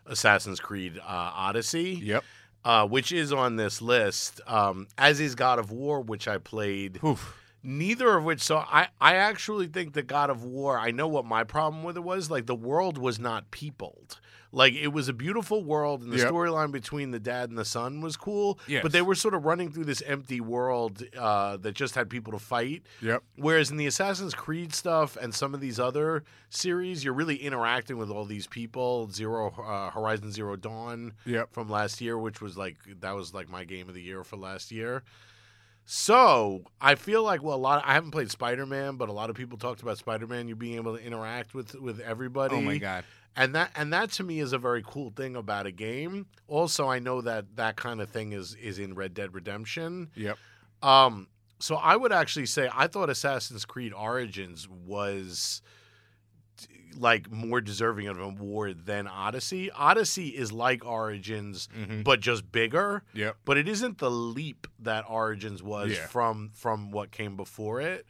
[0.06, 2.00] Assassin's Creed uh, Odyssey.
[2.02, 2.24] Yep.
[2.64, 6.98] Uh, which is on this list, um, as is God of War, which I played.
[7.66, 11.24] Neither of which, so I, I actually think that God of War, I know what
[11.24, 12.30] my problem with it was.
[12.30, 14.20] Like, the world was not peopled.
[14.52, 16.30] Like, it was a beautiful world, and the Yep.
[16.30, 18.60] storyline between the dad and the son was cool.
[18.68, 18.82] Yes.
[18.84, 22.32] But they were sort of running through this empty world uh, that just had people
[22.34, 22.82] to fight.
[23.00, 23.24] Yep.
[23.34, 27.96] Whereas in the Assassin's Creed stuff and some of these other series, you're really interacting
[27.96, 29.10] with all these people.
[29.10, 31.52] Zero uh, Horizon Zero Dawn Yep.
[31.52, 34.36] from last year, which was like that was like my game of the year for
[34.36, 35.02] last year.
[35.86, 37.78] So I feel like well, a lot.
[37.82, 40.48] Of, I haven't played Spider Man, but a lot of people talked about Spider Man.
[40.48, 42.56] You being able to interact with with everybody.
[42.56, 43.04] Oh my God.
[43.36, 46.26] And that and that to me is a very cool thing about a game.
[46.48, 50.10] Also, I know that that kind of thing is is in Red Dead Redemption.
[50.14, 50.38] Yep.
[50.82, 51.28] Um,
[51.58, 55.62] so I would actually say I thought Assassin's Creed Origins was
[56.98, 59.70] like more deserving of an award than Odyssey.
[59.70, 62.04] Odyssey is like Origins, Mhm.
[62.04, 63.02] but just bigger.
[63.14, 63.36] Yep.
[63.44, 66.06] But it isn't the leap that Origins was Yeah.
[66.06, 68.06] from from what came before it.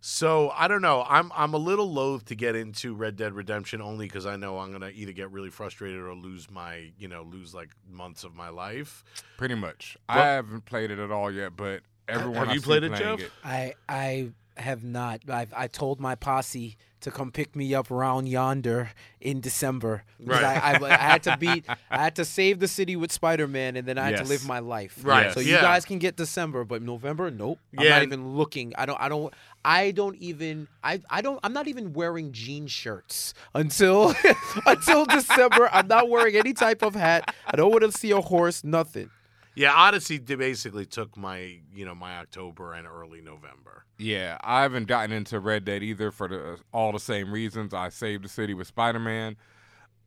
[0.00, 1.02] So I don't know.
[1.08, 4.58] I'm I'm a little loath to get into Red Dead Redemption only because I know
[4.58, 8.34] I'm gonna either get really frustrated or lose my you know lose like months of
[8.34, 9.02] my life.
[9.38, 9.96] Pretty much.
[10.08, 12.92] I haven't played it at all yet, but everyone Have I you see played it,
[12.92, 13.26] playing Jeff?
[13.26, 15.20] it- I I have not.
[15.28, 18.90] I've I told my posse to come pick me up around yonder
[19.20, 20.04] in December.
[20.24, 20.42] Right.
[20.42, 21.66] I, I, I had to beat.
[21.90, 24.46] I had to save the city with Spider Man, and then I had to live
[24.46, 24.98] my life.
[25.02, 25.60] Right, So you yeah.
[25.60, 27.58] guys can get December, but November, nope.
[27.76, 27.90] I'm Yeah.
[27.90, 28.72] not even looking.
[28.78, 28.98] I don't.
[29.00, 29.34] I don't.
[29.64, 30.68] I don't even.
[30.82, 31.00] I.
[31.10, 31.38] I don't.
[31.42, 34.14] I'm not even wearing jean shirts until
[34.66, 35.68] until December.
[35.72, 37.34] I'm not wearing any type of hat.
[37.46, 38.64] I don't want to see a horse.
[38.64, 39.10] Nothing.
[39.54, 43.84] Yeah, Odyssey basically took my you know my October and early November.
[43.98, 47.72] Yeah, I haven't gotten into Red Dead either for the all the same reasons.
[47.72, 49.36] I saved the city with Spider Man.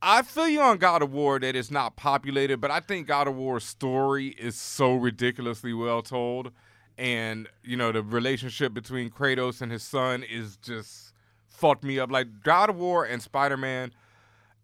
[0.01, 3.27] I feel you on God of War that it's not populated, but I think God
[3.27, 6.51] of War's story is so ridiculously well told,
[6.97, 11.13] and you know the relationship between Kratos and his son is just
[11.47, 12.11] fucked me up.
[12.11, 13.93] Like God of War and Spider Man,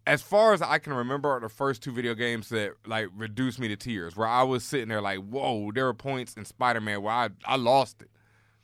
[0.06, 3.58] as far as I can remember, are the first two video games that like reduced
[3.58, 4.16] me to tears.
[4.16, 7.30] Where I was sitting there like, whoa, there were points in Spider Man where I
[7.46, 8.10] I lost it.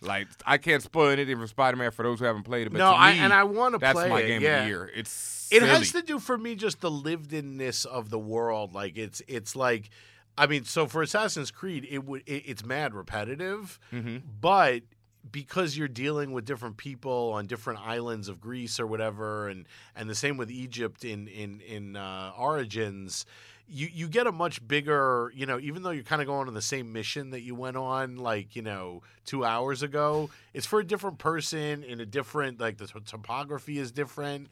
[0.03, 2.71] Like I can't spoil anything from Spider Man for those who haven't played it.
[2.71, 3.93] But no, to I, me, and I want to play.
[3.93, 4.57] that's my it, game yeah.
[4.59, 4.91] of the year.
[4.95, 8.73] It's it has to do for me just the lived inness of the world.
[8.73, 9.91] Like it's it's like,
[10.39, 14.23] I mean, so for Assassin's Creed, it would it, it's mad repetitive, Mhm.
[14.41, 14.83] but
[15.31, 20.09] because you're dealing with different people on different islands of Greece or whatever, and and
[20.09, 23.27] the same with Egypt in in in uh, Origins.
[23.73, 26.55] You, you get a much bigger, you know, even though you're kind of going on
[26.55, 30.81] the same mission that you went on, like, you know, two hours ago, it's for
[30.81, 34.49] a different person in a different, like, the t- topography is different.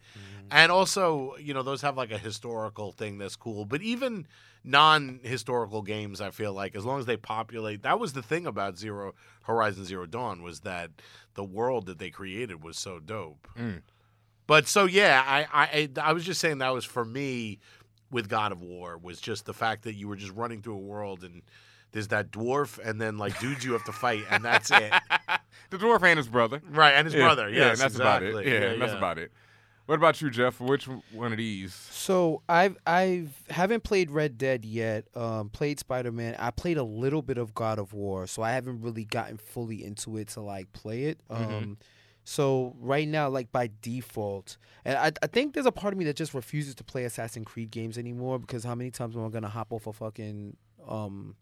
[0.53, 3.65] And also, you know, those have like a historical thing that's cool.
[3.65, 4.27] But even
[4.65, 8.47] non historical games, I feel like, as long as they populate, that was the thing
[8.47, 10.91] about Zero Horizon Zero Dawn was that
[11.35, 13.49] the world that they created was so dope.
[13.59, 13.83] Mm.
[14.47, 17.59] But so yeah, I, I I was just saying that was for me
[18.11, 20.79] with God of War was just the fact that you were just running through a
[20.79, 21.43] world and
[21.93, 24.93] there's that dwarf and then like dudes you have to fight and that's it.
[25.71, 27.49] the dwarf and his brother, Right, and his Yeah, brother.
[27.49, 28.29] yeah, Yes, and that's about it.
[28.31, 28.53] exactly.
[28.53, 28.99] Yeah, Yeah, that's yeah.
[28.99, 29.33] about it.
[29.87, 30.61] What about you, Jeff?
[30.61, 31.73] Which one of these?
[31.75, 35.07] So I've I've haven't played Red Dead yet.
[35.15, 36.37] Um, played Spider Man.
[36.39, 39.83] I played a little bit of God of War, so I haven't really gotten fully
[39.83, 41.21] into it to like play it.
[41.31, 41.77] Um, Mhm.
[42.31, 46.05] So right now, like by default, and I I think there's a part of me
[46.05, 49.31] that just refuses to play Assassin's Creed games anymore because how many times am I
[49.31, 50.55] gonna hop off a fucking
[50.87, 51.37] um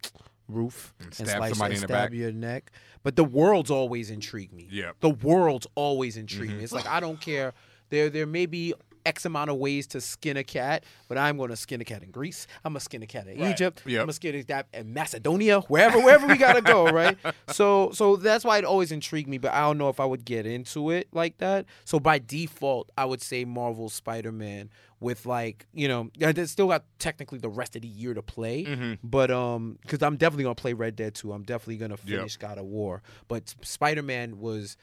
[0.49, 2.17] roof And and, stab slice somebody and in the stab back?
[2.17, 2.71] your neck?
[3.03, 4.69] But the world's always intrigued me.
[4.71, 4.93] Yeah.
[5.01, 6.59] The world's always intrigued Mhm.
[6.59, 6.63] me.
[6.65, 7.53] It's like I don't care.
[7.89, 8.73] There there may be
[9.07, 12.03] X amount of ways to skin a cat, but I'm going to skin a cat
[12.03, 12.47] in Greece.
[12.65, 13.51] I'm gonna skin a cat in Right.
[13.53, 13.83] Egypt.
[13.87, 14.01] Yep.
[14.01, 17.17] I'm gonna skin a cat in Macedonia, wherever wherever we gotta go, right?
[17.49, 20.25] So so that's why it always intrigued me, but I don't know if I would
[20.25, 21.67] get into it like that.
[21.85, 26.69] So by default, I would say Marvel Spider Man with like you know I still
[26.69, 28.99] got technically the rest of the year to play, Mhm.
[29.05, 31.33] but um because I'm definitely gonna play Red Dead 2.
[31.33, 32.19] I'm definitely gonna Yep.
[32.19, 34.77] finish God of War, but Spider Man was.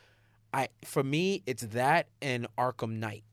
[0.56, 3.24] I for me, it's that and Arkham Knight.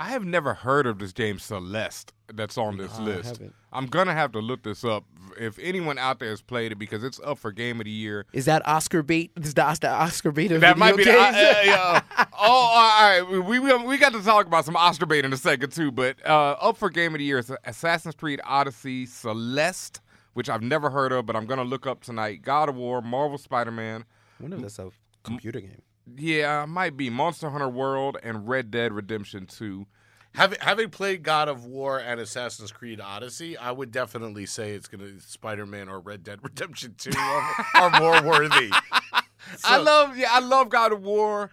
[0.00, 3.42] I have never heard of this game Celeste that's on this I list.
[3.70, 5.04] I'm gonna have to look this up
[5.38, 8.24] if anyone out there has played it because it's up for game of the year.
[8.32, 9.30] Is that Oscar bait?
[9.36, 10.52] Is that the Oscar bait?
[10.52, 11.04] of That might be.
[11.04, 11.32] The, uh, uh,
[11.64, 12.00] yeah.
[12.18, 13.42] oh, all right.
[13.46, 15.92] We, we we got to talk about some Oscar bait in a second too.
[15.92, 20.00] But uh, up for game of the year is Assassin's Creed Odyssey, Celeste,
[20.32, 22.40] which I've never heard of, but I'm gonna look up tonight.
[22.40, 24.06] God of War, Marvel Spider-Man.
[24.38, 24.90] I wonder if that's a
[25.24, 25.82] computer game.
[26.16, 29.86] Yeah, uh, might be Monster Hunter World and Red Dead Redemption 2.
[30.34, 34.86] Having having played God of War and Assassin's Creed Odyssey, I would definitely say it's
[34.86, 38.70] gonna Spider Man or Red Dead Redemption Two are, are more worthy.
[39.64, 41.50] I love yeah, I love God of War,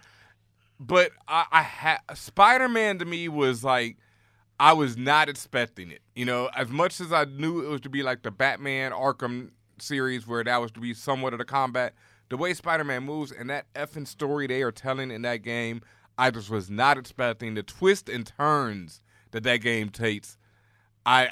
[0.80, 3.98] but I, I ha- Spider Man to me was like
[4.60, 6.02] I was not expecting it.
[6.16, 9.50] You know, as much as I knew it was to be like the Batman Arkham
[9.80, 11.94] series where that was to be somewhat of the combat,
[12.30, 15.82] the way Spider Man moves and that effing story they are telling in that game,
[16.18, 19.02] I just was not expecting the twists and turns
[19.32, 20.38] that that game takes.
[21.06, 21.30] I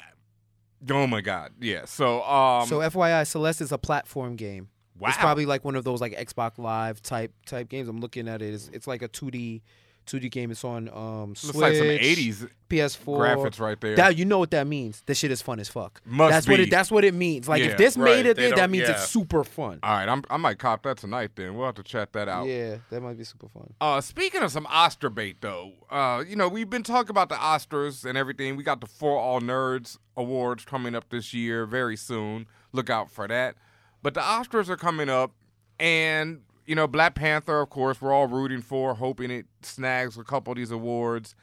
[0.90, 1.84] oh my god, yeah.
[1.84, 4.68] So um, so FYI, Celeste is a platform game.
[4.98, 5.08] Wow.
[5.08, 7.88] It's probably like one of those like Xbox Live type type games.
[7.88, 8.54] I'm looking at it.
[8.54, 9.60] It's, it's like a 2D
[10.06, 10.50] 2D game.
[10.50, 13.96] It's on um Switch, Looks like some 80s PS4 graphics right there.
[13.96, 15.02] That you know what that means.
[15.06, 16.00] This shit is fun as fuck.
[16.04, 16.64] Must that's what be.
[16.64, 16.70] it.
[16.70, 17.48] That's what it means.
[17.48, 17.70] Like Yeah.
[17.70, 18.94] if this Right, made it, they that means yeah.
[18.94, 19.78] it's super fun.
[19.82, 21.30] All right, I'm, I might cop that tonight.
[21.36, 22.46] Then we'll have to chat that out.
[22.46, 23.72] Yeah, that might be super fun.
[23.80, 27.36] Uh, speaking of some Oscar bait, though, uh, you know we've been talking about the
[27.36, 28.56] Oscars and everything.
[28.56, 32.46] We got the For All Nerds awards coming up this year very soon.
[32.72, 33.54] Look out for that.
[34.02, 35.32] But the Oscars are coming up,
[35.80, 40.24] and you know Black Panther, of course, we're all rooting for, hoping it snags a
[40.24, 41.34] couple of these awards.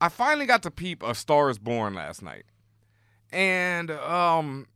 [0.00, 2.44] I finally got to peep A Star Is Born last night,
[3.32, 4.66] and um,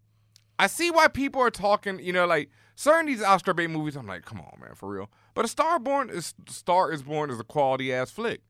[0.58, 2.00] I see why people are talking.
[2.00, 3.96] You know, like certain these Oscar bait movies.
[3.96, 5.10] I'm like, come on, man, for real.
[5.34, 8.40] But a Star Born is Star is Born is a quality ass flick,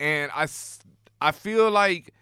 [0.00, 0.46] and I,
[1.20, 2.14] I feel like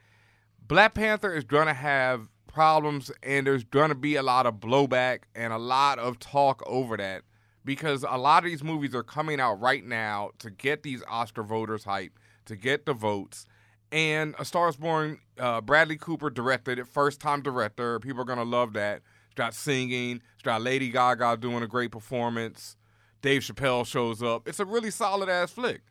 [0.66, 5.52] Black Panther is gonna have problems, and there's gonna be a lot of blowback and
[5.52, 7.22] a lot of talk over that
[7.64, 11.42] because a lot of these movies are coming out right now to get these Oscar
[11.42, 13.46] voters hype, to get the votes.
[13.92, 17.98] And A Star is Born, uh, Bradley Cooper directed it, first time director.
[17.98, 19.02] People are gonna love that.
[19.26, 20.22] It's got singing.
[20.34, 22.76] It's got Lady Gaga doing a great performance.
[23.22, 24.48] Dave Chappelle shows up.
[24.48, 25.82] It's a really solid ass flick,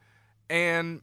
[0.49, 1.01] and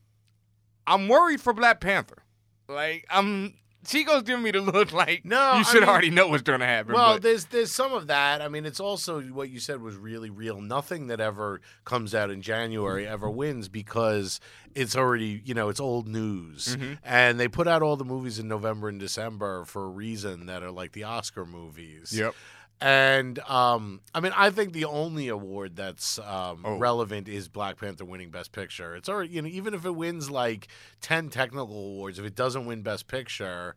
[0.86, 2.22] I'm worried for Black Panther.
[2.68, 3.54] Like I'm,
[3.86, 6.66] Chico's giving me the look like No, you I should mean- already know what's gonna
[6.66, 6.94] happen.
[6.94, 8.42] Well, but- there's there's some of that.
[8.42, 10.60] I mean, it's also what you said was really real.
[10.60, 14.40] Nothing that ever comes out in January ever wins because
[14.74, 16.76] it's already you know it's old news.
[16.76, 16.98] Mhm.
[17.04, 20.62] And they put out all the movies in November and December for a reason that
[20.62, 22.12] are like the Oscar movies.
[22.12, 22.34] Yep.
[22.80, 26.76] And um, I mean, I think the only award that's um, Oh.
[26.78, 28.94] relevant is Black Panther winning Best Picture.
[28.94, 30.68] It's already, you know, even if it wins like
[31.00, 33.74] ten technical awards, if it doesn't win Best Picture,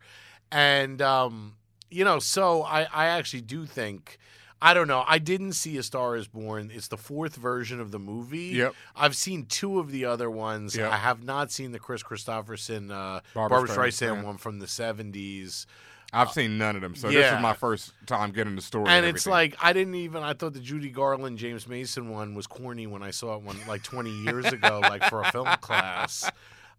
[0.52, 1.54] and um,
[1.90, 4.18] you know, so I, I actually do think.
[4.62, 5.04] I don't know.
[5.08, 6.70] I didn't see A Star Is Born.
[6.70, 8.48] It's the fourth version of the movie.
[8.48, 8.74] Yep.
[8.94, 10.76] I've seen two of the other ones.
[10.76, 10.92] Yep.
[10.92, 14.18] I have not seen the Kris Kristofferson uh, Barbra Barbara, Streisand.
[14.18, 15.66] Streisand one from the seventies.
[16.12, 18.88] I've seen none of them, so this is my first time getting the story.
[18.88, 20.22] And And, it's like I didn't even.
[20.22, 23.56] I thought the Judy Garland James Mason one was corny when I saw it one
[23.68, 26.28] like 20 years ago, like for a film class.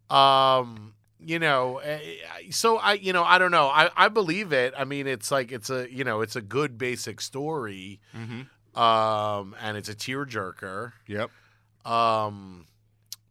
[0.09, 1.99] Um, you know, eh,
[2.49, 3.67] so I, you know, I don't know.
[3.67, 4.73] I I believe it.
[4.77, 7.99] I mean, it's like it's a you know, it's a good basic story.
[8.15, 8.47] Mhm.
[8.77, 10.93] Um, and it's a tearjerker.
[11.07, 11.29] Yep.
[11.85, 12.65] Um.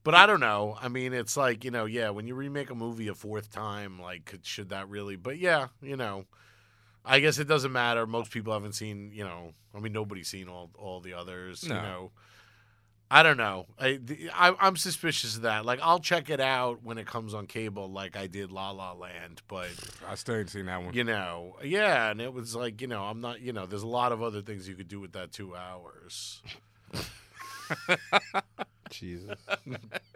[0.02, 0.78] But I don't know.
[0.81, 2.10] I mean, it's like you know, yeah.
[2.10, 5.16] When you remake a movie a fourth time, like, could- should that really?
[5.16, 6.24] But yeah, you know,
[7.05, 8.06] I guess it doesn't matter.
[8.06, 11.62] Most people haven't seen, you know, I mean, nobody's seen all all the others.
[11.64, 11.82] You No.
[11.82, 12.10] know,
[13.10, 13.66] I don't know.
[13.78, 15.66] I, the, I I'm suspicious of that.
[15.66, 18.93] Like, I'll check it out when it comes on cable, like I did La La
[18.94, 19.43] Land.
[19.48, 19.68] But
[20.09, 20.94] I still ain't seen that one.
[20.94, 23.86] you know, yeah, and it was like, you know, I'm not, you know, there's a
[23.86, 26.40] lot of other things you could do with that two hours.
[28.90, 29.36] Jesus.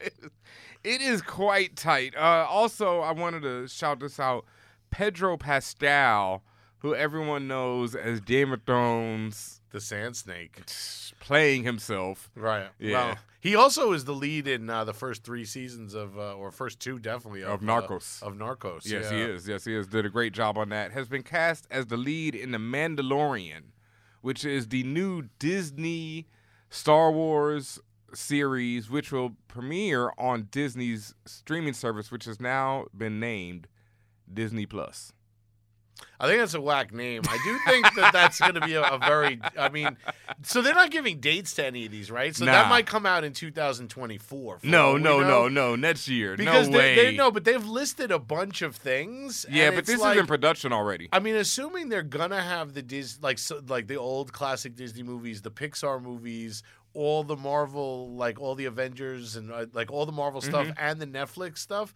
[0.84, 2.14] it is quite tight.
[2.16, 4.44] Uh, also, I wanted to shout this out:
[4.90, 6.42] Pedro Pascal,
[6.78, 10.62] who everyone knows as Game of Thrones, the Sand Snake,
[11.20, 12.30] playing himself.
[12.34, 12.68] Right.
[12.78, 12.92] Yeah.
[12.92, 16.50] Well, he also is the lead in uh, the first three seasons of, uh, or
[16.50, 18.22] first two definitely of of, uh, Narcos.
[18.22, 18.86] of Narcos.
[18.86, 19.10] Yes, yeah.
[19.10, 19.46] he is.
[19.46, 19.86] Yes, he is.
[19.86, 20.92] Did a great job on that.
[20.92, 23.64] Has been cast as the lead in The Mandalorian,
[24.22, 26.26] which is the new Disney
[26.70, 27.78] Star Wars
[28.14, 33.68] series, which will premiere on Disney's streaming service, which has now been named
[34.32, 35.12] Disney Plus.
[36.18, 37.22] I think that's a whack name.
[37.28, 39.40] I do think that that's going to be a, a very.
[39.58, 39.96] I mean,
[40.42, 42.34] so they're not giving dates to any of these, right?
[42.34, 44.60] So that might come out in 2024.
[44.62, 45.28] No, no, know.
[45.28, 45.76] no, no.
[45.76, 46.36] Next year.
[46.36, 46.94] Because no they, way.
[46.96, 49.44] they no, but they've listed a bunch of things.
[49.50, 51.08] yeah, but this like, is in production already.
[51.12, 55.02] I mean, assuming they're gonna have the Dis like so, like the old classic Disney
[55.02, 56.62] movies, the Pixar movies,
[56.94, 60.74] all the Marvel, like all the Avengers and uh, like all the Marvel stuff Mhm.
[60.78, 61.92] and the Netflix stuff.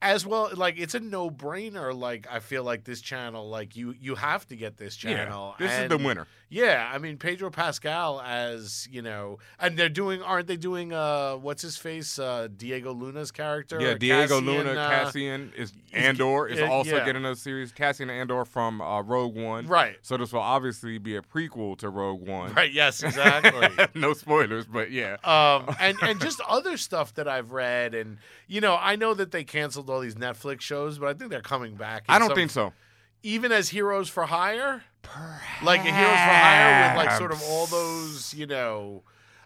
[0.00, 1.92] As well, like it's a no-brainer.
[1.96, 5.56] Like I feel like this channel, like you, you have to get this Yeah, channel.
[5.58, 6.28] this is the winner.
[6.50, 10.92] Yeah, I mean Pedro Pascal as you know, and they're doing, aren't they doing?
[10.92, 12.18] uh What's his face?
[12.18, 13.80] Uh Diego Luna's character.
[13.80, 17.04] Yeah, Diego Cassian, Luna, uh, Cassian is Andor is yeah, also yeah.
[17.04, 17.72] getting a series.
[17.72, 19.96] Cassian Andor from uh, Rogue One, Right.
[20.02, 23.68] So this will obviously be a prequel to Rogue One, Right, yes, exactly.
[24.00, 25.16] no spoilers, but yeah.
[25.24, 29.32] um, and and just other stuff that I've read, and you know, I know that
[29.32, 32.04] they canceled all these Netflix shows, but I think they're coming back.
[32.08, 32.72] I don't some- think so.
[33.22, 34.84] Even as Heroes for Hire,
[35.62, 39.02] like a Heroes for Hire with like sort of all those, you know,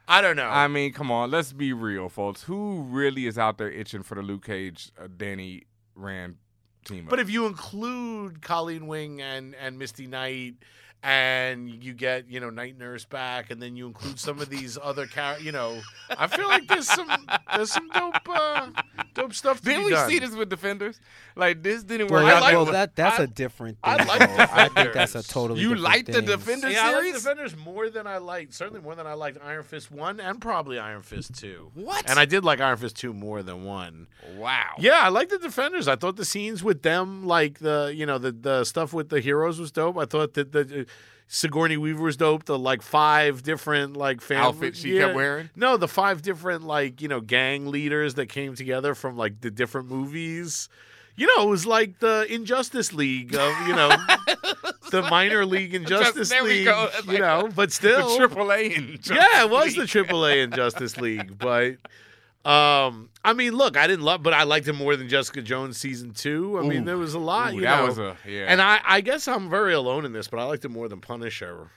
[0.09, 0.49] I don't know.
[0.49, 2.43] I mean, come on, let's be real, folks.
[2.43, 5.63] Who really is out there itching for the Luke Cage, uh, Danny
[5.95, 6.37] Rand
[6.85, 7.07] team?
[7.09, 10.57] But if you include Colleen Wing and and Misty Knight,
[11.03, 14.77] and you get you know Night Nurse back, and then you include some of these
[14.83, 15.81] other characters, you know,
[16.11, 17.09] I feel like there's some
[17.55, 18.71] there's some dope uh,
[19.15, 19.59] dope stuff.
[19.61, 20.09] To didn't be we done.
[20.09, 21.01] see this with Defenders?
[21.37, 22.41] Like this didn't work Well, out.
[22.41, 22.73] that- well, well.
[22.73, 24.07] that that's I- a different I thing.
[24.09, 24.55] like though.
[24.55, 26.25] I think that's a totally You like the thing.
[26.27, 27.23] Defenders Yeah, I like series?
[27.23, 30.79] Defenders more than I liked, certainly more than I liked Iron Fist 1 and probably
[30.79, 31.71] Iron Fist 2.
[31.75, 32.09] What?
[32.09, 34.07] And I did like Iron Fist 2 more than 1.
[34.37, 34.75] Wow.
[34.79, 35.89] Yeah, I like the Defenders.
[35.89, 39.21] I thought the scenes with them, like the, you know, the, the stuff with the
[39.21, 39.97] heroes was dope.
[39.99, 40.87] I thought that the.
[41.35, 42.45] Sigourney Weaver was dope.
[42.45, 45.49] The like five different like family Outfits she kept wearing?
[45.57, 49.51] No, the five different like you know gang leaders that came together from like the
[49.51, 50.69] different movies.
[51.17, 53.89] You know, it was like the Injustice League of you know
[54.91, 56.65] the minor league Injustice there we League.
[56.67, 56.91] go.
[57.07, 60.99] You like know, but still the Triple A in yeah, it was the AAA Injustice
[60.99, 61.77] League, but
[62.45, 65.77] um, I mean, look, I didn't love, but I liked it more than Jessica Jones
[65.79, 66.59] season two.
[66.59, 67.53] I mean, there was a lot.
[67.53, 67.87] Ooh, you that know.
[67.87, 68.47] was a- yeah.
[68.49, 71.01] And I, I guess I'm very alone in this, but I liked it more than
[71.01, 71.71] Punisher.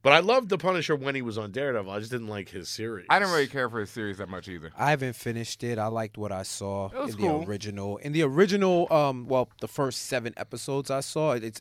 [0.00, 1.90] But I loved the Punisher when he was on Daredevil.
[1.90, 3.06] I just didn't like his series.
[3.10, 4.70] I didn't really care for his series that much either.
[4.78, 5.76] I haven't finished it.
[5.76, 7.40] I liked what I saw It was in cool.
[7.40, 7.96] the original.
[7.96, 11.60] In the original, um, well, the first seven episodes I saw, it's,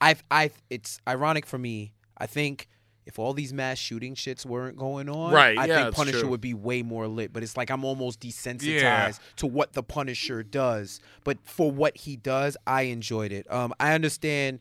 [0.00, 1.92] I, I, it's ironic for me.
[2.18, 2.68] I think
[3.06, 6.28] if all these mass shooting shits weren't going on, Right, I yeah, think Punisher true.
[6.30, 7.32] would be way more lit.
[7.32, 9.12] But it's like I'm almost desensitized Yeah.
[9.36, 11.00] to what the Punisher does.
[11.24, 13.50] But for what he does, I enjoyed it.
[13.50, 14.58] Um, I understand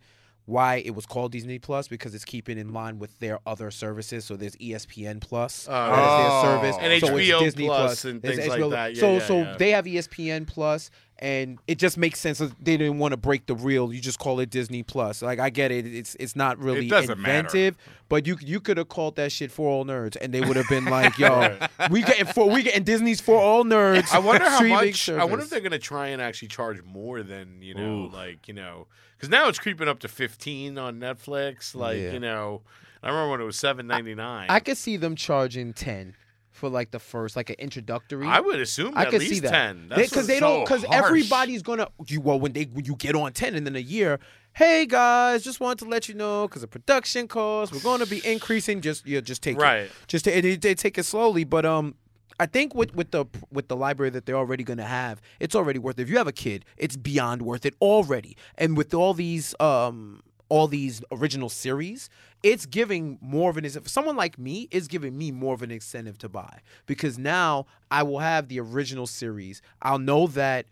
[0.47, 4.25] why it was called Disney Plus because it's keeping in line with their other services.
[4.25, 8.05] So there's ESPN Plus, Oh, that is their service, And so it's HBO Disney Plus
[8.05, 8.93] and There's things like that.
[8.93, 9.55] Yeah, so yeah, so yeah.
[9.57, 12.39] they have ESPN Plus, and it just makes sense.
[12.39, 13.93] that They didn't want to break the reel.
[13.93, 15.21] You just call it Disney Plus.
[15.21, 15.85] Like I get it.
[15.85, 17.37] It's it's not really doesn't matter.
[17.47, 17.77] inventive,
[18.09, 20.67] but you you could have called that shit for all nerds, and they would have
[20.67, 21.57] been like, "Yo,
[21.89, 25.09] we getting for we getting Disney's for all nerds." I wonder how streaming much.
[25.09, 28.09] I wonder if they're going to try and actually charge more than you know, Ooh.
[28.09, 28.87] like you know,
[29.17, 31.73] because now it's creeping up to fifteen on Netflix.
[31.73, 32.11] Like Yeah.
[32.11, 32.61] you know,
[33.01, 34.47] I remember when it was seven ninety nine.
[34.49, 36.15] I could see them charging ten
[36.55, 38.25] for like the first like an introductory.
[38.25, 39.89] I would assume I at could least see that 10.
[39.89, 43.15] That's because they, so don't because everybody's gonna you well when they when you get
[43.15, 44.19] on ten and then a year.
[44.53, 48.05] Hey guys, just wanted to let you know because of production costs, we're going to
[48.05, 48.79] be increasing.
[48.79, 49.79] Just yeah, just take Right.
[49.83, 49.91] it.
[50.07, 51.95] Just they, they take it slowly, but um.
[52.37, 55.55] I think with, with the with the library that they're already going to have, it's
[55.55, 56.01] already worth it.
[56.01, 58.35] If you have a kid, it's beyond worth it already.
[58.57, 62.09] And with all these um all these original series,
[62.43, 63.89] it's giving more of an incentive.
[63.89, 68.03] Someone like me is giving me more of an incentive to buy because now I
[68.03, 69.61] will have the original series.
[69.81, 70.67] I'll know that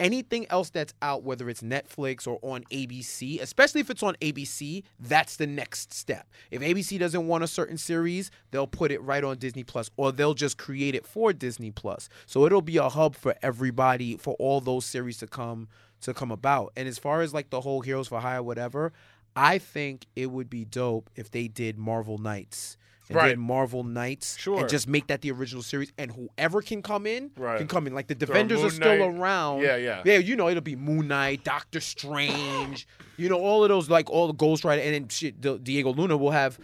[0.00, 4.84] anything else that's out, whether it's Netflix or on ABC, especially if it's on ABC,
[5.00, 6.28] that's the next step.
[6.50, 10.12] If ABC doesn't want a certain series, they'll put it right on Disney Plus, or
[10.12, 12.08] they'll just create it for Disney Plus.
[12.26, 15.68] So it'll be a hub for everybody for all those series to come
[16.00, 16.72] to come about.
[16.76, 18.92] And as far as like the whole Heroes for Hire, whatever,
[19.40, 22.76] I think it would be dope if they did Marvel Knights.
[23.10, 23.28] And Right.
[23.28, 24.60] did Marvel Knights Sure.
[24.60, 27.56] and just make that the original series, and whoever can come in Right.
[27.56, 27.94] can come in.
[27.94, 29.18] Like the Defenders are still Knight.
[29.18, 29.62] around.
[29.62, 30.02] Yeah, yeah.
[30.04, 32.86] Yeah, you know, it'll be Moon Knight, Doctor Strange,
[33.16, 36.18] you know, all of those, like all the Ghost Rider, and then shit, Diego Luna
[36.18, 36.58] will have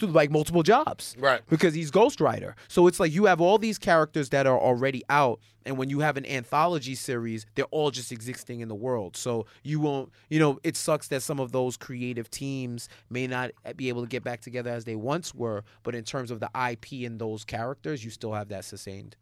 [0.00, 1.16] like multiple jobs.
[1.18, 1.40] Right.
[1.48, 2.56] Because he's Ghost Rider.
[2.68, 6.00] So it's like you have all these characters that are already out, and when you
[6.00, 9.16] have an anthology series, they're all just existing in the world.
[9.16, 13.50] So you won't, you know, it sucks that some of those creative teams may not
[13.76, 16.50] be able to get back together as they once were, but in terms of the
[16.70, 19.16] IP and those characters, you still have that sustained.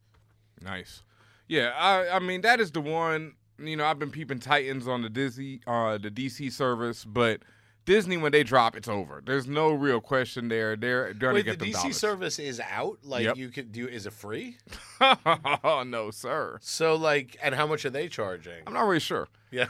[0.63, 1.03] Nice.
[1.47, 5.03] Yeah, I I mean that is the one you know, I've been peeping Titans on
[5.03, 7.43] the Disney, uh, the DC service, but
[7.89, 9.23] Disney when they drop, it's over.
[9.25, 10.77] There's no real question there.
[10.77, 11.97] They're gonna get the the DC dollars.
[11.97, 12.99] service is out.
[13.03, 13.37] Like Yep.
[13.39, 13.89] you could do.
[13.89, 14.59] Is it free?
[15.01, 16.59] oh no, sir.
[16.61, 18.63] So like, and how much are they charging?
[18.67, 19.29] I'm not really sure.
[19.51, 19.69] Yeah.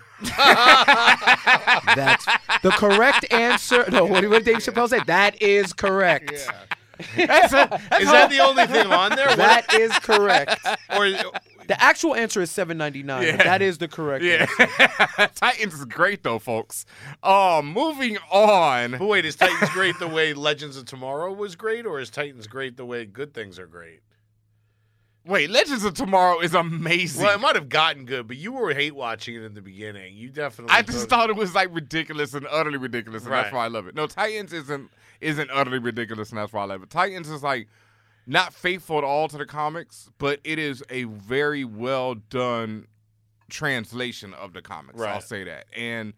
[1.94, 2.26] That's
[2.62, 3.84] the correct answer.
[3.90, 5.00] No, what did what did Dave Chappelle say?
[5.06, 6.32] That is correct.
[7.16, 9.28] That's a- that's Is that the only thing on there?
[9.36, 10.58] That is correct.
[10.96, 11.08] or
[11.68, 13.22] The actual answer is seven ninety nine.
[13.24, 13.36] Yeah.
[13.42, 15.30] That is the correct Yeah, answer.
[15.34, 16.84] Titans is great though, folks.
[17.22, 18.92] Um, moving on.
[18.92, 22.46] But wait, is Titans great the way Legends of Tomorrow was great, or is Titans
[22.46, 24.00] great the way Good Things are great?
[25.26, 27.22] Wait, Legends of Tomorrow is amazing.
[27.22, 30.16] Well, it might have gotten good, but you were hate watching it in the beginning.
[30.16, 30.74] You definitely.
[30.74, 33.86] I just thought it was like ridiculous and utterly ridiculous, and that's why I love
[33.86, 33.94] it.
[33.94, 34.90] No, Titans isn't
[35.20, 36.90] isn't utterly ridiculous, and that's why I love it.
[36.90, 37.68] Titans is like
[38.26, 42.86] not faithful at all to the comics, but it is a very well done
[43.50, 44.98] translation of the comics.
[45.00, 45.14] Right.
[45.14, 46.12] I'll say that, and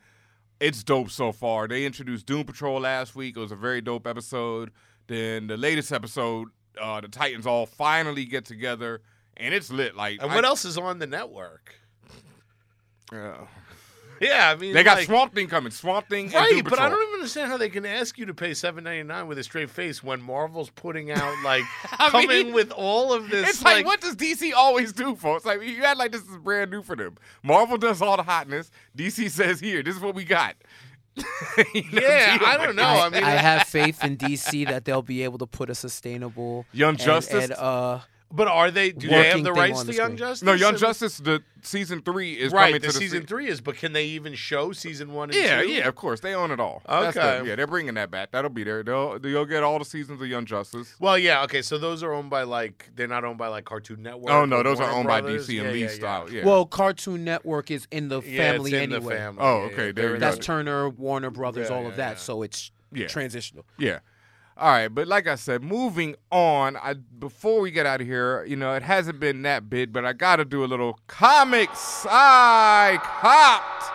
[0.61, 1.69] it's dope so far.
[1.69, 3.37] They introduced Doom Patrol last week.
[3.37, 4.71] It was a very dope episode.
[5.07, 6.49] Then the latest episode,
[6.81, 9.01] uh, the Titans all finally get together,
[9.37, 9.97] and it's lit.
[9.97, 11.75] Like, And I- what else is on the network?
[13.13, 13.47] Yeah.
[14.29, 15.73] Yeah, I mean They got like- Swamp Thing coming.
[15.73, 18.27] Swamp Thing, and Right, Doom but I don't even understand how they can ask you
[18.27, 22.29] to pay seven ninety nine with a straight face when Marvel's putting out like coming
[22.29, 23.49] mean, with all of this.
[23.49, 25.45] It's like, what does DC always do, folks?
[25.47, 27.17] Like you act like this is brand new for them.
[27.43, 28.71] Marvel does all the hotness.
[28.97, 30.55] DC says, "Here, this is what we got."
[31.75, 32.77] You know, Yeah, I don't it.
[32.77, 32.83] know.
[32.85, 36.67] I mean, I have faith in DC that they'll be able to put a sustainable
[36.73, 37.45] Young and- Justice?
[37.45, 38.01] and, uh,
[38.33, 38.93] But are they?
[38.93, 40.17] Do they have the rights to the Young.
[40.17, 40.43] Justice?
[40.47, 41.19] No, Young Justice.
[41.19, 42.67] The season three is right.
[42.69, 45.31] coming The to the season se- three is, but can they even show season one
[45.31, 45.69] and Yeah, two?
[45.69, 46.81] yeah, of course they own it all.
[46.89, 47.11] Okay.
[47.19, 47.45] them.
[47.47, 48.31] yeah, they're bringing that back.
[48.31, 48.85] That'll be there.
[48.85, 50.95] They'll they'll get all the seasons of Young Justice.
[51.01, 51.61] Well, yeah, okay.
[51.61, 54.31] So those are owned by like they're not owned by like Cartoon Network.
[54.33, 56.31] Oh no, or those are Warner owned by DC and Yeah, Lee yeah, style.
[56.33, 56.45] Yeah.
[56.47, 59.17] Well, Cartoon Network is in the Yeah, it's family in the anyway.
[59.17, 59.43] family.
[59.43, 60.47] Oh, okay, yeah, there you they're That's.
[60.47, 62.11] Turner, Warner Brothers, Yeah, all yeah, of that.
[62.13, 62.17] yeah.
[62.19, 63.09] So it's Yeah.
[63.09, 63.67] transitional.
[63.77, 63.99] Yeah.
[64.61, 66.77] All right, but like I said, moving on.
[66.77, 70.05] I before we get out of here, you know, it hasn't been that big, but
[70.05, 73.91] I got to do a little comics I copped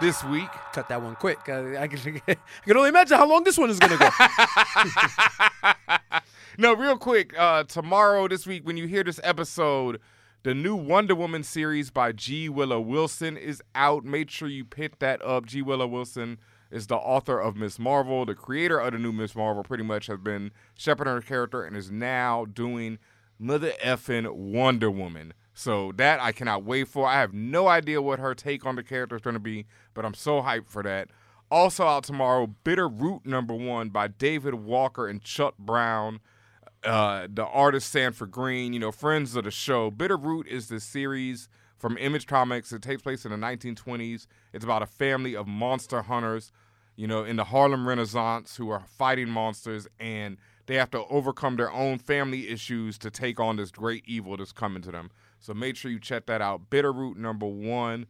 [0.00, 0.48] this week.
[0.72, 1.48] Cut that one quick.
[1.48, 3.98] I, I can, I can only imagine how long this one is going to
[6.10, 6.18] go.
[6.58, 7.32] no, real quick.
[7.38, 10.00] Uh, tomorrow, this week, when you hear this episode,
[10.42, 12.48] the new Wonder Woman series by G.
[12.48, 14.04] Willow Wilson is out.
[14.04, 15.46] Make sure you pick that up.
[15.46, 15.62] G.
[15.62, 16.38] Willow Wilson
[16.74, 19.62] is the author of Miss Marvel, the creator of the new Miss Marvel.
[19.62, 22.98] Pretty much has been shepherding her character and is now doing
[23.38, 25.34] Mother effing Wonder Woman.
[25.54, 27.06] So that I cannot wait for.
[27.06, 30.04] I have no idea what her take on the character is going to be, but
[30.04, 31.10] I'm so hyped for that.
[31.48, 36.18] Also out tomorrow, Bitter Root number one by David Walker and Chuck Brown.
[36.82, 39.92] Uh, the artist Sanford Greene, you know, friends of the show.
[39.92, 41.48] Bitter Root is the series
[41.78, 42.72] from Image Comics.
[42.72, 44.26] It takes place in the 1920s.
[44.52, 46.50] It's about a family of monster hunters,
[46.96, 51.56] you know, in the Harlem Renaissance who are fighting monsters and they have to overcome
[51.56, 55.10] their own family issues to take on this great evil that's coming to them.
[55.40, 56.70] So make sure you check that out.
[56.70, 58.06] Bitter Root number one.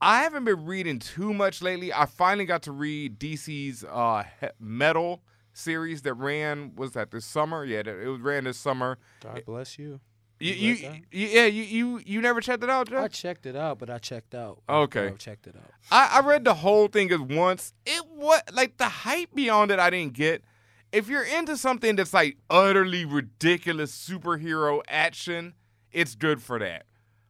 [0.00, 1.92] I haven't been reading too much lately.
[1.92, 4.24] I finally got to read DC's uh,
[4.60, 5.22] Metal
[5.54, 7.64] series that ran was that this summer?
[7.64, 8.98] Yeah, it ran this summer.
[9.20, 10.00] God bless you.
[10.44, 13.02] You, You you, you- yeah, you, you you never checked it out, Jeff?
[13.04, 14.62] I checked it out, but I checked out.
[14.68, 15.06] Okay.
[15.08, 15.70] I checked it out.
[15.90, 17.72] I, I read the whole thing at once.
[17.86, 20.44] It what like the hype beyond it I didn't get.
[20.92, 25.54] If you're into something that's like utterly ridiculous superhero action,
[25.92, 26.84] it's good for that.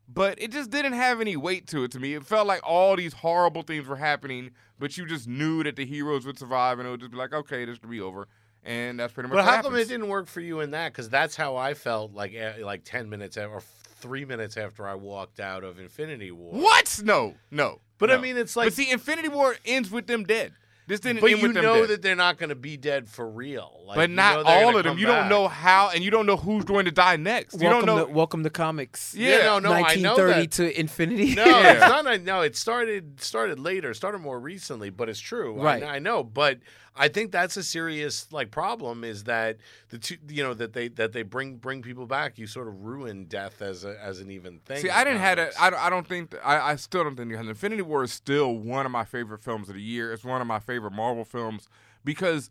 [0.09, 2.15] But it just didn't have any weight to it to me.
[2.15, 5.86] It felt like all these horrible things were happening, but you just knew that the
[5.86, 8.28] heroes would survive and it would just be like, okay, this will be over.
[8.65, 10.93] And that's pretty much But what how come it didn't work for you in that?
[10.93, 13.62] Because that's how I felt like eh, like ten minutes or
[13.97, 16.53] three minutes after I walked out of Infinity War.
[16.53, 17.01] What?
[17.05, 17.81] No, no.
[17.99, 20.53] But I mean, it's like- But see, Infinity War ends with them dead.
[20.86, 21.89] This didn't But end you with them know dead.
[21.89, 23.81] that they're not going to be dead for real.
[23.86, 24.93] Like, but you not know all of them.
[24.93, 27.55] come You don't know how, and you don't know who's going to die next.
[27.55, 28.05] You welcome don't know.
[28.07, 29.15] To, welcome to comics.
[29.16, 30.51] Yeah, no, no, I know 1930 that.
[30.51, 31.35] to infinity.
[31.36, 32.07] No, it's not.
[32.07, 33.95] a- No, it started started later.
[33.95, 35.55] Started more recently, but it's true.
[35.59, 35.81] Right.
[35.81, 36.59] kn- I, know, but
[36.96, 39.02] I think that's a serious like problem.
[39.02, 39.56] Is that
[39.88, 40.16] the two?
[40.28, 42.38] You know that they that they bring bring people back.
[42.38, 44.78] You sort of ruin death as a as an even thing.
[44.78, 45.56] See, I didn't comics.
[45.56, 45.62] it.
[45.62, 46.34] I, I don't think.
[46.44, 47.32] I, I still don't think.
[47.32, 50.12] Infinity War is still one of my favorite films of the year.
[50.12, 51.68] It's one of my favorite Marvel films
[52.04, 52.48] because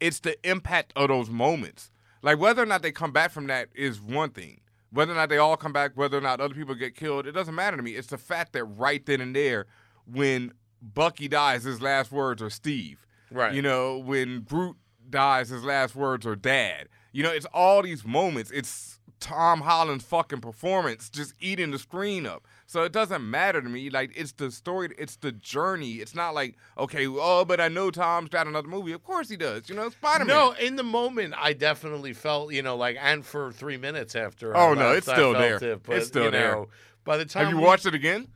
[0.00, 1.90] it's the impact of those moments.
[2.20, 4.60] Like whether or not they come back from that is one thing.
[4.90, 7.32] Whether or not they all come back, whether or not other people get killed, it
[7.32, 7.92] doesn't matter to me.
[7.92, 9.66] It's the fact that right then and there,
[10.06, 13.06] when Bucky dies, his last words are Steve.
[13.30, 13.54] Right.
[13.54, 14.76] You know, when Groot
[15.10, 16.88] dies, his last words are Dad.
[17.12, 18.50] You know, it's all these moments.
[18.50, 22.46] It's Tom Holland's fucking performance just eating the screen up.
[22.66, 23.90] So it doesn't matter to me.
[23.90, 25.94] Like it's the story, it's the journey.
[25.94, 28.92] It's not like okay, oh, but I know Tom's got another movie.
[28.92, 29.68] Of course he does.
[29.68, 30.36] You know, Spider Man.
[30.36, 34.56] No, in the moment, I definitely felt, you know, like, and for three minutes after.
[34.56, 35.56] Oh, no, left, it's still there.
[35.56, 36.66] It, but, It's still there.
[37.04, 38.28] By the time Have you we- watched it again?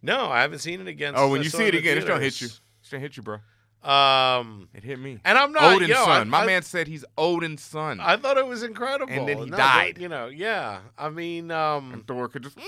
[0.00, 1.14] No, I haven't seen it again.
[1.16, 2.46] Oh, when you see it again, it's gonna hit you.
[2.80, 3.38] It's gonna hit you, bro.
[3.84, 5.18] Um, it hit me.
[5.24, 6.08] And I'm not Odin's son.
[6.08, 8.00] I- My I- man said he's Odin's son.
[8.00, 9.94] I thought it was incredible, And then he No, died.
[9.94, 10.80] but, you know, yeah.
[10.98, 12.58] I mean, um, and Thor could just.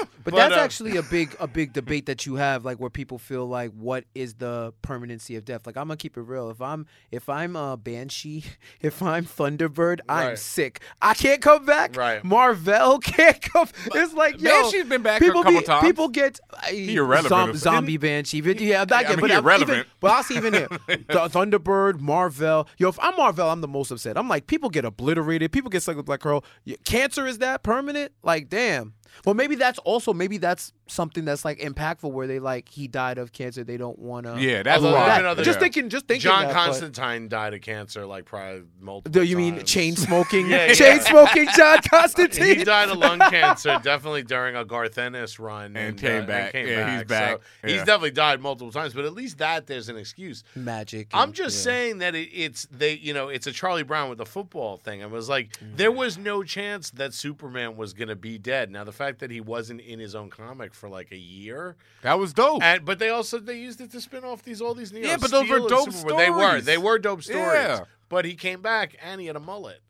[0.24, 2.90] But, But, that's uh, actually a big a big debate that you have, like where
[2.90, 5.66] people feel like what is the permanency of death?
[5.66, 6.50] Like I'm gonna keep it real.
[6.50, 8.44] If I'm if I'm a banshee,
[8.82, 10.80] if I'm Thunderbird, I'm sick.
[11.00, 11.96] I can't come back.
[11.96, 12.22] Right.
[12.22, 13.68] Marvel can't come.
[13.94, 15.86] It's like yo, Banshee's been back a people couple be- times.
[15.86, 18.42] People get uh, He irrelevant, zom- isn't zombie banshee.
[18.42, 19.86] But yeah, I'm not I mean, but I'm even, irrelevant.
[20.00, 20.68] but I'll see even here.
[20.88, 22.68] Th- Thunderbird, Marvel.
[22.76, 24.18] Yo, if I'm Marvel, I'm the most upset.
[24.18, 25.52] I'm like, people get obliterated.
[25.52, 26.44] People get stuck with black girl.
[26.84, 28.12] Cancer is that permanent?
[28.22, 28.92] Like, damn.
[29.24, 33.18] Well, maybe that's also maybe that's something that's like impactful where they like he died
[33.18, 33.62] of cancer.
[33.64, 34.40] They don't want to.
[34.40, 35.00] Yeah, that's although why.
[35.04, 36.22] there have been other- Just thinking, just thinking.
[36.22, 39.12] John that, but- Constantine died of cancer, like probably multiple.
[39.20, 40.48] Do you mean chain smoking?
[40.48, 41.00] Yeah, chain yeah.
[41.00, 42.58] smoking John Constantine.
[42.58, 46.52] He died of lung cancer, definitely during a Garth Ennis run, And came uh, back.
[46.52, 47.38] came Yeah, he's back.
[47.62, 50.42] So he's definitely died multiple times, but at least that there's an excuse.
[50.54, 51.08] Magic.
[51.12, 51.72] I'm and- just yeah.
[51.72, 55.02] saying that it, it's they, you know, it's a Charlie Brown with the football thing.
[55.02, 58.70] I was like, there was no chance that Superman was gonna be dead.
[58.70, 62.18] Now the fact that he wasn't in his own comic for like a year, That
[62.18, 62.62] was dope.
[62.62, 64.92] and but they also they used it to spin off these all these.
[64.92, 66.16] Know, Yeah, but those were Steel dope Superboy.
[66.18, 67.52] They were they were dope stories.
[67.52, 67.80] Yeah.
[68.08, 69.80] But he came back and he had a mullet.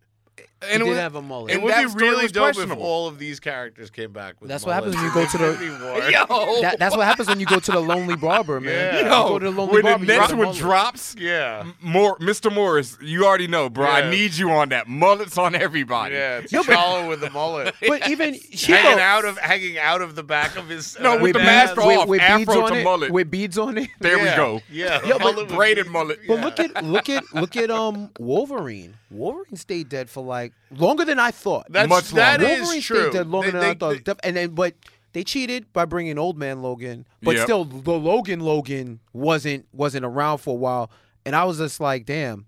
[0.61, 1.53] He and it did have a mullet.
[1.55, 4.67] It would be really was dope if all of these characters came back with That's
[4.67, 6.11] what happens when you go to the- Infinity War.
[6.11, 6.61] Yo.
[6.63, 8.95] That, that's what happens when you go to the Lonely Barber, man.
[8.95, 9.01] Yeah.
[9.03, 10.05] You Yo, go to the Lonely when Barber.
[10.05, 11.65] the next one drops, Yeah.
[11.81, 12.53] more Mr.
[12.53, 13.87] Morris, you already know, bro.
[13.87, 14.89] I need you on that.
[14.89, 16.17] Mullets on everybody.
[16.17, 17.75] Yeah, it's Yo, but- T'Challa with the mullet.
[17.87, 21.35] But even hanging out of hanging out of the back of his No, uh, with
[21.35, 21.77] the vest.
[21.77, 23.13] mask off, beads afro on to it, mullet.
[23.13, 23.91] with beads on it.
[24.01, 24.61] There Yeah, we go.
[24.73, 26.19] Yeah, Yeah, mullet braided mullet.
[26.27, 28.97] But look at look at look at um Wolverine.
[29.11, 31.67] Wolverine stayed dead for like longer than I thought.
[31.71, 32.53] That's much that longer.
[32.55, 33.01] is Wolverine true.
[33.03, 34.05] stayed dead longer They- than they- I thought.
[34.05, 34.75] they- and then but
[35.13, 37.07] they cheated by bringing old man Logan.
[37.23, 37.45] But Yep.
[37.45, 40.91] still, the Logan Logan wasn't wasn't around for a while,
[41.25, 42.47] and I was just like, damn.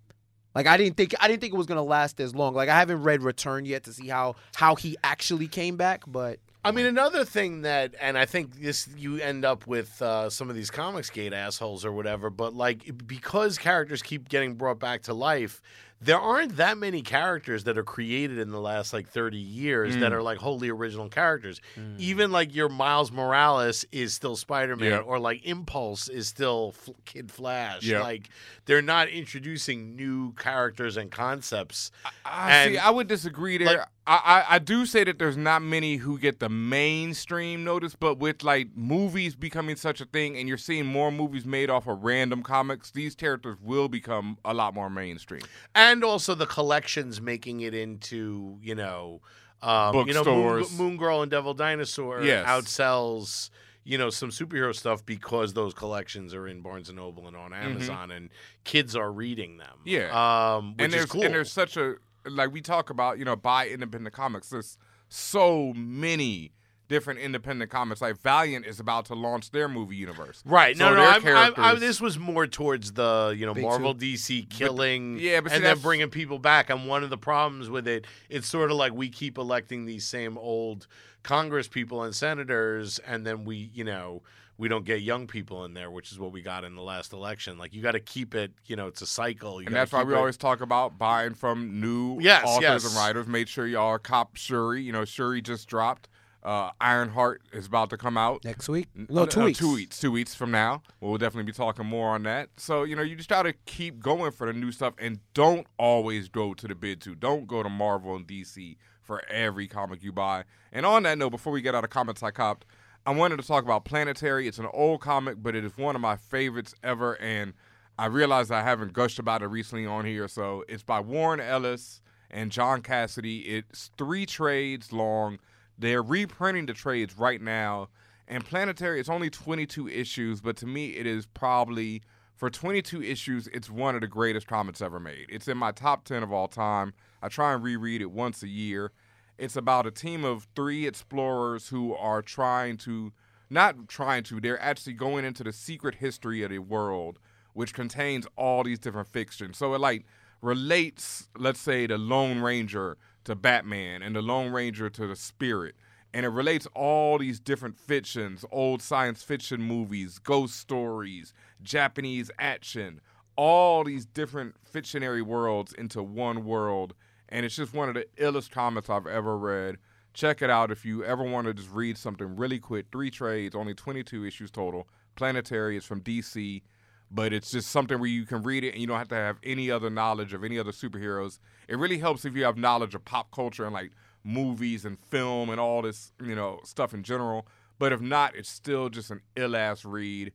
[0.55, 2.55] Like I didn't think I didn't think it was gonna last as long.
[2.55, 6.41] Like I haven't read Return yet to see how how he actually came back, but
[6.63, 10.51] I mean, another thing that, and I think this you end up with uh, some
[10.51, 15.03] of these comics gate assholes or whatever, but like because characters keep getting brought back
[15.05, 15.63] to life,
[16.03, 20.13] there aren't that many characters that are created in the last like 30 years that
[20.13, 20.15] Mm.
[20.15, 21.61] are like wholly original characters.
[21.99, 24.99] Even like your Miles Morales is still Spider Man, Yeah.
[24.99, 27.83] or like Impulse is still F- Kid Flash.
[27.83, 28.01] Yeah.
[28.01, 28.31] Like
[28.71, 31.91] they're not introducing new characters and concepts.
[32.25, 32.79] I And, see.
[32.79, 33.67] I would disagree there.
[33.79, 37.95] like- I, I I do say that there's not many who get the mainstream notice,
[37.95, 41.87] but with like movies becoming such a thing, and you're seeing more movies made off
[41.87, 45.43] of random comics, these characters will become a lot more mainstream.
[45.75, 49.21] and also the collections making it into you know
[49.63, 52.47] um, you know Moon, Moon Girl and Devil Dinosaur Yes.
[52.49, 53.51] outsells
[53.85, 57.53] you know some superhero stuff because those collections are in Barnes and Noble and on
[57.53, 58.31] Amazon and
[58.65, 59.89] kids are reading them Mm-hmm.
[59.89, 60.57] Yeah.
[60.57, 61.95] um which and there's is cool and there's such a
[62.27, 64.51] like we talk about you know buy independent comics.
[64.51, 64.77] There's
[65.09, 66.53] so many
[66.91, 68.03] different independent comics.
[68.03, 70.43] Like Valiant is about to launch their movie universe.
[70.45, 70.77] Right.
[70.77, 71.01] No, So no.
[71.01, 74.05] their I'm, I'm, I, characters- this was more towards the you know Marvel, two.
[74.07, 76.69] DC killing, yeah, but see, and then bringing people back.
[76.69, 80.05] And one of the problems with it, it's sort of like we keep electing these
[80.07, 80.87] same old
[81.23, 84.23] Congress people and senators, and then we, you know,
[84.59, 87.13] we don't get young people in there, which is what we got in the last
[87.15, 87.57] election.
[87.57, 89.61] Like you got to keep it, you know, it's a cycle.
[89.63, 92.87] You and that's why we it- always talk about buying from new Yes, authors yes.
[92.87, 93.27] and writers.
[93.27, 94.83] Make sure y'all are cop Shuri.
[94.83, 96.09] You know, Shuri just dropped.
[96.43, 98.89] Uh, Ironheart is about to come out next week.
[98.95, 99.59] No, uh, two uh, weeks.
[99.59, 100.01] Two weeks.
[100.01, 100.83] Two weeks from now.
[101.01, 102.49] We'll definitely be talking more on that.
[102.57, 106.29] So you know, you just gotta keep going for the new stuff, and don't always
[106.29, 107.15] go to the bid two.
[107.15, 110.45] Don't go to Marvel and DC for every comic you buy.
[110.73, 112.65] And on that note, before we get out of comments I copped,
[113.05, 114.47] I wanted to talk about Planetary.
[114.47, 117.55] It's an old comic, but it is one of my favorites ever, and
[117.99, 120.29] I realized I haven't gushed about it recently on here.
[120.29, 122.01] So it's by Warren Ellis
[122.31, 123.43] and John Cassaday.
[123.47, 125.39] It's three trades long.
[125.81, 127.89] They're reprinting the trades right now.
[128.29, 132.03] And Planetary, it's only 22 issues, but to me, it is probably,
[132.37, 135.27] for 22 issues, it's one of the greatest comics ever made.
[135.31, 136.93] It's in my top 10 of all time.
[137.23, 138.93] I try and reread it once a year.
[139.39, 143.13] It's about a team of three explorers who are trying to,
[143.49, 147.19] not trying to, they're actually going into the secret history of the world,
[147.55, 149.57] which contains all these different fictions.
[149.57, 150.05] So it like
[150.43, 155.75] relates, let's say, the Lone Ranger to Batman and the Lone Ranger to the Spirit.
[156.13, 161.33] and it relates all these different fictions, old science fiction movies, ghost stories,
[161.63, 163.01] Japanese action,
[163.37, 166.95] all these different fictionary worlds into one world.
[167.29, 169.77] And it's just one of the illest comics I've ever read.
[170.13, 172.87] Check it out if you ever want to just read something really quick.
[172.91, 174.89] Three trades, only 22 issues total.
[175.15, 176.63] Planetary is from DC,
[177.11, 179.39] but it's just something where you can read it and you don't have to have
[179.43, 181.39] any other knowledge of any other superheroes.
[181.69, 183.91] It really helps if you have knowledge of pop culture and like
[184.23, 187.47] movies and film and all this, you know, stuff in general.
[187.79, 190.33] But if not, it's still just an ill ass read.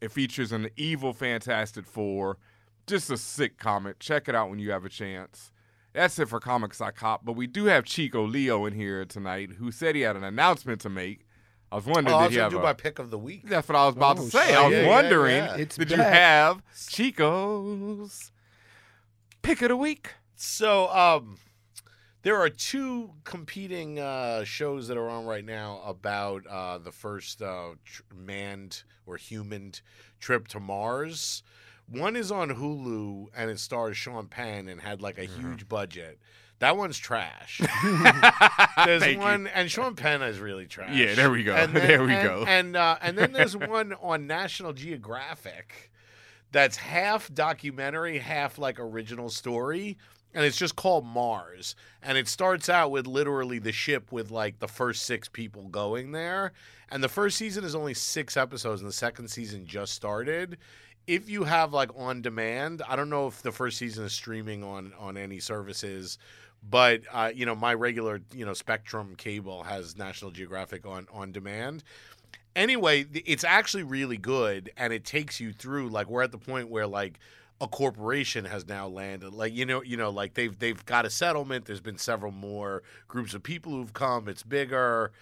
[0.00, 2.38] It features an evil Fantastic Four.
[2.86, 3.98] Just a sick comic.
[3.98, 5.52] Check it out when you have a chance.
[5.92, 9.52] That's it for Comics I Cop, but we do have Chico Leo in here tonight
[9.58, 11.25] who said he had an announcement to make.
[11.72, 13.10] I was wondering, Oh, I did was he gonna have do a- my pick of
[13.10, 13.48] the week.
[13.48, 14.46] That's what I was about Oh, to say.
[14.46, 14.56] shit.
[14.56, 15.56] I was Yeah, yeah, wondering, yeah.
[15.56, 18.30] It's did you have Chico's
[19.42, 20.14] pick of the week?
[20.36, 21.38] So, um,
[22.22, 27.40] there are two competing uh, shows that are on right now about uh, the first
[27.42, 29.72] uh, tr- manned or human
[30.20, 31.42] trip to Mars.
[31.88, 35.40] One is on Hulu and it stars Sean Penn and had like a Mm-hmm.
[35.50, 36.18] huge budget.
[36.60, 37.60] That one's trash.
[38.84, 39.18] there's Thank you.
[39.18, 40.94] one, and Sean Penn is really trash.
[40.96, 41.54] Yeah, there we go.
[41.54, 42.44] And then- There we and- go.
[42.46, 45.90] And uh, and then there's one on National Geographic
[46.52, 49.98] that's half documentary, half like original story.
[50.34, 51.76] And it's just called Mars.
[52.02, 56.12] And it starts out with literally the ship with like the first six people going
[56.12, 56.52] there.
[56.90, 60.58] And the first season is only six episodes, and the second season just started.
[61.06, 64.62] If you have like on demand, I don't know if the first season is streaming
[64.62, 66.18] on on any services,
[66.68, 71.32] but uh, you know my regular you know Spectrum cable has National Geographic on on
[71.32, 71.84] demand
[72.56, 75.90] anyway, it's actually really good, and it takes you through.
[75.90, 77.20] Like we're at the point where like
[77.60, 79.32] a corporation has now landed.
[79.32, 81.66] Like you know, you know, like they've they've got a settlement.
[81.66, 84.26] There's been several more groups of people who've come.
[84.28, 85.12] It's bigger.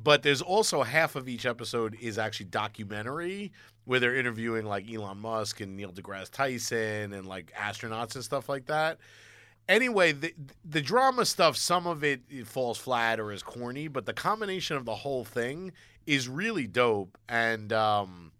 [0.00, 3.52] But there's also half of each episode is actually documentary
[3.84, 8.48] where they're interviewing like Elon Musk and Neil deGrasse Tyson and like astronauts and stuff
[8.48, 8.98] like that
[9.68, 10.34] anyway, the
[10.64, 14.76] the drama stuff, some of it, it falls flat or is corny, but the combination
[14.76, 15.72] of the whole thing
[16.06, 17.18] is really dope.
[17.28, 18.32] And um,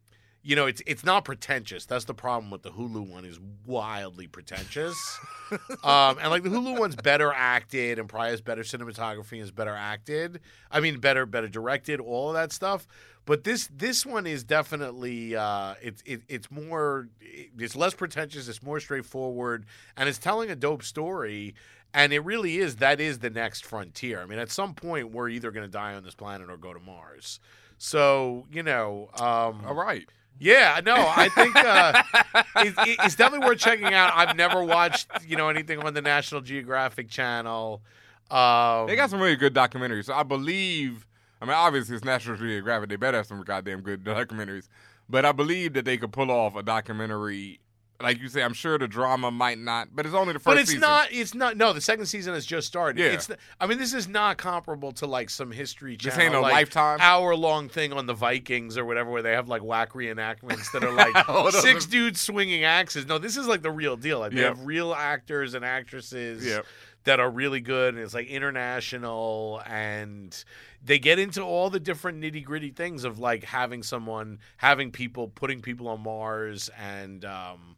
[0.43, 1.85] you know, it's it's not pretentious.
[1.85, 4.97] That's the problem with the Hulu one is wildly pretentious.
[5.85, 9.51] um, and like the Hulu one's better acted and probably has better cinematography and is
[9.51, 10.41] better acted.
[10.71, 12.87] I mean, better better directed, all of that stuff.
[13.25, 18.49] But this this one is definitely uh, it's it, it's more it's less pretentious.
[18.49, 19.67] It's more straightforward,
[19.97, 21.55] and it's telling a dope story.
[21.93, 24.23] And it really is that is the next frontier.
[24.23, 26.73] I mean, at some point we're either going to die on this planet or go
[26.73, 27.41] to Mars.
[27.77, 30.09] So you know, um, all right.
[30.41, 32.03] Yeah, no, I think uh,
[32.65, 34.13] it, it- it's definitely worth checking out.
[34.15, 37.83] I've never watched you know anything on the National Geographic Channel.
[38.31, 40.05] Um, They got some really good documentaries.
[40.05, 41.07] So I believe,
[41.41, 42.89] I mean, obviously it's National Geographic.
[42.91, 44.69] They better have some goddamn good documentaries.
[45.09, 47.61] But I believe that they could pull off a documentary.
[48.01, 50.57] Like you say, I'm sure the drama might not, but it's only the first but
[50.59, 50.83] it's season.
[50.83, 51.09] not.
[51.11, 51.57] It's not.
[51.57, 53.01] No, the second season has just started.
[53.03, 53.11] Yeah.
[53.11, 53.29] It's.
[53.61, 56.53] I mean, this is not comparable to like some History channel, This ain't no like,
[56.53, 56.99] Lifetime?
[57.01, 60.85] hour long thing on the Vikings or whatever, where they have like whack reenactments that
[60.85, 63.05] are like six dudes swinging axes.
[63.07, 64.21] No, this is like the real deal.
[64.21, 64.57] Like they Yep.
[64.59, 66.47] have real actors and actresses.
[66.47, 66.67] Yep.
[67.05, 70.45] That are really good, and it's like international, and
[70.85, 75.29] they get into all the different nitty gritty things of like having someone, having people,
[75.29, 77.77] putting people on Mars, and um,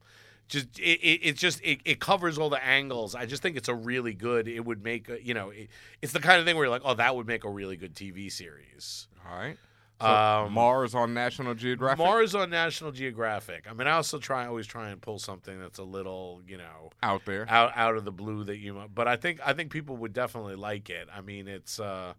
[0.51, 3.15] just it, it, it just it, it covers all the angles.
[3.15, 4.49] I just think it's a really good.
[4.49, 5.69] It would make a, you know it,
[6.03, 7.95] it's the kind of thing where you're like, oh, that would make a really good
[7.95, 9.09] TV series.
[9.29, 9.57] All right.
[10.01, 11.99] So Um, Mars on National Geographic.
[11.99, 13.67] Mars on National Geographic.
[13.71, 16.91] I mean, I also try always try and pull something that's a little you know
[17.03, 18.83] out there, out out of the blue that you.
[18.95, 21.09] But I think I think people would definitely like it.
[21.15, 21.79] I mean, it's.
[21.81, 22.15] uh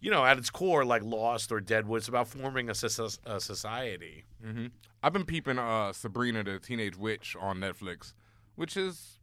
[0.00, 4.24] you know, at its core, like Lost or Deadwood, it's about forming a, a society.
[4.44, 4.66] hmm
[5.04, 8.14] I've been peeping uh, Sabrina the Teenage Witch on Netflix,
[8.56, 9.18] which is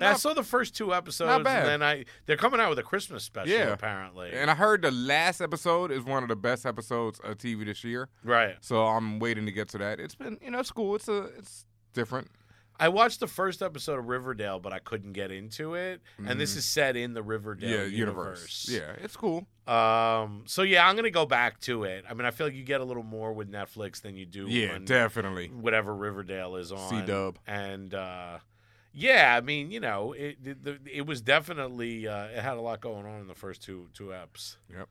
[0.00, 1.58] I saw the first two episodes, not bad.
[1.60, 4.30] and then I they're coming out with a Christmas special yeah, apparently.
[4.32, 7.82] And I heard the last episode is one of the best episodes of TV this
[7.84, 8.08] year.
[8.22, 8.56] Right.
[8.60, 10.00] So I'm waiting to get to that.
[10.00, 10.94] It's been you know it's cool.
[10.96, 12.28] It's a it's different.
[12.80, 16.00] I watched the first episode of Riverdale, but I couldn't get into it.
[16.26, 16.58] And this Mhm.
[16.58, 18.66] is set in the Riverdale Yeah, universe.
[18.68, 18.98] universe.
[18.98, 19.46] Yeah, it's cool.
[19.66, 20.44] Um.
[20.46, 22.04] So yeah, I'm gonna go back to it.
[22.08, 24.46] I mean, I feel like you get a little more with Netflix than you do.
[24.46, 25.48] Yeah, definitely.
[25.48, 26.90] Whatever Riverdale is on.
[26.90, 27.38] C-dub.
[27.46, 28.38] And uh,
[28.92, 32.60] yeah, I mean, you know, it it, the, it was definitely uh, it had a
[32.60, 34.56] lot going on in the first two two eps.
[34.70, 34.88] Yep.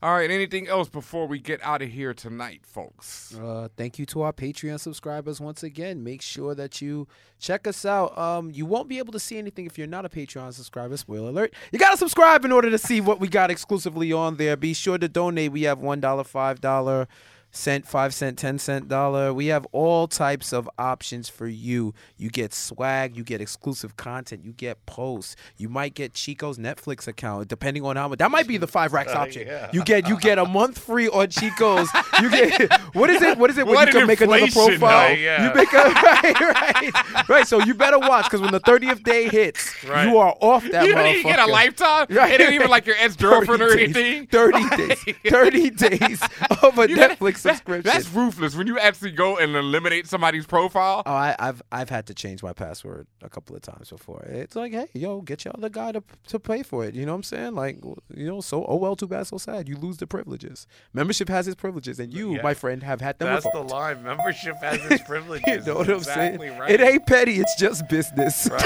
[0.00, 3.34] All right, anything else before we get out of here tonight, folks?
[3.34, 6.04] Uh, thank you to our Patreon subscribers once again.
[6.04, 7.08] Make sure that you
[7.40, 8.16] check us out.
[8.16, 10.96] Um, you won't be able to see anything if you're not a Patreon subscriber.
[10.96, 11.52] Spoiler alert!
[11.72, 14.56] You gotta subscribe in order to see what we got exclusively on there.
[14.56, 15.50] Be sure to donate.
[15.50, 17.08] We have one dollar, five dollar
[17.50, 19.32] cent, five cent, ten cent dollar.
[19.32, 21.94] We have all types of options for you.
[22.16, 25.34] You get swag, you get exclusive content, you get posts.
[25.56, 28.18] You might get Chico's Netflix account, depending on how much.
[28.18, 29.46] That might be the five racks option.
[29.46, 29.70] Yeah.
[29.72, 31.88] You get you get a month free on Chico's.
[32.20, 33.38] You get what is it?
[33.38, 33.66] What is it?
[33.66, 35.14] When What you can make another profile.
[35.16, 35.48] Yeah.
[35.48, 37.46] You make a right, right, right.
[37.48, 40.06] So you better watch because when the thirtieth day hits, Right.
[40.06, 40.84] you are off that.
[40.86, 42.06] you don't even get a lifetime.
[42.10, 42.32] Right.
[42.32, 44.26] It ain't even like your ex girlfriend or anything.
[44.26, 45.04] 30 days.
[45.28, 46.22] 30 days
[46.62, 47.82] of a You know, Netflix that- subscription.
[47.92, 48.54] That's ruthless.
[48.56, 51.02] When you actually go and eliminate somebody's profile.
[51.06, 54.22] Oh, I, I've I've had to change my password a couple of times before.
[54.28, 56.94] It's like, hey, yo, get your other guy to to pay for it.
[56.94, 57.54] You know what I'm saying?
[57.54, 57.78] Like,
[58.14, 59.68] you know, so oh well, too bad, so sad.
[59.68, 60.66] You lose the privileges.
[60.92, 62.42] Membership has its privileges, and you, Yeah.
[62.42, 63.28] my friend, have had them.
[63.28, 64.02] That's the line.
[64.02, 65.66] Membership has its privileges.
[65.66, 66.58] You know what I'm exactly saying?
[66.60, 66.70] Right.
[66.70, 67.36] It ain't petty.
[67.40, 68.48] It's just business.